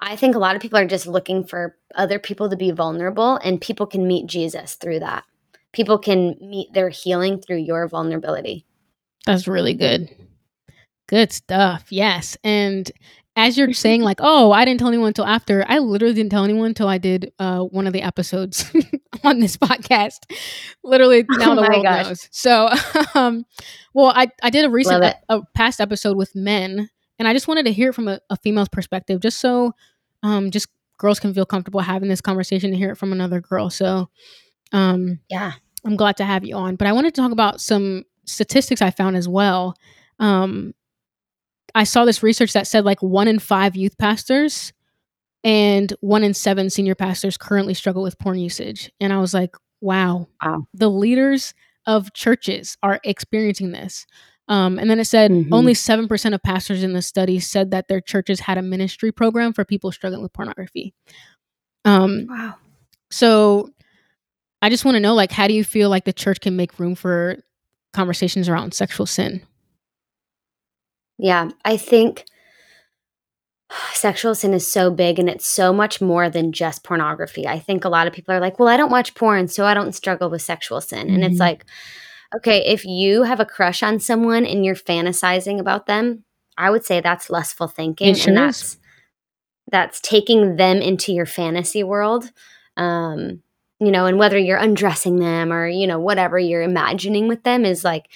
I 0.00 0.16
think 0.16 0.34
a 0.34 0.38
lot 0.38 0.56
of 0.56 0.62
people 0.62 0.78
are 0.78 0.86
just 0.86 1.06
looking 1.06 1.44
for 1.44 1.76
other 1.94 2.18
people 2.18 2.50
to 2.50 2.56
be 2.56 2.72
vulnerable, 2.72 3.36
and 3.44 3.60
people 3.60 3.86
can 3.86 4.08
meet 4.08 4.26
Jesus 4.26 4.74
through 4.74 5.00
that. 5.00 5.24
People 5.72 5.98
can 5.98 6.36
meet 6.40 6.72
their 6.72 6.88
healing 6.88 7.40
through 7.40 7.58
your 7.58 7.86
vulnerability. 7.88 8.66
That's 9.26 9.46
really 9.46 9.74
good. 9.74 10.10
Good 11.06 11.30
stuff. 11.30 11.86
Yes. 11.90 12.36
And 12.42 12.90
as 13.34 13.56
you're 13.56 13.72
saying, 13.72 14.02
like, 14.02 14.18
oh, 14.20 14.52
I 14.52 14.64
didn't 14.64 14.80
tell 14.80 14.88
anyone 14.88 15.08
until 15.08 15.24
after, 15.24 15.64
I 15.66 15.78
literally 15.78 16.14
didn't 16.14 16.30
tell 16.30 16.44
anyone 16.44 16.66
until 16.66 16.88
I 16.88 16.98
did 16.98 17.32
uh, 17.38 17.60
one 17.60 17.86
of 17.86 17.92
the 17.92 18.02
episodes 18.02 18.70
on 19.24 19.40
this 19.40 19.56
podcast. 19.56 20.30
Literally, 20.84 21.24
now 21.30 21.52
oh 21.52 21.54
the 21.56 21.62
world 21.62 21.84
gosh. 21.84 22.06
knows. 22.06 22.28
So, 22.30 22.68
um, 23.14 23.46
well, 23.94 24.12
I, 24.14 24.28
I 24.42 24.50
did 24.50 24.66
a 24.66 24.70
recent, 24.70 25.02
a, 25.02 25.16
a, 25.30 25.42
past 25.54 25.80
episode 25.80 26.16
with 26.16 26.34
men, 26.34 26.90
and 27.18 27.26
I 27.26 27.32
just 27.32 27.48
wanted 27.48 27.64
to 27.66 27.72
hear 27.72 27.90
it 27.90 27.94
from 27.94 28.08
a, 28.08 28.20
a 28.28 28.36
female's 28.36 28.68
perspective, 28.68 29.20
just 29.20 29.40
so 29.40 29.72
um, 30.22 30.50
just 30.50 30.68
girls 30.98 31.18
can 31.18 31.32
feel 31.32 31.46
comfortable 31.46 31.80
having 31.80 32.10
this 32.10 32.20
conversation 32.20 32.70
and 32.70 32.76
hear 32.76 32.90
it 32.92 32.96
from 32.98 33.12
another 33.12 33.40
girl. 33.40 33.70
So, 33.70 34.10
um, 34.72 35.20
yeah, 35.30 35.52
I'm 35.86 35.96
glad 35.96 36.18
to 36.18 36.24
have 36.24 36.44
you 36.44 36.54
on. 36.56 36.76
But 36.76 36.86
I 36.86 36.92
wanted 36.92 37.14
to 37.14 37.20
talk 37.20 37.32
about 37.32 37.62
some 37.62 38.04
statistics 38.26 38.82
I 38.82 38.90
found 38.90 39.16
as 39.16 39.26
well. 39.26 39.74
Um, 40.18 40.74
I 41.74 41.84
saw 41.84 42.04
this 42.04 42.22
research 42.22 42.52
that 42.52 42.66
said 42.66 42.84
like 42.84 43.02
one 43.02 43.28
in 43.28 43.38
five 43.38 43.76
youth 43.76 43.96
pastors 43.98 44.72
and 45.44 45.92
one 46.00 46.22
in 46.22 46.34
seven 46.34 46.70
senior 46.70 46.94
pastors 46.94 47.36
currently 47.36 47.74
struggle 47.74 48.02
with 48.02 48.18
porn 48.18 48.38
usage. 48.38 48.90
And 49.00 49.12
I 49.12 49.18
was 49.18 49.34
like, 49.34 49.56
wow, 49.80 50.28
wow. 50.42 50.66
the 50.74 50.90
leaders 50.90 51.54
of 51.86 52.12
churches 52.12 52.76
are 52.82 53.00
experiencing 53.04 53.72
this. 53.72 54.06
Um, 54.48 54.78
and 54.78 54.90
then 54.90 55.00
it 55.00 55.06
said 55.06 55.30
mm-hmm. 55.30 55.52
only 55.52 55.72
7% 55.72 56.34
of 56.34 56.42
pastors 56.42 56.82
in 56.82 56.92
the 56.92 57.02
study 57.02 57.40
said 57.40 57.70
that 57.70 57.88
their 57.88 58.00
churches 58.00 58.40
had 58.40 58.58
a 58.58 58.62
ministry 58.62 59.12
program 59.12 59.52
for 59.52 59.64
people 59.64 59.92
struggling 59.92 60.22
with 60.22 60.32
pornography. 60.32 60.94
Um, 61.84 62.26
wow. 62.28 62.54
So 63.10 63.70
I 64.60 64.68
just 64.68 64.84
want 64.84 64.96
to 64.96 65.00
know, 65.00 65.14
like, 65.14 65.32
how 65.32 65.48
do 65.48 65.54
you 65.54 65.64
feel 65.64 65.90
like 65.90 66.04
the 66.04 66.12
church 66.12 66.40
can 66.40 66.56
make 66.56 66.78
room 66.78 66.94
for 66.94 67.36
conversations 67.92 68.48
around 68.48 68.74
sexual 68.74 69.06
sin? 69.06 69.42
Yeah, 71.18 71.50
I 71.64 71.76
think 71.76 72.24
sexual 73.92 74.34
sin 74.34 74.54
is 74.54 74.66
so 74.66 74.90
big 74.90 75.18
and 75.18 75.28
it's 75.28 75.46
so 75.46 75.72
much 75.72 76.00
more 76.00 76.28
than 76.30 76.52
just 76.52 76.84
pornography. 76.84 77.46
I 77.46 77.58
think 77.58 77.84
a 77.84 77.88
lot 77.88 78.06
of 78.06 78.12
people 78.12 78.34
are 78.34 78.40
like, 78.40 78.58
well, 78.58 78.68
I 78.68 78.76
don't 78.76 78.90
watch 78.90 79.14
porn, 79.14 79.48
so 79.48 79.64
I 79.66 79.74
don't 79.74 79.94
struggle 79.94 80.30
with 80.30 80.42
sexual 80.42 80.80
sin. 80.80 81.06
Mm-hmm. 81.06 81.14
And 81.14 81.24
it's 81.24 81.34
mm-hmm. 81.34 81.40
like, 81.40 81.64
Okay, 82.34 82.64
if 82.66 82.84
you 82.84 83.24
have 83.24 83.40
a 83.40 83.44
crush 83.44 83.82
on 83.82 84.00
someone 84.00 84.46
and 84.46 84.64
you're 84.64 84.74
fantasizing 84.74 85.60
about 85.60 85.86
them, 85.86 86.24
I 86.56 86.70
would 86.70 86.84
say 86.84 87.00
that's 87.00 87.30
lustful 87.30 87.68
thinking. 87.68 88.14
Sure 88.14 88.28
and 88.28 88.36
that's 88.36 88.62
is. 88.62 88.78
that's 89.70 90.00
taking 90.00 90.56
them 90.56 90.78
into 90.78 91.12
your 91.12 91.26
fantasy 91.26 91.82
world. 91.82 92.30
Um, 92.76 93.42
you 93.80 93.90
know, 93.90 94.06
and 94.06 94.18
whether 94.18 94.38
you're 94.38 94.58
undressing 94.58 95.16
them 95.16 95.52
or, 95.52 95.68
you 95.68 95.86
know, 95.86 95.98
whatever 95.98 96.38
you're 96.38 96.62
imagining 96.62 97.28
with 97.28 97.42
them 97.42 97.64
is 97.64 97.84
like 97.84 98.08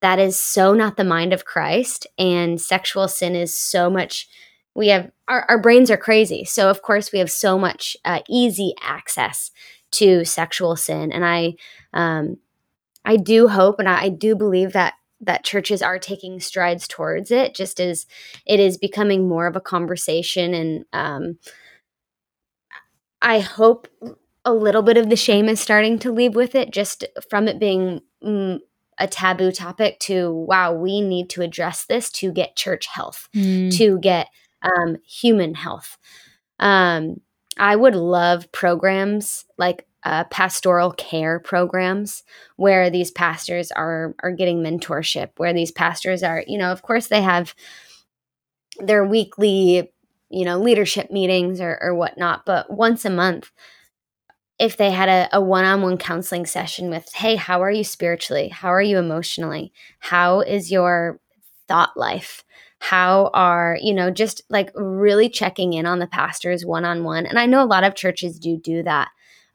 that 0.00 0.18
is 0.18 0.36
so 0.36 0.74
not 0.74 0.96
the 0.96 1.04
mind 1.04 1.32
of 1.32 1.44
Christ. 1.44 2.06
And 2.18 2.60
sexual 2.60 3.08
sin 3.08 3.34
is 3.34 3.56
so 3.56 3.90
much 3.90 4.28
we 4.74 4.88
have 4.88 5.10
our, 5.26 5.44
our 5.48 5.60
brains 5.60 5.90
are 5.90 5.96
crazy. 5.96 6.44
So 6.44 6.70
of 6.70 6.82
course 6.82 7.12
we 7.12 7.18
have 7.18 7.30
so 7.30 7.58
much 7.58 7.96
uh, 8.04 8.20
easy 8.28 8.74
access 8.80 9.50
to 9.92 10.24
sexual 10.24 10.76
sin. 10.76 11.12
And 11.12 11.24
I 11.24 11.54
um 11.92 12.38
I 13.04 13.16
do 13.16 13.48
hope 13.48 13.78
and 13.78 13.88
I, 13.88 14.08
do 14.10 14.36
believe 14.36 14.72
that 14.72 14.94
that 15.22 15.44
churches 15.44 15.82
are 15.82 15.98
taking 15.98 16.40
strides 16.40 16.88
towards 16.88 17.30
it, 17.30 17.54
just 17.54 17.80
as 17.80 18.06
it 18.46 18.58
is 18.58 18.78
becoming 18.78 19.28
more 19.28 19.46
of 19.46 19.56
a 19.56 19.60
conversation. 19.60 20.54
And 20.54 20.84
um, 20.92 21.38
I 23.20 23.40
hope 23.40 23.86
a 24.44 24.54
little 24.54 24.82
bit 24.82 24.96
of 24.96 25.10
the 25.10 25.16
shame 25.16 25.48
is 25.48 25.60
starting 25.60 25.98
to 26.00 26.12
leave 26.12 26.34
with 26.34 26.54
it, 26.54 26.70
just 26.70 27.04
from 27.28 27.48
it 27.48 27.58
being 27.58 28.00
mm, 28.24 28.60
a 29.00 29.08
taboo 29.08 29.50
topic 29.50 29.98
to 30.00 30.32
wow, 30.32 30.72
we 30.72 31.00
need 31.00 31.30
to 31.30 31.42
address 31.42 31.86
this 31.86 32.10
to 32.10 32.30
get 32.32 32.54
church 32.54 32.86
health, 32.86 33.28
mm. 33.34 33.74
to 33.76 33.98
get 33.98 34.28
um, 34.62 34.96
human 35.04 35.54
health. 35.54 35.98
Um, 36.58 37.20
I 37.56 37.74
would 37.74 37.96
love 37.96 38.52
programs 38.52 39.44
like 39.58 39.86
uh, 40.04 40.24
pastoral 40.24 40.92
care 40.92 41.40
programs 41.40 42.22
where 42.56 42.90
these 42.90 43.10
pastors 43.10 43.70
are 43.72 44.14
are 44.22 44.32
getting 44.32 44.62
mentorship 44.62 45.30
where 45.36 45.52
these 45.52 45.70
pastors 45.70 46.22
are 46.22 46.42
you 46.46 46.56
know 46.56 46.72
of 46.72 46.80
course 46.80 47.08
they 47.08 47.20
have 47.20 47.54
their 48.78 49.04
weekly 49.04 49.92
you 50.30 50.44
know 50.46 50.58
leadership 50.58 51.10
meetings 51.10 51.60
or, 51.60 51.78
or 51.82 51.94
whatnot 51.94 52.46
but 52.46 52.70
once 52.72 53.04
a 53.04 53.10
month 53.10 53.50
if 54.60 54.76
they 54.76 54.90
had 54.90 55.08
a, 55.08 55.28
a 55.32 55.40
one-on-one 55.40 55.96
counseling 55.96 56.46
session 56.46 56.90
with 56.90 57.12
hey 57.14 57.36
how 57.36 57.62
are 57.62 57.70
you 57.70 57.84
spiritually 57.84 58.48
how 58.48 58.68
are 58.68 58.82
you 58.82 58.98
emotionally 58.98 59.72
how 59.98 60.40
is 60.40 60.70
your 60.70 61.20
thought 61.66 61.96
life 61.96 62.44
how 62.78 63.30
are 63.34 63.76
you 63.80 63.94
know 63.94 64.10
just 64.10 64.42
like 64.48 64.70
really 64.74 65.28
checking 65.28 65.72
in 65.72 65.86
on 65.86 65.98
the 65.98 66.06
pastors 66.06 66.64
one-on-one 66.64 67.26
and 67.26 67.38
i 67.38 67.46
know 67.46 67.62
a 67.62 67.66
lot 67.66 67.84
of 67.84 67.94
churches 67.94 68.38
do 68.38 68.56
do 68.56 68.82
that 68.82 69.08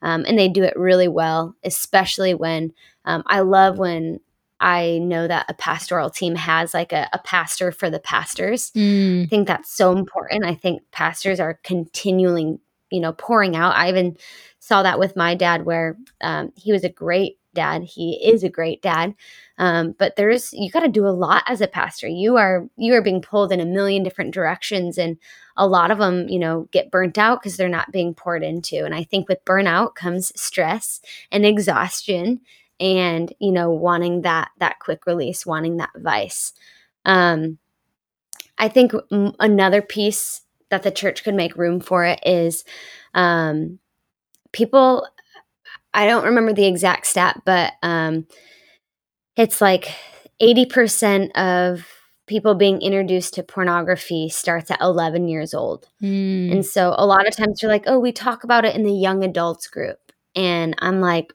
um, 0.06 0.24
and 0.28 0.38
they 0.38 0.48
do 0.48 0.64
it 0.64 0.78
really 0.78 1.08
well, 1.08 1.56
especially 1.64 2.36
when 2.36 2.74
um, 3.06 3.24
I 3.26 3.40
love 3.42 3.80
when 3.80 4.20
I 4.60 5.00
know 5.00 5.28
that 5.28 5.48
a 5.50 5.54
pastoral 5.56 6.12
team 6.12 6.36
has 6.36 6.74
like 6.74 6.94
a, 6.94 7.10
a 7.12 7.18
pastor 7.20 7.72
for 7.72 7.90
the 7.90 8.00
pastors. 8.00 8.72
Mm. 8.72 9.24
I 9.24 9.28
think 9.28 9.48
that's 9.48 9.76
so 9.76 9.92
important. 9.98 10.46
I 10.46 10.54
think 10.54 10.84
pastors 10.92 11.40
are 11.40 11.60
continually, 11.64 12.60
you 12.92 13.00
know, 13.00 13.14
pouring 13.14 13.56
out. 13.56 13.76
I 13.76 13.90
even 13.90 14.16
saw 14.66 14.82
that 14.82 14.98
with 14.98 15.16
my 15.16 15.36
dad, 15.36 15.64
where 15.64 15.96
um, 16.22 16.52
he 16.56 16.72
was 16.72 16.84
a 16.84 16.90
great 16.90 17.38
dad. 17.54 17.84
He 17.84 18.20
is 18.26 18.44
a 18.44 18.50
great 18.50 18.82
dad. 18.82 19.14
Um, 19.60 19.96
but 20.00 20.16
there's 20.16 20.52
you 20.54 20.72
got 20.72 20.80
to 20.80 20.88
do 20.88 21.06
a 21.06 21.10
lot 21.10 21.44
as 21.46 21.62
a 21.62 21.68
pastor. 21.68 22.08
You 22.08 22.38
are 22.38 22.68
you 22.76 22.96
are 22.96 23.02
being 23.04 23.22
pulled 23.22 23.52
in 23.52 23.60
a 23.60 23.66
million 23.66 24.02
different 24.02 24.34
directions, 24.34 24.98
and 24.98 25.18
a 25.56 25.68
lot 25.68 25.92
of 25.92 26.00
them, 26.00 26.28
you 26.28 26.40
know, 26.40 26.68
get 26.72 26.90
burnt 26.90 27.20
out 27.20 27.42
because 27.42 27.58
they're 27.58 27.70
not 27.70 27.92
being 27.92 28.16
poured 28.16 28.44
into. 28.44 28.84
And 28.84 28.96
I 28.96 29.04
think 29.04 29.30
with 29.30 29.46
burnout 29.46 29.94
comes 29.94 30.32
stress 30.36 31.00
and 31.32 31.46
exhaustion 31.46 32.42
and 32.80 33.32
you 33.40 33.52
know 33.52 33.70
wanting 33.70 34.24
that 34.24 34.50
that 34.58 34.80
quick 34.80 35.06
release 35.06 35.46
wanting 35.46 35.78
that 35.78 35.92
vice 35.96 36.52
um 37.06 37.58
i 38.58 38.68
think 38.68 38.92
another 39.40 39.82
piece 39.82 40.42
that 40.70 40.84
the 40.84 40.92
church 40.92 41.24
could 41.24 41.36
make 41.36 41.56
room 41.56 41.80
for 41.80 42.04
it 42.04 42.20
is 42.26 42.66
um 43.14 43.80
people 44.56 45.06
i 45.94 46.08
don't 46.08 46.26
remember 46.26 46.54
the 46.54 46.66
exact 46.66 47.06
stat 47.06 47.42
but 47.46 47.74
um 47.84 48.26
it's 49.36 49.60
like 49.62 49.94
80% 50.42 51.32
of 51.36 51.86
people 52.28 52.56
being 52.56 52.82
introduced 52.82 53.34
to 53.36 53.44
pornography 53.44 54.30
starts 54.30 54.72
at 54.72 54.82
11 54.82 55.28
years 55.28 55.54
old 55.54 55.88
Mm. 56.02 56.52
and 56.52 56.66
so 56.66 56.96
a 56.98 57.06
lot 57.06 57.28
of 57.28 57.36
times 57.36 57.62
you're 57.62 57.72
like 57.72 57.84
oh 57.88 58.00
we 58.00 58.12
talk 58.12 58.44
about 58.44 58.66
it 58.66 58.76
in 58.76 58.84
the 58.84 58.94
young 58.94 59.24
adults 59.24 59.68
group 59.68 60.00
and 60.36 60.76
i'm 60.80 61.02
like 61.02 61.34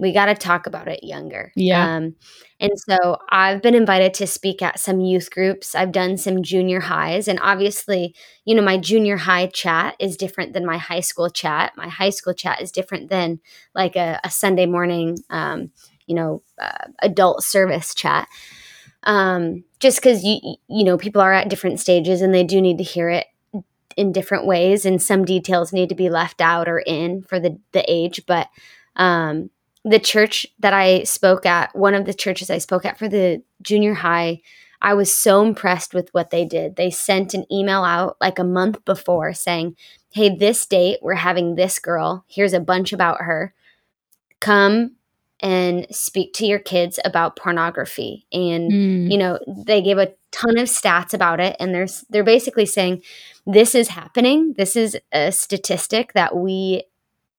we 0.00 0.12
got 0.12 0.26
to 0.26 0.34
talk 0.34 0.66
about 0.66 0.88
it 0.88 1.04
younger. 1.04 1.52
Yeah. 1.54 1.96
Um, 1.96 2.16
and 2.58 2.72
so 2.88 3.18
I've 3.28 3.60
been 3.60 3.74
invited 3.74 4.14
to 4.14 4.26
speak 4.26 4.62
at 4.62 4.80
some 4.80 5.00
youth 5.00 5.30
groups. 5.30 5.74
I've 5.74 5.92
done 5.92 6.16
some 6.16 6.42
junior 6.42 6.80
highs. 6.80 7.28
And 7.28 7.38
obviously, 7.42 8.14
you 8.46 8.54
know, 8.54 8.62
my 8.62 8.78
junior 8.78 9.18
high 9.18 9.48
chat 9.48 9.96
is 10.00 10.16
different 10.16 10.54
than 10.54 10.64
my 10.64 10.78
high 10.78 11.00
school 11.00 11.28
chat. 11.28 11.72
My 11.76 11.88
high 11.88 12.10
school 12.10 12.32
chat 12.32 12.62
is 12.62 12.72
different 12.72 13.10
than 13.10 13.40
like 13.74 13.94
a, 13.94 14.18
a 14.24 14.30
Sunday 14.30 14.64
morning, 14.64 15.18
um, 15.28 15.70
you 16.06 16.14
know, 16.14 16.42
uh, 16.58 16.88
adult 17.02 17.44
service 17.44 17.94
chat. 17.94 18.26
Um, 19.02 19.64
just 19.80 19.98
because 19.98 20.24
you, 20.24 20.56
you 20.66 20.84
know, 20.84 20.96
people 20.96 21.20
are 21.20 21.32
at 21.32 21.50
different 21.50 21.78
stages 21.78 22.22
and 22.22 22.34
they 22.34 22.44
do 22.44 22.62
need 22.62 22.78
to 22.78 22.84
hear 22.84 23.10
it 23.10 23.26
in 23.98 24.12
different 24.12 24.46
ways. 24.46 24.86
And 24.86 25.02
some 25.02 25.26
details 25.26 25.74
need 25.74 25.90
to 25.90 25.94
be 25.94 26.08
left 26.08 26.40
out 26.40 26.68
or 26.68 26.78
in 26.78 27.22
for 27.22 27.38
the, 27.38 27.58
the 27.72 27.84
age. 27.86 28.22
But, 28.26 28.48
um, 28.96 29.50
the 29.84 29.98
church 29.98 30.46
that 30.58 30.72
I 30.74 31.04
spoke 31.04 31.46
at, 31.46 31.74
one 31.74 31.94
of 31.94 32.04
the 32.04 32.14
churches 32.14 32.50
I 32.50 32.58
spoke 32.58 32.84
at 32.84 32.98
for 32.98 33.08
the 33.08 33.42
junior 33.62 33.94
high, 33.94 34.40
I 34.82 34.94
was 34.94 35.14
so 35.14 35.42
impressed 35.42 35.94
with 35.94 36.08
what 36.12 36.30
they 36.30 36.44
did. 36.44 36.76
They 36.76 36.90
sent 36.90 37.34
an 37.34 37.44
email 37.52 37.84
out 37.84 38.16
like 38.20 38.38
a 38.38 38.44
month 38.44 38.84
before 38.84 39.32
saying, 39.34 39.76
Hey, 40.12 40.34
this 40.34 40.66
date, 40.66 40.98
we're 41.02 41.14
having 41.14 41.54
this 41.54 41.78
girl. 41.78 42.24
Here's 42.28 42.52
a 42.52 42.60
bunch 42.60 42.92
about 42.92 43.20
her. 43.22 43.54
Come 44.40 44.92
and 45.42 45.86
speak 45.90 46.32
to 46.34 46.46
your 46.46 46.58
kids 46.58 46.98
about 47.04 47.36
pornography. 47.36 48.26
And, 48.32 48.70
Mm. 48.70 49.10
you 49.10 49.16
know, 49.18 49.38
they 49.46 49.80
gave 49.80 49.98
a 49.98 50.12
ton 50.32 50.58
of 50.58 50.68
stats 50.68 51.14
about 51.14 51.40
it. 51.40 51.56
And 51.58 51.74
there's 51.74 52.04
they're 52.10 52.24
basically 52.24 52.66
saying 52.66 53.02
this 53.46 53.74
is 53.74 53.88
happening. 53.88 54.54
This 54.56 54.76
is 54.76 54.98
a 55.12 55.32
statistic 55.32 56.12
that 56.14 56.36
we 56.36 56.82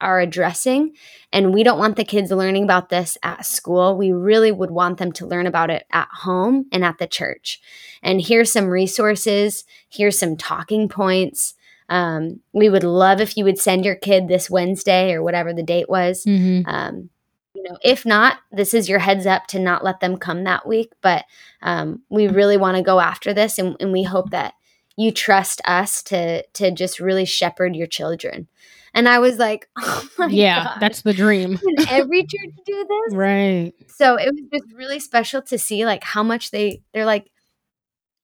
are 0.01 0.19
addressing. 0.19 0.93
And 1.31 1.53
we 1.53 1.63
don't 1.63 1.79
want 1.79 1.95
the 1.95 2.03
kids 2.03 2.31
learning 2.31 2.63
about 2.63 2.89
this 2.89 3.17
at 3.23 3.45
school. 3.45 3.95
We 3.95 4.11
really 4.11 4.51
would 4.51 4.71
want 4.71 4.97
them 4.97 5.11
to 5.13 5.25
learn 5.25 5.47
about 5.47 5.69
it 5.69 5.85
at 5.91 6.09
home 6.11 6.65
and 6.71 6.83
at 6.83 6.97
the 6.97 7.07
church. 7.07 7.61
And 8.03 8.19
here's 8.19 8.51
some 8.51 8.67
resources, 8.67 9.63
here's 9.89 10.19
some 10.19 10.35
talking 10.35 10.89
points. 10.89 11.53
Um, 11.87 12.39
we 12.53 12.69
would 12.69 12.83
love 12.83 13.21
if 13.21 13.37
you 13.37 13.43
would 13.43 13.59
send 13.59 13.85
your 13.85 13.95
kid 13.95 14.27
this 14.27 14.49
Wednesday 14.49 15.13
or 15.13 15.21
whatever 15.21 15.53
the 15.53 15.63
date 15.63 15.89
was. 15.89 16.25
Mhm. 16.25 16.63
Um, 16.65 17.09
you 17.53 17.63
know, 17.63 17.77
if 17.83 18.05
not, 18.05 18.37
this 18.51 18.73
is 18.73 18.89
your 18.89 18.99
heads 18.99 19.25
up 19.25 19.45
to 19.47 19.59
not 19.59 19.83
let 19.83 19.99
them 19.99 20.17
come 20.17 20.45
that 20.45 20.67
week. 20.67 20.93
But 21.01 21.25
um, 21.61 22.01
we 22.09 22.27
really 22.27 22.57
want 22.57 22.77
to 22.77 22.83
go 22.83 22.99
after 22.99 23.33
this, 23.33 23.59
and, 23.59 23.75
and 23.79 23.91
we 23.91 24.03
hope 24.03 24.31
that 24.31 24.53
you 24.97 25.11
trust 25.11 25.61
us 25.65 26.01
to 26.03 26.43
to 26.53 26.71
just 26.71 26.99
really 26.99 27.25
shepherd 27.25 27.75
your 27.75 27.87
children. 27.87 28.47
And 28.93 29.08
I 29.08 29.19
was 29.19 29.38
like, 29.38 29.69
oh 29.77 30.08
my 30.17 30.27
yeah, 30.27 30.77
that's 30.80 31.01
the 31.01 31.13
dream. 31.13 31.58
Can 31.58 31.75
every 31.89 32.21
church 32.23 32.56
do 32.65 32.86
this? 32.88 33.15
right. 33.15 33.73
So 33.88 34.15
it 34.15 34.25
was 34.34 34.41
just 34.62 34.73
really 34.75 34.99
special 34.99 35.41
to 35.43 35.58
see 35.58 35.86
like 35.86 36.04
how 36.04 36.23
much 36.23 36.51
they 36.51 36.82
they're 36.93 37.06
like, 37.06 37.30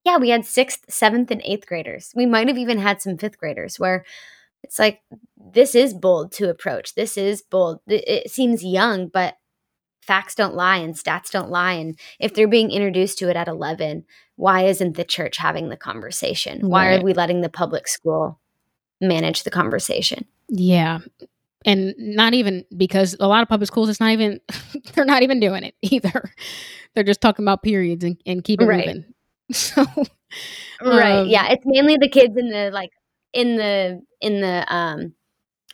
yeah, 0.04 0.18
we 0.18 0.30
had 0.30 0.46
sixth, 0.46 0.86
seventh, 0.90 1.32
and 1.32 1.42
eighth 1.44 1.68
graders. 1.68 2.12
We 2.16 2.26
might 2.26 2.48
have 2.48 2.58
even 2.58 2.80
had 2.80 3.02
some 3.02 3.18
fifth 3.18 3.38
graders 3.38 3.80
where 3.80 4.06
it's 4.64 4.80
like 4.80 5.02
this 5.54 5.76
is 5.76 5.94
bold 5.94 6.32
to 6.34 6.50
approach. 6.50 6.96
This 6.96 7.18
is 7.18 7.42
bold. 7.42 7.80
It, 7.88 8.30
seems 8.32 8.64
young, 8.64 9.08
but 9.08 9.36
facts 10.02 10.36
don't 10.36 10.56
lie 10.56 10.78
and 10.78 10.96
stats 10.96 11.30
don't 11.32 11.50
lie. 11.50 11.74
And 11.74 12.00
if 12.20 12.34
they're 12.34 12.48
being 12.48 12.72
introduced 12.72 13.18
to 13.20 13.30
it 13.30 13.36
at 13.36 13.48
eleven, 13.48 14.06
why 14.36 14.64
isn't 14.66 14.96
the 14.98 15.04
church 15.06 15.38
having 15.38 15.70
the 15.70 15.78
conversation? 15.78 16.70
Why 16.70 16.90
Right. 16.90 17.00
are 17.00 17.04
we 17.04 17.14
letting 17.14 17.42
the 17.42 17.50
public 17.50 17.88
school 17.88 18.40
manage 19.02 19.44
the 19.44 19.52
conversation? 19.52 20.26
Yeah. 20.50 21.00
And 21.66 21.94
not 21.98 22.34
even 22.34 22.66
because 22.76 23.16
a 23.20 23.28
lot 23.28 23.42
of 23.42 23.50
public 23.50 23.68
schools, 23.68 23.90
it's 23.90 24.00
not 24.00 24.12
even, 24.12 24.40
they're 24.94 25.06
not 25.06 25.24
even 25.24 25.40
doing 25.40 25.64
it 25.64 25.76
either. 25.82 26.32
They're 26.94 27.04
just 27.04 27.22
talking 27.22 27.44
about 27.46 27.64
periods 27.64 28.04
and, 28.04 28.20
and 28.26 28.44
keep 28.44 28.62
it 28.62 28.66
Right. 28.66 28.88
moving. 28.88 29.06
So, 29.54 29.86
right 30.82 31.20
um, 31.22 31.28
yeah 31.28 31.48
it's 31.52 31.64
mainly 31.66 31.96
the 31.98 32.10
kids 32.10 32.36
in 32.38 32.50
the 32.50 32.70
like 32.72 32.92
in 33.34 33.56
the 33.56 34.02
in 34.22 34.42
the 34.42 34.66
um 34.74 35.14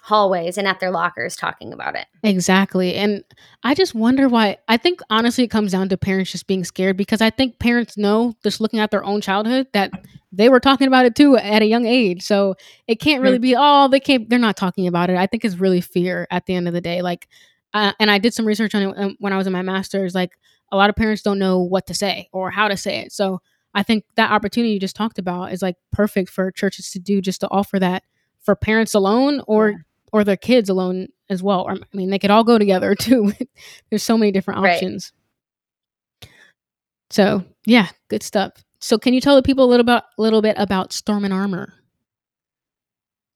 hallways 0.06 0.58
and 0.58 0.68
at 0.68 0.80
their 0.82 0.92
lockers 0.92 1.36
talking 1.36 1.72
about 1.72 1.96
it 1.96 2.08
Exactly. 2.24 2.96
And 2.96 3.24
I 3.64 3.76
just 3.76 3.94
wonder 3.94 4.30
why. 4.30 4.58
I 4.70 4.78
think 4.78 5.02
honestly, 5.10 5.44
it 5.44 5.50
comes 5.50 5.74
down 5.74 5.90
to 5.90 5.98
parents 5.98 6.32
just 6.32 6.48
being 6.48 6.64
scared 6.64 6.96
because 6.96 7.22
I 7.22 7.30
think 7.30 7.60
parents 7.60 7.98
know, 7.98 8.34
just 8.44 8.62
looking 8.62 8.80
at 8.80 8.92
their 8.92 9.04
own 9.04 9.20
childhood, 9.20 9.68
that 9.74 9.92
they 10.32 10.48
were 10.48 10.62
talking 10.62 10.88
about 10.88 11.06
it 11.06 11.16
too 11.16 11.36
at 11.36 11.62
a 11.62 11.66
young 11.66 11.86
age. 11.86 12.24
So 12.24 12.56
it 12.88 13.02
can't 13.02 13.22
really 13.22 13.40
be, 13.40 13.56
oh, 13.58 13.90
they 13.90 14.00
can't, 14.00 14.30
they're 14.30 14.40
not 14.40 14.56
talking 14.56 14.88
about 14.88 15.10
it. 15.10 15.18
I 15.18 15.28
think 15.28 15.44
it's 15.44 15.58
really 15.58 15.82
fear 15.82 16.26
at 16.32 16.46
the 16.46 16.56
end 16.56 16.70
of 16.70 16.74
the 16.74 16.80
day. 16.80 17.02
Like, 17.02 17.28
uh, 17.74 17.92
and 18.00 18.10
I 18.10 18.20
did 18.20 18.34
some 18.34 18.46
research 18.46 18.74
on 18.74 18.84
it 18.84 18.98
um, 18.98 19.18
when 19.20 19.34
I 19.34 19.38
was 19.38 19.48
in 19.48 19.54
my 19.54 19.64
master's. 19.64 20.16
Like, 20.16 20.32
a 20.72 20.78
lot 20.78 20.90
of 20.90 20.96
parents 20.96 21.22
don't 21.22 21.40
know 21.40 21.60
what 21.60 21.88
to 21.88 21.94
say 21.94 22.30
or 22.32 22.52
how 22.52 22.70
to 22.70 22.78
say 22.78 23.00
it. 23.00 23.12
So 23.12 23.42
I 23.74 23.84
think 23.84 24.06
that 24.16 24.32
opportunity 24.32 24.74
you 24.74 24.80
just 24.80 24.96
talked 24.96 25.20
about 25.20 25.52
is 25.52 25.62
like 25.62 25.76
perfect 25.92 26.30
for 26.30 26.52
churches 26.52 26.90
to 26.92 27.00
do 27.00 27.22
just 27.22 27.42
to 27.42 27.50
offer 27.50 27.80
that 27.80 28.04
for 28.42 28.56
parents 28.56 28.94
alone 28.94 29.42
or. 29.46 29.86
Or 30.14 30.24
their 30.24 30.38
kids 30.38 30.70
alone 30.70 31.08
as 31.30 31.44
well. 31.44 31.64
Or, 31.64 31.74
I 31.74 31.78
mean, 31.98 32.10
they 32.10 32.20
could 32.20 32.32
all 32.32 32.46
go 32.46 32.58
together 32.58 32.96
too. 33.00 33.34
There's 33.90 34.04
so 34.04 34.18
many 34.18 34.32
different 34.32 34.62
Right. 34.62 34.76
options. 34.76 35.12
So 37.10 37.44
yeah, 37.66 37.90
good 38.08 38.24
stuff. 38.24 38.54
So 38.80 38.98
can 38.98 39.14
you 39.14 39.22
tell 39.22 39.36
the 39.36 39.44
people 39.44 39.66
a 39.66 39.70
little 39.70 39.84
about 39.84 40.04
a 40.18 40.22
little 40.22 40.42
bit 40.42 40.56
about 40.58 40.94
Storm 40.94 41.26
and 41.26 41.34
Armor? 41.34 41.74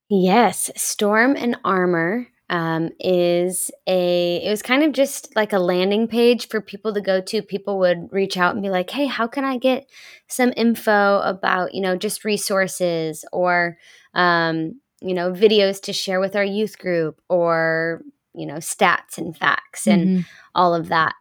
yes 0.09 0.71
storm 0.77 1.35
and 1.35 1.57
armor 1.65 2.27
um, 2.49 2.89
is 3.01 3.69
a 3.87 4.37
it 4.37 4.49
was 4.49 4.61
kind 4.61 4.83
of 4.83 4.93
just 4.93 5.35
like 5.35 5.51
a 5.51 5.59
landing 5.59 6.07
page 6.07 6.47
for 6.47 6.61
people 6.61 6.93
to 6.93 7.01
go 7.01 7.19
to 7.19 7.41
people 7.41 7.77
would 7.79 8.07
reach 8.13 8.37
out 8.37 8.53
and 8.53 8.63
be 8.63 8.69
like 8.69 8.89
hey 8.89 9.05
how 9.05 9.27
can 9.27 9.43
i 9.43 9.57
get 9.57 9.85
some 10.29 10.53
info 10.55 11.19
about 11.19 11.73
you 11.73 11.81
know 11.81 11.97
just 11.97 12.23
resources 12.23 13.25
or 13.33 13.77
um, 14.13 14.79
you 15.01 15.13
know 15.13 15.31
videos 15.31 15.81
to 15.83 15.93
share 15.93 16.19
with 16.19 16.35
our 16.35 16.43
youth 16.43 16.77
group 16.79 17.21
or 17.29 18.01
you 18.33 18.45
know 18.45 18.55
stats 18.55 19.17
and 19.17 19.35
facts 19.37 19.87
and 19.87 20.07
Mhm. 20.07 20.25
all 20.55 20.73
of 20.73 20.89
that. 20.89 21.13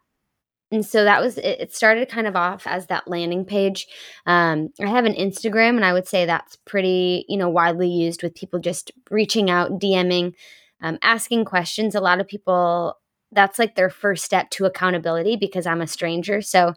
And 0.73 0.85
so 0.85 1.05
that 1.05 1.23
was 1.23 1.39
it, 1.39 1.61
it 1.61 1.75
started 1.75 2.09
kind 2.09 2.27
of 2.27 2.35
off 2.35 2.67
as 2.67 2.87
that 2.87 3.07
landing 3.09 3.45
page. 3.45 3.87
Um, 4.27 4.71
I 4.81 4.87
have 4.89 5.05
an 5.05 5.15
Instagram, 5.15 5.77
and 5.77 5.85
I 5.85 5.93
would 5.93 6.09
say 6.09 6.27
that's 6.27 6.57
pretty, 6.65 7.25
you 7.29 7.37
know, 7.37 7.49
widely 7.49 7.89
used 7.89 8.23
with 8.23 8.35
people 8.35 8.59
just 8.59 8.91
reaching 9.11 9.49
out, 9.49 9.79
DMing, 9.79 10.35
um, 10.83 10.99
asking 11.03 11.45
questions. 11.45 11.95
A 11.95 12.01
lot 12.01 12.21
of 12.21 12.27
people, 12.27 12.99
that's 13.31 13.59
like 13.61 13.77
their 13.77 13.91
first 13.91 14.25
step 14.25 14.51
to 14.51 14.65
accountability 14.65 15.37
because 15.37 15.67
I'm 15.67 15.81
a 15.83 15.87
stranger. 15.87 16.41
So 16.43 16.75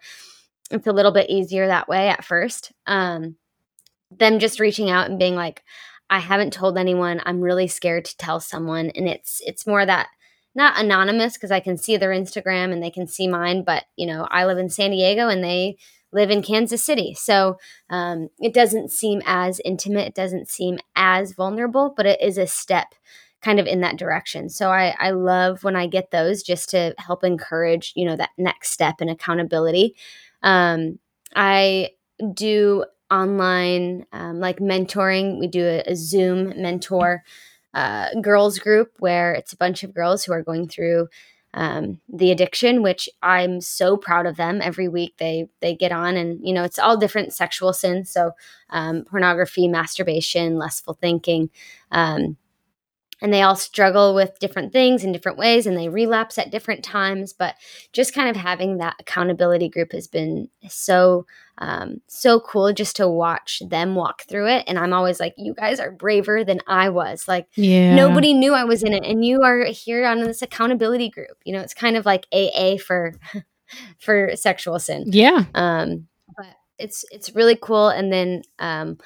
it's 0.71 0.87
a 0.87 0.91
little 0.93 1.11
bit 1.11 1.29
easier 1.29 1.65
that 1.67 1.87
way 1.87 2.09
at 2.09 2.23
first. 2.23 2.71
Um, 2.85 3.37
them 4.11 4.39
just 4.39 4.59
reaching 4.59 4.89
out 4.89 5.09
and 5.09 5.17
being 5.19 5.35
like, 5.35 5.63
I 6.09 6.19
haven't 6.19 6.53
told 6.53 6.77
anyone. 6.77 7.21
I'm 7.25 7.41
really 7.41 7.67
scared 7.67 8.05
to 8.05 8.17
tell 8.17 8.39
someone, 8.39 8.89
and 8.91 9.07
it's 9.07 9.41
it's 9.45 9.67
more 9.67 9.85
that 9.85 10.07
not 10.55 10.79
anonymous 10.79 11.33
because 11.33 11.51
I 11.51 11.59
can 11.59 11.77
see 11.77 11.97
their 11.97 12.09
Instagram 12.09 12.73
and 12.73 12.81
they 12.81 12.89
can 12.89 13.07
see 13.07 13.27
mine, 13.27 13.63
but 13.63 13.85
you 13.95 14.07
know, 14.07 14.27
I 14.29 14.45
live 14.45 14.57
in 14.57 14.69
San 14.69 14.91
Diego 14.91 15.27
and 15.27 15.43
they 15.43 15.77
live 16.11 16.31
in 16.31 16.41
Kansas 16.41 16.83
City. 16.83 17.13
So 17.13 17.57
um, 17.89 18.29
it 18.39 18.53
doesn't 18.53 18.91
seem 18.91 19.21
as 19.25 19.61
intimate, 19.63 20.07
it 20.07 20.15
doesn't 20.15 20.49
seem 20.49 20.79
as 20.95 21.33
vulnerable, 21.33 21.93
but 21.95 22.05
it 22.05 22.21
is 22.21 22.37
a 22.37 22.47
step 22.47 22.95
kind 23.41 23.59
of 23.59 23.67
in 23.67 23.81
that 23.81 23.97
direction. 23.97 24.49
So 24.49 24.69
I, 24.69 24.95
I 24.99 25.11
love 25.11 25.63
when 25.63 25.75
I 25.75 25.87
get 25.87 26.11
those 26.11 26.43
just 26.43 26.69
to 26.71 26.93
help 26.97 27.23
encourage, 27.23 27.93
you 27.95 28.05
know, 28.05 28.15
that 28.15 28.31
next 28.37 28.71
step 28.71 29.01
in 29.01 29.07
accountability. 29.07 29.95
Um, 30.43 30.99
I 31.35 31.91
do 32.33 32.85
online 33.11 34.05
um, 34.13 34.39
like 34.39 34.59
mentoring. 34.59 35.39
We 35.39 35.47
do 35.47 35.65
a, 35.65 35.83
a 35.91 35.95
Zoom 35.95 36.53
mentor 36.61 37.23
uh, 37.73 38.09
girls 38.21 38.59
group 38.59 38.91
where 38.99 39.33
it's 39.33 39.53
a 39.53 39.57
bunch 39.57 39.83
of 39.83 39.93
girls 39.93 40.23
who 40.23 40.33
are 40.33 40.43
going 40.43 40.67
through 40.67 41.07
um, 41.53 41.99
the 42.07 42.31
addiction, 42.31 42.83
which 42.83 43.09
I'm 43.23 43.59
so 43.61 43.97
proud 43.97 44.25
of 44.27 44.37
them. 44.37 44.61
Every 44.61 44.87
week 44.87 45.15
they 45.17 45.49
they 45.61 45.75
get 45.75 45.91
on, 45.91 46.15
and 46.15 46.39
you 46.47 46.53
know 46.53 46.63
it's 46.63 46.79
all 46.79 46.97
different 46.97 47.33
sexual 47.33 47.73
sins, 47.73 48.11
so 48.11 48.31
um, 48.69 49.03
pornography, 49.05 49.67
masturbation, 49.67 50.57
lustful 50.57 50.95
thinking. 51.01 51.49
Um, 51.91 52.37
and 53.21 53.33
they 53.33 53.41
all 53.41 53.55
struggle 53.55 54.15
with 54.15 54.39
different 54.39 54.71
things 54.71 55.03
in 55.03 55.11
different 55.11 55.37
ways 55.37 55.65
and 55.67 55.77
they 55.77 55.89
relapse 55.89 56.37
at 56.37 56.51
different 56.51 56.83
times 56.83 57.33
but 57.33 57.55
just 57.93 58.13
kind 58.13 58.29
of 58.29 58.35
having 58.35 58.77
that 58.77 58.95
accountability 58.99 59.69
group 59.69 59.91
has 59.91 60.07
been 60.07 60.47
so 60.69 61.25
um, 61.61 61.99
so 62.07 62.39
cool 62.39 62.71
just 62.71 62.95
to 62.95 63.07
watch 63.07 63.61
them 63.69 63.93
walk 63.93 64.21
through 64.23 64.47
it. 64.47 64.63
And 64.67 64.79
i'm 64.79 64.93
always 64.93 65.19
like 65.19 65.33
you 65.37 65.53
guys 65.53 65.79
are 65.81 65.91
braver 65.91 66.45
than 66.45 66.61
i 66.67 66.87
was. 66.89 67.27
Like 67.27 67.47
Yeah. 67.55 67.95
nobody 67.95 68.33
knew 68.33 68.53
i 68.53 68.63
was 68.63 68.81
in 68.81 68.93
it 68.93 69.03
and 69.03 69.25
you 69.25 69.41
are 69.43 69.65
here 69.65 70.05
on 70.07 70.19
this 70.21 70.41
accountability 70.41 71.09
group. 71.09 71.37
You 71.43 71.53
know 71.53 71.59
it's 71.59 71.73
kind 71.73 71.97
of 71.97 72.05
like 72.05 72.27
aa 72.33 72.77
for 72.77 73.13
for 73.99 74.31
sexual 74.35 74.79
sin. 74.79 75.03
Yeah. 75.07 75.43
um 75.53 76.07
but 76.37 76.47
it's 76.77 77.03
it's 77.11 77.35
really 77.35 77.57
cool. 77.61 77.89
And 77.89 78.11
then 78.11 78.43
um 78.59 78.97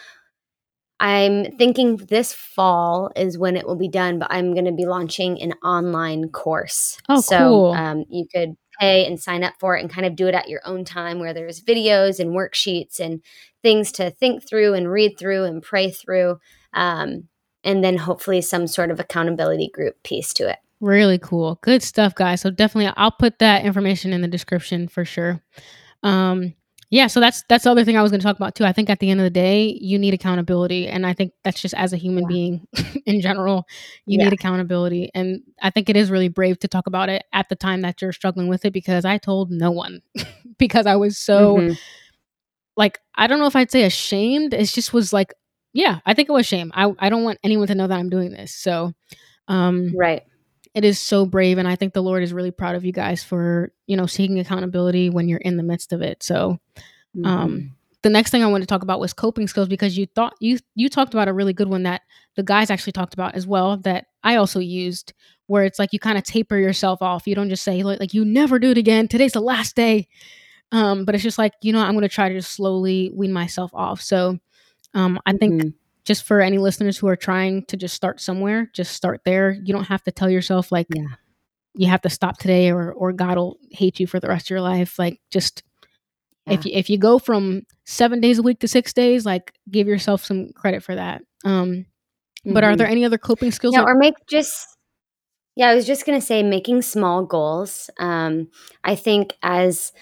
i'm 1.03 1.55
thinking 1.57 1.97
this 1.97 2.33
fall 2.33 3.11
is 3.15 3.37
when 3.37 3.55
it 3.55 3.67
will 3.67 3.75
be 3.75 3.87
done 3.89 4.17
but 4.19 4.27
i'm 4.31 4.53
going 4.53 4.65
to 4.65 4.71
be 4.71 4.85
launching 4.85 5.39
an 5.41 5.53
online 5.63 6.29
course 6.29 6.97
Oh, 7.09 7.21
so 7.21 7.37
cool. 7.37 7.71
um, 7.73 8.05
you 8.09 8.25
could 8.33 8.55
pay 8.79 9.05
and 9.05 9.19
sign 9.21 9.43
up 9.43 9.53
for 9.59 9.77
it 9.77 9.81
and 9.81 9.89
kind 9.91 10.07
of 10.07 10.15
do 10.15 10.27
it 10.27 10.33
at 10.33 10.49
your 10.49 10.61
own 10.65 10.83
time 10.85 11.19
where 11.19 11.33
there's 11.33 11.61
videos 11.61 12.19
and 12.19 12.31
worksheets 12.31 12.99
and 12.99 13.21
things 13.61 13.91
to 13.93 14.09
think 14.09 14.47
through 14.47 14.73
and 14.73 14.91
read 14.91 15.17
through 15.19 15.43
and 15.43 15.61
pray 15.61 15.91
through 15.91 16.39
um, 16.73 17.27
and 17.63 17.83
then 17.83 17.97
hopefully 17.97 18.41
some 18.41 18.65
sort 18.65 18.89
of 18.89 18.99
accountability 18.99 19.69
group 19.73 20.01
piece 20.03 20.33
to 20.33 20.49
it 20.49 20.57
Really 20.81 21.17
cool. 21.17 21.59
Good 21.61 21.81
stuff, 21.81 22.13
guys. 22.13 22.41
So 22.41 22.49
definitely 22.49 22.91
I'll 22.97 23.11
put 23.17 23.39
that 23.39 23.63
information 23.63 24.11
in 24.11 24.19
the 24.19 24.27
description 24.27 24.89
for 24.89 25.05
sure. 25.05 25.41
Um 26.01 26.55
yeah, 26.93 27.07
so 27.07 27.19
that's 27.19 27.43
that's 27.49 27.63
the 27.63 27.71
other 27.71 27.83
thing 27.83 27.97
I 27.97 28.03
was 28.03 28.11
going 28.11 28.19
to 28.21 28.23
talk 28.23 28.35
about 28.35 28.53
too. 28.53 28.65
I 28.65 28.71
think 28.71 28.87
at 28.87 28.99
the 28.99 29.09
end 29.09 29.19
of 29.19 29.23
the 29.23 29.31
day, 29.31 29.77
you 29.81 29.97
need 29.97 30.13
accountability 30.13 30.87
and 30.87 31.07
I 31.07 31.13
think 31.13 31.33
that's 31.43 31.59
just 31.59 31.73
as 31.73 31.91
a 31.91 31.97
human 31.97 32.23
Yeah. 32.23 32.27
being 32.27 32.67
in 33.07 33.19
general, 33.19 33.65
you 34.05 34.19
Yeah. 34.19 34.25
need 34.25 34.33
accountability 34.33 35.09
and 35.15 35.41
I 35.59 35.71
think 35.71 35.89
it 35.89 35.97
is 35.97 36.11
really 36.11 36.27
brave 36.29 36.59
to 36.59 36.67
talk 36.67 36.85
about 36.85 37.09
it 37.09 37.23
at 37.33 37.49
the 37.49 37.55
time 37.55 37.81
that 37.81 37.99
you're 38.01 38.11
struggling 38.13 38.47
with 38.47 38.63
it 38.63 38.73
because 38.73 39.05
I 39.05 39.17
told 39.17 39.49
no 39.49 39.71
one 39.71 40.01
because 40.59 40.85
I 40.85 40.95
was 40.95 41.17
so 41.17 41.57
Mhm. 41.57 41.77
like 42.77 42.99
I 43.15 43.27
don't 43.27 43.39
know 43.39 43.47
if 43.47 43.55
I'd 43.55 43.71
say 43.71 43.83
ashamed. 43.83 44.53
It 44.53 44.65
just 44.67 44.93
was 44.93 45.13
like 45.13 45.33
yeah, 45.75 45.99
I 46.05 46.13
think 46.13 46.29
it 46.29 46.33
was 46.33 46.45
shame. 46.45 46.71
I 46.75 46.93
I 46.99 47.09
don't 47.09 47.23
want 47.23 47.39
anyone 47.43 47.67
to 47.67 47.75
know 47.75 47.87
that 47.87 47.97
I'm 47.97 48.09
doing 48.09 48.31
this. 48.31 48.53
So 48.53 48.93
um 49.47 49.93
right 49.97 50.23
it 50.75 50.83
is 50.83 50.99
so 50.99 51.25
brave 51.25 51.57
and 51.57 51.67
i 51.67 51.75
think 51.75 51.93
the 51.93 52.01
lord 52.03 52.23
is 52.23 52.33
really 52.33 52.51
proud 52.51 52.75
of 52.75 52.83
you 52.85 52.91
guys 52.91 53.23
for 53.23 53.71
you 53.87 53.95
know 53.97 54.05
seeking 54.05 54.39
accountability 54.39 55.09
when 55.09 55.27
you're 55.27 55.39
in 55.39 55.57
the 55.57 55.63
midst 55.63 55.93
of 55.93 56.01
it. 56.01 56.23
So 56.23 56.59
Mhm. 57.15 57.25
um 57.27 57.71
the 58.01 58.09
next 58.09 58.31
thing 58.31 58.43
i 58.43 58.47
wanted 58.47 58.63
to 58.63 58.73
talk 58.73 58.81
about 58.83 58.99
was 58.99 59.13
coping 59.13 59.47
skills 59.47 59.67
because 59.69 59.97
you 59.97 60.07
thought 60.07 60.33
you 60.39 60.57
you 60.75 60.89
talked 60.89 61.13
about 61.13 61.27
a 61.27 61.33
really 61.33 61.53
good 61.53 61.69
one 61.69 61.83
that 61.83 62.01
the 62.35 62.43
guys 62.43 62.69
actually 62.69 62.91
talked 62.93 63.13
about 63.13 63.35
as 63.35 63.45
well 63.47 63.77
that 63.77 64.07
i 64.23 64.35
also 64.35 64.59
used 64.59 65.13
where 65.47 65.63
it's 65.63 65.77
like 65.79 65.93
you 65.93 65.99
kind 65.99 66.17
of 66.17 66.23
taper 66.23 66.57
yourself 66.57 67.01
off. 67.01 67.27
You 67.27 67.35
don't 67.35 67.49
just 67.49 67.63
say 67.63 67.83
like, 67.83 67.99
like 67.99 68.13
you 68.13 68.23
never 68.25 68.59
do 68.59 68.71
it 68.71 68.77
again. 68.77 69.07
Today's 69.09 69.33
the 69.33 69.41
last 69.41 69.75
day. 69.75 70.07
Um 70.71 71.05
but 71.05 71.13
it's 71.15 71.23
just 71.23 71.37
like 71.37 71.53
you 71.61 71.71
know 71.73 71.79
i'm 71.79 71.91
going 71.93 72.01
to 72.01 72.09
try 72.09 72.29
to 72.29 72.35
just 72.35 72.51
slowly 72.53 73.11
wean 73.13 73.31
myself 73.33 73.69
off. 73.73 74.01
So 74.01 74.39
um 74.93 75.19
i 75.25 75.33
think 75.33 75.61
Mhm. 75.61 75.73
Just 76.05 76.23
for 76.23 76.41
any 76.41 76.57
listeners 76.57 76.97
who 76.97 77.07
are 77.07 77.15
trying 77.15 77.63
to 77.65 77.77
just 77.77 77.95
start 77.95 78.19
somewhere, 78.21 78.69
just 78.73 78.93
start 78.93 79.21
there. 79.25 79.51
You 79.51 79.73
don't 79.73 79.85
have 79.87 80.03
to 80.03 80.11
tell 80.11 80.29
yourself 80.29 80.71
like 80.71 80.87
Yeah. 80.93 81.05
you 81.75 81.87
have 81.87 82.01
to 82.01 82.09
stop 82.09 82.37
today 82.37 82.71
or 82.71 82.91
or 82.93 83.13
God 83.13 83.37
will 83.37 83.57
hate 83.71 83.99
you 83.99 84.07
for 84.07 84.19
the 84.19 84.27
rest 84.27 84.47
of 84.47 84.49
your 84.51 84.61
life. 84.61 84.99
Like 84.99 85.19
just 85.31 85.63
if 86.45 86.65
you 86.65 86.71
if 86.73 86.89
you 86.89 86.97
go 86.97 87.19
from 87.19 87.63
seven 87.85 88.19
days 88.19 88.37
a 88.37 88.43
week 88.43 88.59
to 88.59 88.67
six 88.67 88.91
days, 88.93 89.25
like 89.25 89.53
give 89.71 89.87
yourself 89.87 90.23
some 90.25 90.49
credit 90.53 90.83
for 90.83 90.95
that. 90.95 91.21
Um 91.45 91.85
but 92.45 92.63
are 92.65 92.73
Mhm. 92.73 92.77
there 92.79 92.87
any 92.87 93.05
other 93.05 93.17
coping 93.17 93.51
skills? 93.51 93.73
Yeah, 93.73 93.83
or- 93.83 93.91
or 93.91 93.95
make 93.97 94.15
just 94.29 94.67
yeah, 95.55 95.69
I 95.69 95.75
was 95.75 95.85
just 95.85 96.05
gonna 96.05 96.19
say 96.19 96.43
making 96.43 96.81
small 96.81 97.23
goals. 97.25 97.89
Um, 97.99 98.49
I 98.83 98.95
think 98.95 99.33
as 99.43 99.93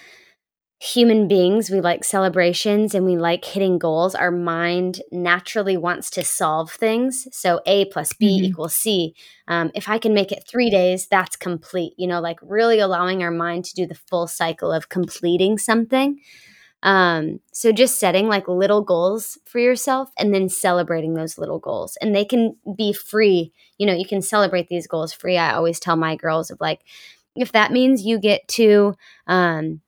human 0.82 1.28
beings, 1.28 1.70
we 1.70 1.80
like 1.80 2.02
celebrations 2.02 2.92
and 2.92 3.06
we 3.06 3.16
like 3.16 3.44
hitting 3.44 3.78
goals. 3.78 4.16
Our 4.16 4.32
mind 4.32 5.00
naturally 5.12 5.76
wants 5.76 6.10
to 6.10 6.24
solve 6.24 6.72
things. 6.72 7.28
So 7.30 7.60
A 7.66 7.84
plus 7.84 8.12
B 8.12 8.40
Mhm. 8.40 8.44
equals 8.46 8.74
C. 8.74 9.14
Um, 9.46 9.70
if 9.76 9.88
I 9.88 9.98
can 9.98 10.12
make 10.12 10.32
it 10.32 10.44
three 10.48 10.70
days, 10.70 11.06
that's 11.06 11.36
complete. 11.36 11.94
You 11.98 12.08
know, 12.08 12.20
like 12.20 12.40
really 12.42 12.80
allowing 12.80 13.22
our 13.22 13.30
mind 13.30 13.64
to 13.66 13.74
do 13.74 13.86
the 13.86 13.94
full 13.94 14.26
cycle 14.26 14.72
of 14.72 14.88
completing 14.88 15.56
something. 15.56 16.18
Um, 16.82 17.38
so 17.52 17.70
just 17.70 18.00
setting 18.00 18.28
like 18.28 18.48
little 18.48 18.82
goals 18.82 19.38
for 19.44 19.60
yourself 19.60 20.10
and 20.18 20.34
then 20.34 20.48
celebrating 20.48 21.14
those 21.14 21.38
little 21.38 21.60
goals. 21.60 21.96
And 22.00 22.14
they 22.14 22.24
can 22.24 22.56
be 22.76 22.92
free. 22.92 23.52
You 23.78 23.86
know, 23.86 23.94
you 23.94 24.06
can 24.06 24.20
celebrate 24.20 24.68
these 24.68 24.88
goals 24.88 25.12
free. 25.12 25.38
I 25.38 25.54
always 25.54 25.78
tell 25.78 25.96
my 25.96 26.16
girls 26.16 26.50
of 26.50 26.60
like, 26.60 26.80
if 27.36 27.52
that 27.52 27.70
means 27.72 28.02
you 28.04 28.18
get 28.18 28.46
to 28.48 28.94
um, 29.28 29.80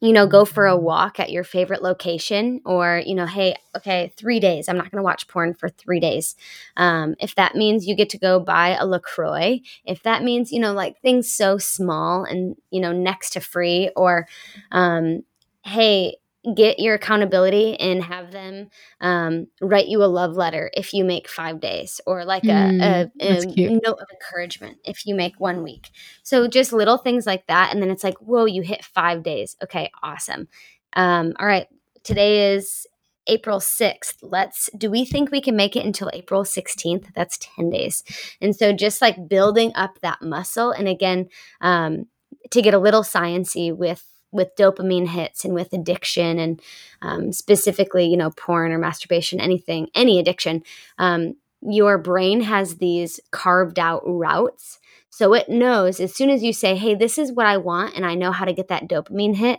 you 0.00 0.12
know, 0.12 0.26
go 0.26 0.44
for 0.44 0.66
a 0.66 0.76
walk 0.76 1.20
at 1.20 1.30
your 1.30 1.44
favorite 1.44 1.82
location, 1.82 2.60
or, 2.64 3.02
you 3.04 3.14
know, 3.14 3.26
hey, 3.26 3.54
okay, 3.76 4.12
three 4.16 4.40
days. 4.40 4.68
I'm 4.68 4.76
not 4.76 4.90
going 4.90 4.98
to 4.98 5.04
watch 5.04 5.28
porn 5.28 5.54
for 5.54 5.68
three 5.68 6.00
days. 6.00 6.36
Um, 6.76 7.14
if 7.20 7.34
that 7.34 7.54
means 7.54 7.86
you 7.86 7.94
get 7.94 8.08
to 8.10 8.18
go 8.18 8.40
buy 8.40 8.70
a 8.70 8.86
LaCroix, 8.86 9.60
if 9.84 10.02
that 10.04 10.22
means, 10.22 10.52
you 10.52 10.60
know, 10.60 10.72
like 10.72 11.00
things 11.02 11.30
so 11.30 11.58
small 11.58 12.24
and, 12.24 12.56
you 12.70 12.80
know, 12.80 12.92
next 12.92 13.30
to 13.34 13.40
free, 13.40 13.90
or, 13.96 14.26
um, 14.72 15.22
hey, 15.64 16.16
get 16.54 16.78
your 16.78 16.94
accountability 16.94 17.78
and 17.78 18.02
have 18.02 18.32
them 18.32 18.68
um, 19.00 19.46
write 19.60 19.88
you 19.88 20.02
a 20.02 20.06
love 20.06 20.34
letter 20.36 20.70
if 20.74 20.94
you 20.94 21.04
make 21.04 21.28
five 21.28 21.60
days 21.60 22.00
or 22.06 22.24
like 22.24 22.44
a, 22.44 22.48
Mm, 22.50 22.80
a, 22.80 23.10
that's 23.18 23.44
a 23.44 23.70
note 23.70 23.98
of 24.00 24.08
encouragement 24.12 24.78
if 24.84 25.04
you 25.06 25.14
make 25.14 25.38
one 25.38 25.62
week. 25.62 25.90
So 26.22 26.48
just 26.48 26.72
little 26.72 26.96
things 26.96 27.26
like 27.26 27.46
that 27.48 27.72
and 27.72 27.82
then 27.82 27.90
it's 27.90 28.04
like 28.04 28.16
whoa 28.18 28.46
you 28.46 28.62
hit 28.62 28.84
five 28.84 29.22
days. 29.22 29.56
Okay 29.62 29.90
awesome. 30.02 30.48
Um, 30.94 31.34
all 31.38 31.46
right 31.46 31.66
today 32.02 32.54
is 32.54 32.86
april 33.26 33.60
6th 33.60 34.16
let's 34.22 34.70
do 34.76 34.90
we 34.90 35.04
think 35.04 35.30
we 35.30 35.42
can 35.42 35.54
make 35.54 35.76
it 35.76 35.84
until 35.84 36.10
april 36.14 36.42
16th 36.42 37.12
that's 37.14 37.38
10 37.56 37.68
days. 37.70 38.02
And 38.40 38.56
so 38.56 38.72
just 38.72 39.02
like 39.02 39.28
building 39.28 39.72
up 39.74 40.00
that 40.00 40.22
muscle 40.22 40.72
and 40.72 40.88
again 40.88 41.28
um, 41.60 42.06
to 42.50 42.62
get 42.62 42.74
a 42.74 42.78
little 42.78 43.02
sciency 43.02 43.76
with 43.76 44.04
with 44.32 44.54
dopamine 44.56 45.08
hits 45.08 45.44
and 45.44 45.54
with 45.54 45.72
addiction 45.72 46.38
and 46.38 46.60
um, 47.02 47.32
specifically 47.32 48.06
you 48.06 48.16
know 48.16 48.30
porn 48.30 48.72
or 48.72 48.78
masturbation 48.78 49.40
anything 49.40 49.88
any 49.94 50.18
addiction 50.18 50.62
um, 50.98 51.34
your 51.62 51.98
brain 51.98 52.40
has 52.42 52.76
these 52.76 53.20
carved 53.30 53.78
out 53.78 54.02
routes 54.06 54.78
so 55.10 55.34
it 55.34 55.48
knows 55.48 56.00
as 56.00 56.14
soon 56.14 56.30
as 56.30 56.42
you 56.42 56.52
say 56.52 56.76
hey 56.76 56.94
this 56.94 57.18
is 57.18 57.32
what 57.32 57.46
i 57.46 57.56
want 57.56 57.94
and 57.96 58.06
i 58.06 58.14
know 58.14 58.32
how 58.32 58.44
to 58.44 58.52
get 58.52 58.68
that 58.68 58.88
dopamine 58.88 59.34
hit 59.36 59.58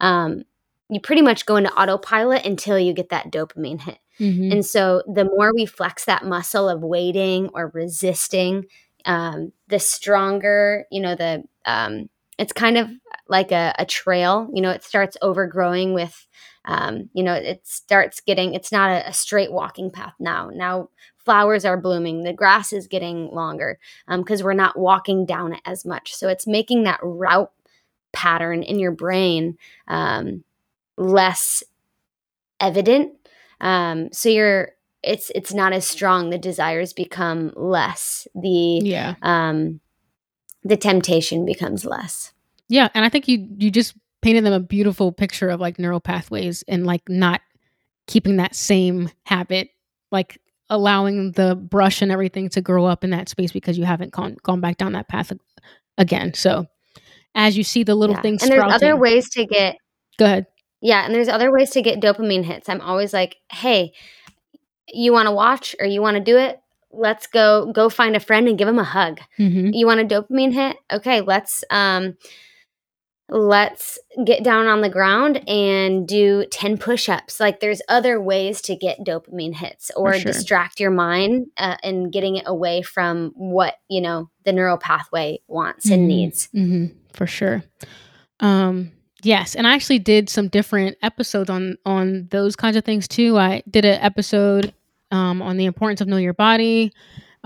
um, 0.00 0.44
you 0.88 1.00
pretty 1.00 1.22
much 1.22 1.46
go 1.46 1.56
into 1.56 1.72
autopilot 1.72 2.44
until 2.44 2.78
you 2.78 2.92
get 2.92 3.08
that 3.10 3.30
dopamine 3.30 3.80
hit 3.80 3.98
Mhm. 4.20 4.50
and 4.50 4.64
so 4.64 5.02
the 5.06 5.24
more 5.26 5.52
we 5.54 5.66
flex 5.66 6.06
that 6.06 6.24
muscle 6.24 6.70
of 6.70 6.80
waiting 6.82 7.50
or 7.52 7.70
resisting, 7.74 8.64
um, 9.04 9.52
the 9.68 9.78
stronger, 9.78 10.86
you 10.90 11.02
know, 11.02 11.14
the 11.14 11.44
um, 11.66 12.08
it's 12.38 12.54
kind 12.54 12.78
of 12.78 12.88
like 13.28 13.52
a, 13.52 13.74
a 13.78 13.86
trail. 13.86 14.48
You 14.52 14.62
know, 14.62 14.70
it 14.70 14.84
starts 14.84 15.16
overgrowing 15.22 15.94
with, 15.94 16.26
um, 16.64 17.10
you 17.12 17.22
know, 17.22 17.34
it 17.34 17.66
starts 17.66 18.20
getting. 18.20 18.54
It's 18.54 18.72
not 18.72 18.90
a, 18.90 19.08
a 19.08 19.12
straight 19.12 19.52
walking 19.52 19.90
path 19.90 20.14
now. 20.18 20.50
Now 20.52 20.90
flowers 21.16 21.64
are 21.64 21.80
blooming, 21.80 22.22
the 22.22 22.32
grass 22.32 22.72
is 22.72 22.86
getting 22.86 23.28
longer 23.32 23.78
because 24.08 24.44
we're 24.44 24.52
not 24.52 24.78
walking 24.78 25.26
down 25.26 25.54
it 25.54 25.60
as 25.64 25.84
much. 25.84 26.14
So 26.14 26.28
it's 26.28 26.46
making 26.46 26.84
that 26.84 27.00
route 27.02 27.50
pattern 28.12 28.62
in 28.62 28.78
your 28.78 28.92
brain 28.92 29.58
um, 29.88 30.44
less 30.96 31.62
evident 32.60 33.12
um 33.60 34.08
so 34.12 34.28
you're 34.28 34.70
it's 35.02 35.30
it's 35.34 35.52
not 35.52 35.72
as 35.72 35.86
strong 35.86 36.30
the 36.30 36.38
desires 36.38 36.92
become 36.92 37.52
less 37.54 38.26
the 38.34 38.80
yeah. 38.82 39.14
um 39.22 39.80
the 40.64 40.76
temptation 40.76 41.44
becomes 41.44 41.84
less 41.84 42.32
Yeah, 42.68 42.88
and 42.94 43.04
I 43.04 43.08
think 43.08 43.28
you 43.28 43.46
you 43.58 43.70
just 43.70 43.94
painted 44.22 44.44
them 44.44 44.52
a 44.52 44.60
beautiful 44.60 45.12
picture 45.12 45.48
of 45.50 45.60
like 45.60 45.78
neural 45.78 46.00
pathways 46.00 46.64
and 46.68 46.86
like 46.86 47.02
not 47.08 47.40
keeping 48.06 48.36
that 48.36 48.54
same 48.54 49.10
habit 49.24 49.68
like 50.12 50.40
allowing 50.70 51.32
the 51.32 51.54
brush 51.54 52.02
and 52.02 52.10
everything 52.10 52.48
to 52.48 52.60
grow 52.60 52.84
up 52.86 53.04
in 53.04 53.10
that 53.10 53.28
space 53.28 53.52
because 53.52 53.78
you 53.78 53.84
haven't 53.84 54.10
gone 54.12 54.36
gone 54.42 54.60
back 54.60 54.76
down 54.78 54.92
that 54.92 55.08
path 55.08 55.32
again. 55.98 56.34
So 56.34 56.66
as 57.34 57.56
you 57.56 57.62
see 57.64 57.82
the 57.84 57.94
little 57.94 58.16
Yeah. 58.16 58.22
things 58.22 58.42
And 58.42 58.50
there's 58.50 58.60
sprouting, 58.60 58.88
other 58.88 58.96
ways 58.96 59.28
to 59.30 59.44
get 59.44 59.76
go 60.18 60.24
ahead. 60.24 60.46
yeah, 60.80 61.04
and 61.04 61.14
there's 61.14 61.28
other 61.28 61.52
ways 61.52 61.70
to 61.70 61.82
get 61.82 62.00
dopamine 62.00 62.44
hits. 62.44 62.68
I'm 62.68 62.80
always 62.80 63.12
like, 63.12 63.36
"Hey, 63.52 63.92
you 64.88 65.12
want 65.12 65.26
to 65.26 65.32
watch 65.32 65.74
or 65.80 65.86
you 65.86 66.00
want 66.00 66.16
to 66.16 66.22
do 66.22 66.36
it? 66.38 66.60
Let's 66.92 67.26
go 67.26 67.70
go 67.72 67.88
find 67.88 68.16
a 68.16 68.20
friend 68.20 68.48
and 68.48 68.56
give 68.58 68.66
them 68.66 68.78
a 68.78 68.84
hug. 68.84 69.20
hmm 69.36 69.70
You 69.72 69.86
want 69.86 70.00
a 70.00 70.04
dopamine 70.04 70.52
hit? 70.52 70.76
Okay, 70.92 71.20
let's 71.20 71.64
um 71.70 72.16
let's 73.28 73.98
get 74.24 74.44
down 74.44 74.66
on 74.66 74.82
the 74.82 74.88
ground 74.88 75.48
and 75.48 76.06
do 76.06 76.46
10 76.52 76.78
push-ups 76.78 77.40
like 77.40 77.58
there's 77.58 77.82
other 77.88 78.20
ways 78.20 78.60
to 78.62 78.76
get 78.76 79.00
dopamine 79.04 79.54
hits 79.54 79.90
or 79.96 80.12
sure. 80.14 80.32
distract 80.32 80.78
your 80.78 80.92
mind 80.92 81.46
uh, 81.56 81.76
and 81.82 82.12
getting 82.12 82.36
it 82.36 82.44
away 82.46 82.82
from 82.82 83.32
what 83.34 83.74
you 83.88 84.00
know 84.00 84.30
the 84.44 84.52
neural 84.52 84.78
pathway 84.78 85.38
wants 85.48 85.90
and 85.90 86.02
Mhm. 86.04 86.06
needs 86.06 86.48
hmm 86.52 86.86
for 87.12 87.26
sure. 87.26 87.64
Um, 88.40 88.92
yes, 89.22 89.54
and 89.54 89.66
I 89.66 89.74
actually 89.74 89.98
did 89.98 90.28
some 90.28 90.48
different 90.48 90.96
episodes 91.02 91.50
on 91.50 91.78
on 91.86 92.28
those 92.30 92.54
kinds 92.54 92.76
of 92.76 92.84
things 92.84 93.08
too. 93.08 93.38
I 93.38 93.62
did 93.68 93.84
an 93.84 94.00
episode 94.00 94.74
um, 95.10 95.40
on 95.42 95.56
the 95.56 95.64
importance 95.64 96.00
of 96.00 96.08
know 96.08 96.16
your 96.18 96.34
body, 96.34 96.92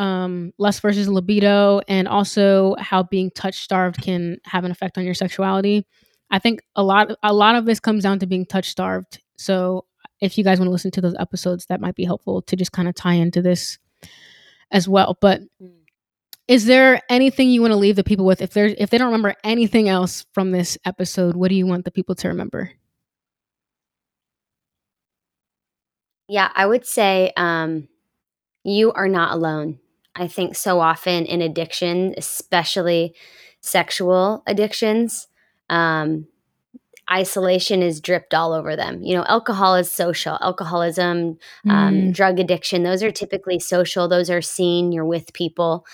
um, 0.01 0.53
lust 0.59 0.80
versus 0.80 1.09
libido, 1.09 1.80
and 1.86 2.09
also 2.09 2.74
how 2.78 3.03
being 3.03 3.30
touch 3.30 3.61
starved 3.61 4.03
can 4.03 4.38
have 4.44 4.64
an 4.64 4.70
effect 4.70 4.96
on 4.96 5.05
your 5.05 5.14
sexuality. 5.14 5.86
I 6.30 6.38
think 6.38 6.62
a 6.74 6.82
lot 6.82 7.12
a 7.22 7.32
lot 7.32 7.55
of 7.55 7.66
this 7.66 7.80
comes 7.80 8.03
down 8.03 8.18
to 8.20 8.26
being 8.26 8.46
touch 8.46 8.70
starved. 8.70 9.20
So 9.36 9.84
if 10.20 10.38
you 10.38 10.44
guys 10.44 10.59
want 10.59 10.68
to 10.68 10.72
listen 10.72 10.90
to 10.92 11.01
those 11.01 11.14
episodes, 11.18 11.66
that 11.66 11.80
might 11.80 11.94
be 11.94 12.05
helpful 12.05 12.42
to 12.42 12.57
just 12.57 12.72
kind 12.72 12.88
of 12.88 12.94
tie 12.94 13.14
into 13.14 13.42
this 13.42 13.78
as 14.70 14.88
well. 14.88 15.18
But 15.20 15.42
is 16.48 16.64
there 16.64 17.03
anything 17.11 17.51
you 17.51 17.61
want 17.61 17.72
to 17.72 17.76
leave 17.76 17.96
the 17.96 18.05
people 18.05 18.24
with 18.24 18.40
if 18.40 18.51
they're 18.53 18.74
if 18.78 18.88
they 18.88 18.98
don't 18.98 19.09
remember 19.09 19.34
anything 19.44 19.88
else 19.88 20.26
from 20.32 20.51
this 20.51 20.76
episode 20.84 21.36
what 21.36 21.48
do 21.48 21.55
you 21.55 21.64
want 21.64 21.84
the 21.84 21.92
people 21.92 22.16
to 22.16 22.26
remember 22.26 22.72
Yeah, 26.30 26.48
I 26.55 26.64
would 26.64 26.86
say 26.86 27.32
um, 27.36 27.88
you 28.62 28.92
are 28.92 29.09
not 29.09 29.32
alone. 29.32 29.80
I 30.16 30.26
think 30.26 30.56
so 30.56 30.80
often 30.80 31.24
in 31.26 31.40
addiction, 31.40 32.14
especially 32.16 33.14
sexual 33.61 34.42
addictions, 34.46 35.28
um, 35.68 36.26
isolation 37.11 37.82
is 37.82 38.00
dripped 38.00 38.34
all 38.34 38.52
over 38.52 38.76
them. 38.76 39.02
You 39.02 39.16
know, 39.16 39.24
alcohol 39.24 39.74
is 39.74 39.90
social, 39.90 40.38
alcoholism, 40.40 41.38
um, 41.68 41.94
Mm, 41.94 42.14
drug 42.14 42.38
addiction, 42.38 42.82
those 42.82 43.02
are 43.02 43.11
typically 43.11 43.58
social, 43.58 44.08
those 44.08 44.30
are 44.30 44.42
seen, 44.42 44.92
you're 44.92 45.04
with 45.04 45.32
people. 45.32 45.84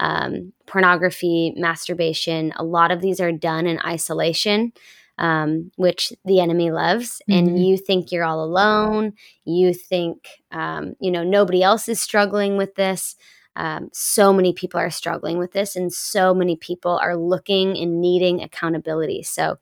Um, 0.00 0.52
pornography, 0.66 1.52
masturbation, 1.56 2.52
a 2.56 2.64
lot 2.64 2.92
of 2.92 3.00
these 3.00 3.20
are 3.20 3.32
done 3.32 3.66
in 3.66 3.80
isolation. 3.84 4.72
Um, 5.18 5.72
which 5.74 6.12
the 6.24 6.38
enemy 6.38 6.70
loves, 6.70 7.20
and 7.28 7.58
you 7.66 7.76
think 7.76 8.12
you're 8.12 8.22
all 8.22 8.44
alone 8.44 9.14
you 9.44 9.74
think 9.74 10.28
um, 10.52 10.94
you 11.00 11.10
know 11.10 11.24
nobody 11.24 11.60
else 11.60 11.88
is 11.88 12.00
struggling 12.00 12.56
with 12.56 12.76
this 12.76 13.16
um, 13.58 13.90
so 13.92 14.32
many 14.32 14.54
people 14.54 14.80
are 14.80 14.90
struggling 14.90 15.38
with 15.38 15.52
this 15.52 15.76
and 15.76 15.92
so 15.92 16.34
many 16.34 16.56
people 16.56 16.98
are 17.02 17.16
looking 17.18 17.78
and 17.78 18.00
needing 18.00 18.42
accountability. 18.42 19.24
So 19.24 19.58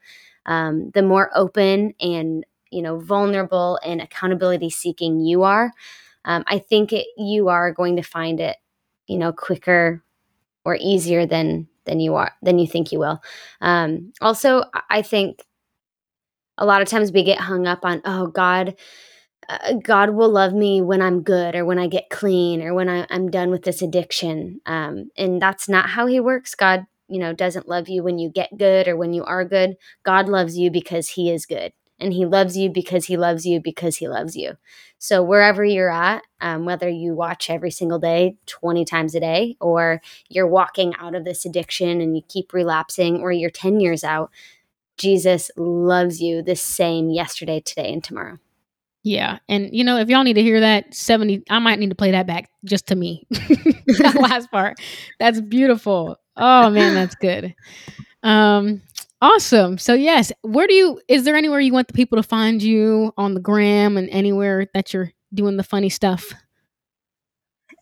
um, 0.46 0.90
the 0.94 1.02
more 1.02 1.30
open 1.34 1.94
and 2.00 2.44
you 2.70 2.82
know 2.82 2.98
vulnerable 3.00 3.78
and 3.84 4.00
accountability 4.02 4.70
seeking 4.70 5.20
you 5.20 5.44
are 5.44 5.72
um, 6.24 6.44
i 6.48 6.58
think 6.58 6.92
it, 6.92 7.06
you 7.16 7.48
are 7.48 7.72
going 7.72 7.96
to 7.96 8.02
find 8.02 8.40
it 8.40 8.56
you 9.06 9.18
know 9.18 9.32
quicker 9.32 10.02
or 10.64 10.76
easier 10.80 11.26
than 11.26 11.68
than 11.86 12.00
you 12.00 12.14
are 12.16 12.32
than 12.42 12.58
you 12.58 12.66
think 12.66 12.92
you 12.92 12.98
will. 12.98 13.20
Um, 13.60 14.12
also 14.20 14.64
I- 14.74 14.82
i 14.90 15.02
think 15.02 15.44
a 16.58 16.66
lot 16.66 16.82
of 16.82 16.88
times 16.88 17.12
we 17.12 17.22
get 17.22 17.38
hung 17.38 17.66
up 17.66 17.84
on 17.84 18.00
oh 18.04 18.26
god 18.28 18.74
uh, 19.48 19.74
God 19.74 20.10
will 20.10 20.30
love 20.30 20.52
me 20.52 20.80
when 20.82 21.00
I'm 21.00 21.22
good 21.22 21.54
or 21.54 21.64
when 21.64 21.78
I 21.78 21.86
get 21.86 22.10
clean 22.10 22.62
or 22.62 22.74
when 22.74 22.88
I, 22.88 23.06
I'm 23.10 23.30
done 23.30 23.50
with 23.50 23.62
this 23.62 23.82
addiction. 23.82 24.60
Um, 24.66 25.10
and 25.16 25.40
that's 25.40 25.68
not 25.68 25.90
how 25.90 26.06
He 26.06 26.20
works. 26.20 26.54
God, 26.54 26.86
you 27.08 27.18
know, 27.18 27.32
doesn't 27.32 27.68
love 27.68 27.88
you 27.88 28.02
when 28.02 28.18
you 28.18 28.28
get 28.28 28.58
good 28.58 28.88
or 28.88 28.96
when 28.96 29.12
you 29.12 29.24
are 29.24 29.44
good. 29.44 29.76
God 30.02 30.28
loves 30.28 30.58
you 30.58 30.70
because 30.70 31.10
He 31.10 31.30
is 31.30 31.46
good. 31.46 31.72
And 31.98 32.12
He 32.12 32.26
loves 32.26 32.56
you 32.56 32.70
because 32.70 33.06
He 33.06 33.16
loves 33.16 33.46
you 33.46 33.60
because 33.60 33.96
He 33.96 34.08
loves 34.08 34.36
you. 34.36 34.54
So 34.98 35.22
wherever 35.22 35.64
you're 35.64 35.92
at, 35.92 36.22
um, 36.40 36.64
whether 36.64 36.88
you 36.88 37.14
watch 37.14 37.48
every 37.48 37.70
single 37.70 37.98
day, 37.98 38.36
20 38.46 38.84
times 38.84 39.14
a 39.14 39.20
day, 39.20 39.56
or 39.60 40.02
you're 40.28 40.48
walking 40.48 40.94
out 40.98 41.14
of 41.14 41.24
this 41.24 41.44
addiction 41.44 42.00
and 42.00 42.16
you 42.16 42.22
keep 42.28 42.52
relapsing, 42.52 43.20
or 43.20 43.30
you're 43.30 43.50
10 43.50 43.80
years 43.80 44.02
out, 44.02 44.30
Jesus 44.98 45.50
loves 45.56 46.20
you 46.20 46.42
the 46.42 46.56
same 46.56 47.10
yesterday, 47.10 47.60
today, 47.60 47.92
and 47.92 48.02
tomorrow. 48.02 48.38
Yeah 49.06 49.38
and 49.48 49.68
you 49.72 49.84
know 49.84 49.98
if 49.98 50.08
y'all 50.08 50.24
need 50.24 50.34
to 50.34 50.42
hear 50.42 50.58
that 50.58 50.92
70 50.92 51.44
i 51.48 51.60
might 51.60 51.78
need 51.78 51.90
to 51.90 51.94
play 51.94 52.10
that 52.10 52.26
back 52.26 52.50
just 52.64 52.88
to 52.88 52.96
me. 52.96 53.24
That 53.98 54.16
last 54.20 54.50
part. 54.50 54.78
That's 55.20 55.40
beautiful. 55.40 56.16
Oh 56.36 56.70
man 56.70 56.94
that's 56.94 57.14
good. 57.14 57.54
Um 58.24 58.82
awesome. 59.22 59.78
So 59.78 59.94
yes 59.94 60.32
where 60.42 60.66
do 60.66 60.74
you 60.74 61.00
is 61.06 61.22
there 61.22 61.36
anywhere 61.36 61.60
you 61.60 61.72
want 61.72 61.86
the 61.86 61.94
people 61.94 62.16
to 62.16 62.24
find 62.24 62.60
you 62.60 63.12
on 63.16 63.34
the 63.34 63.40
gram 63.40 63.96
and 63.96 64.10
anywhere 64.10 64.66
that 64.74 64.92
you're 64.92 65.12
doing 65.32 65.56
the 65.56 65.62
funny 65.62 65.88
stuff? 65.88 66.32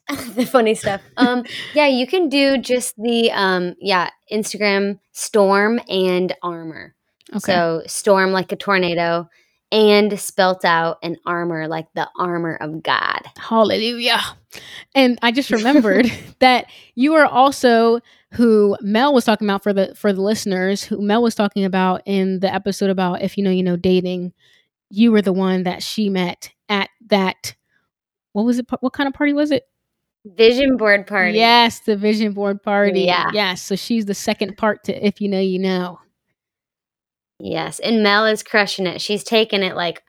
The 0.34 0.44
funny 0.44 0.74
stuff. 0.74 1.00
Um, 1.16 1.44
yeah, 1.72 1.86
you 1.86 2.06
can 2.06 2.28
do 2.28 2.58
just 2.58 2.94
the 2.98 3.32
um, 3.32 3.74
yeah 3.80 4.10
Instagram 4.30 4.98
storm 5.12 5.80
and 5.88 6.34
armor. 6.42 6.94
okay. 7.30 7.40
So 7.40 7.82
storm 7.86 8.30
like 8.30 8.52
a 8.52 8.56
tornado, 8.56 9.30
and 9.74 10.18
spelt 10.20 10.64
out 10.64 10.98
an 11.02 11.16
armor 11.26 11.66
like 11.66 11.92
the 11.94 12.08
armor 12.16 12.54
of 12.54 12.80
God. 12.80 13.22
Hallelujah. 13.36 14.20
And 14.94 15.18
I 15.20 15.32
just 15.32 15.50
remembered 15.50 16.10
that 16.38 16.66
you 16.94 17.14
are 17.14 17.26
also 17.26 17.98
who 18.34 18.76
Mel 18.80 19.12
was 19.12 19.24
talking 19.24 19.48
about 19.48 19.64
for 19.64 19.72
the 19.72 19.92
for 19.96 20.12
the 20.12 20.22
listeners, 20.22 20.84
who 20.84 21.02
Mel 21.02 21.22
was 21.22 21.34
talking 21.34 21.64
about 21.64 22.02
in 22.06 22.38
the 22.38 22.54
episode 22.54 22.88
about 22.88 23.22
if 23.22 23.36
you 23.36 23.42
know 23.42 23.50
you 23.50 23.64
know 23.64 23.76
dating. 23.76 24.32
You 24.90 25.10
were 25.10 25.22
the 25.22 25.32
one 25.32 25.64
that 25.64 25.82
she 25.82 26.08
met 26.08 26.52
at 26.68 26.88
that 27.06 27.56
what 28.32 28.44
was 28.44 28.60
it 28.60 28.66
what 28.78 28.92
kind 28.92 29.08
of 29.08 29.14
party 29.14 29.32
was 29.32 29.50
it? 29.50 29.66
Vision 30.24 30.76
board 30.76 31.08
party. 31.08 31.36
Yes, 31.36 31.80
the 31.80 31.96
vision 31.96 32.32
board 32.32 32.62
party. 32.62 33.00
Yeah. 33.00 33.30
Yes, 33.34 33.60
so 33.60 33.74
she's 33.74 34.06
the 34.06 34.14
second 34.14 34.56
part 34.56 34.84
to 34.84 35.06
if 35.06 35.20
you 35.20 35.28
know 35.28 35.40
you 35.40 35.58
know. 35.58 35.98
Yes, 37.38 37.78
and 37.80 38.02
Mel 38.02 38.26
is 38.26 38.42
crushing 38.42 38.86
it. 38.86 39.00
She's 39.00 39.24
taking 39.24 39.62
it 39.62 39.74
like 39.76 40.02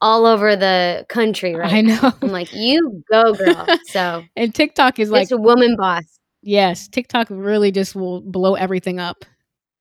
all 0.00 0.26
over 0.26 0.56
the 0.56 1.06
country 1.08 1.54
right 1.54 1.72
I 1.72 1.80
now. 1.82 2.00
know. 2.02 2.12
I'm 2.22 2.28
like, 2.30 2.52
you 2.52 3.02
go, 3.10 3.34
girl. 3.34 3.66
So 3.88 4.24
and 4.36 4.54
TikTok 4.54 4.98
is 4.98 5.10
like 5.10 5.24
it's 5.24 5.32
a 5.32 5.36
woman 5.36 5.76
boss. 5.76 6.04
yes, 6.42 6.88
TikTok 6.88 7.28
really 7.30 7.70
just 7.72 7.94
will 7.94 8.20
blow 8.20 8.54
everything 8.54 8.98
up. 9.00 9.24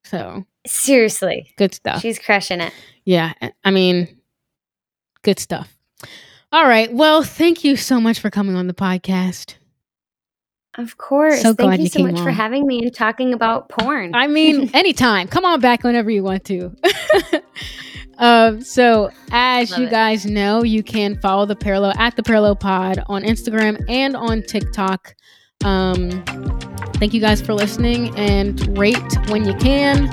So, 0.06 0.46
Seriously, 0.66 1.54
good 1.58 1.74
stuff. 1.74 2.02
she's 2.02 2.18
crushing 2.20 2.62
it. 2.62 2.74
Yeah, 3.06 3.34
I 3.64 3.72
mean, 3.72 4.18
good 5.24 5.40
stuff. 5.40 5.74
All 6.52 6.66
right. 6.68 6.92
Well, 6.94 7.24
thank 7.24 7.64
you 7.66 7.76
so 7.76 8.00
much 8.00 8.20
for 8.20 8.30
coming 8.30 8.56
on 8.56 8.68
the 8.68 8.74
podcast. 8.74 9.56
Of 10.78 10.98
course. 10.98 11.42
So 11.42 11.54
glad 11.54 11.70
Thank 11.70 11.80
you 11.80 11.84
you 11.86 11.90
so 11.90 12.12
much 12.12 12.22
for 12.22 12.30
having 12.30 12.68
me 12.68 12.84
and 12.84 12.94
talking 12.94 13.34
about 13.34 13.68
porn. 13.70 14.14
I 14.14 14.28
mean, 14.28 14.70
anytime. 14.74 15.28
Come 15.28 15.44
on 15.44 15.60
back 15.60 15.84
whenever 15.84 16.12
you 16.12 16.24
want 16.24 16.46
to. 16.46 16.76
um, 18.20 18.62
so, 18.62 19.10
as 19.32 19.72
Love 19.72 19.80
you 19.80 19.88
it. 19.88 19.92
guys 19.92 20.26
know, 20.26 20.64
you 20.64 20.84
can 20.84 21.20
follow 21.20 21.46
the 21.48 21.56
Parallel 21.56 21.94
at 21.98 22.16
the 22.16 22.24
Parallel 22.24 22.56
Pod 22.56 23.04
on 23.08 23.24
Instagram 23.24 23.84
and 23.90 24.16
on 24.16 24.44
TikTok. 24.44 25.16
Um, 25.64 26.24
thank 26.98 27.14
you 27.14 27.22
guys 27.22 27.42
for 27.42 27.56
listening 27.56 28.16
and 28.16 28.78
rate 28.78 29.30
when 29.30 29.46
you 29.46 29.56
can. 29.56 30.10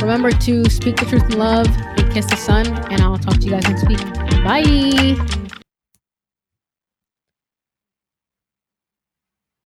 Remember 0.00 0.30
to 0.30 0.64
speak 0.70 0.96
the 0.96 1.06
truth 1.06 1.24
in 1.24 1.38
love 1.38 1.66
and 1.66 2.12
kiss 2.12 2.26
the 2.26 2.36
Son. 2.36 2.66
And 2.92 3.00
I'll 3.00 3.18
talk 3.18 3.34
to 3.34 3.40
you 3.40 3.50
guys 3.50 3.64
next 3.64 3.88
week. 3.88 4.44
Bye. 4.44 5.40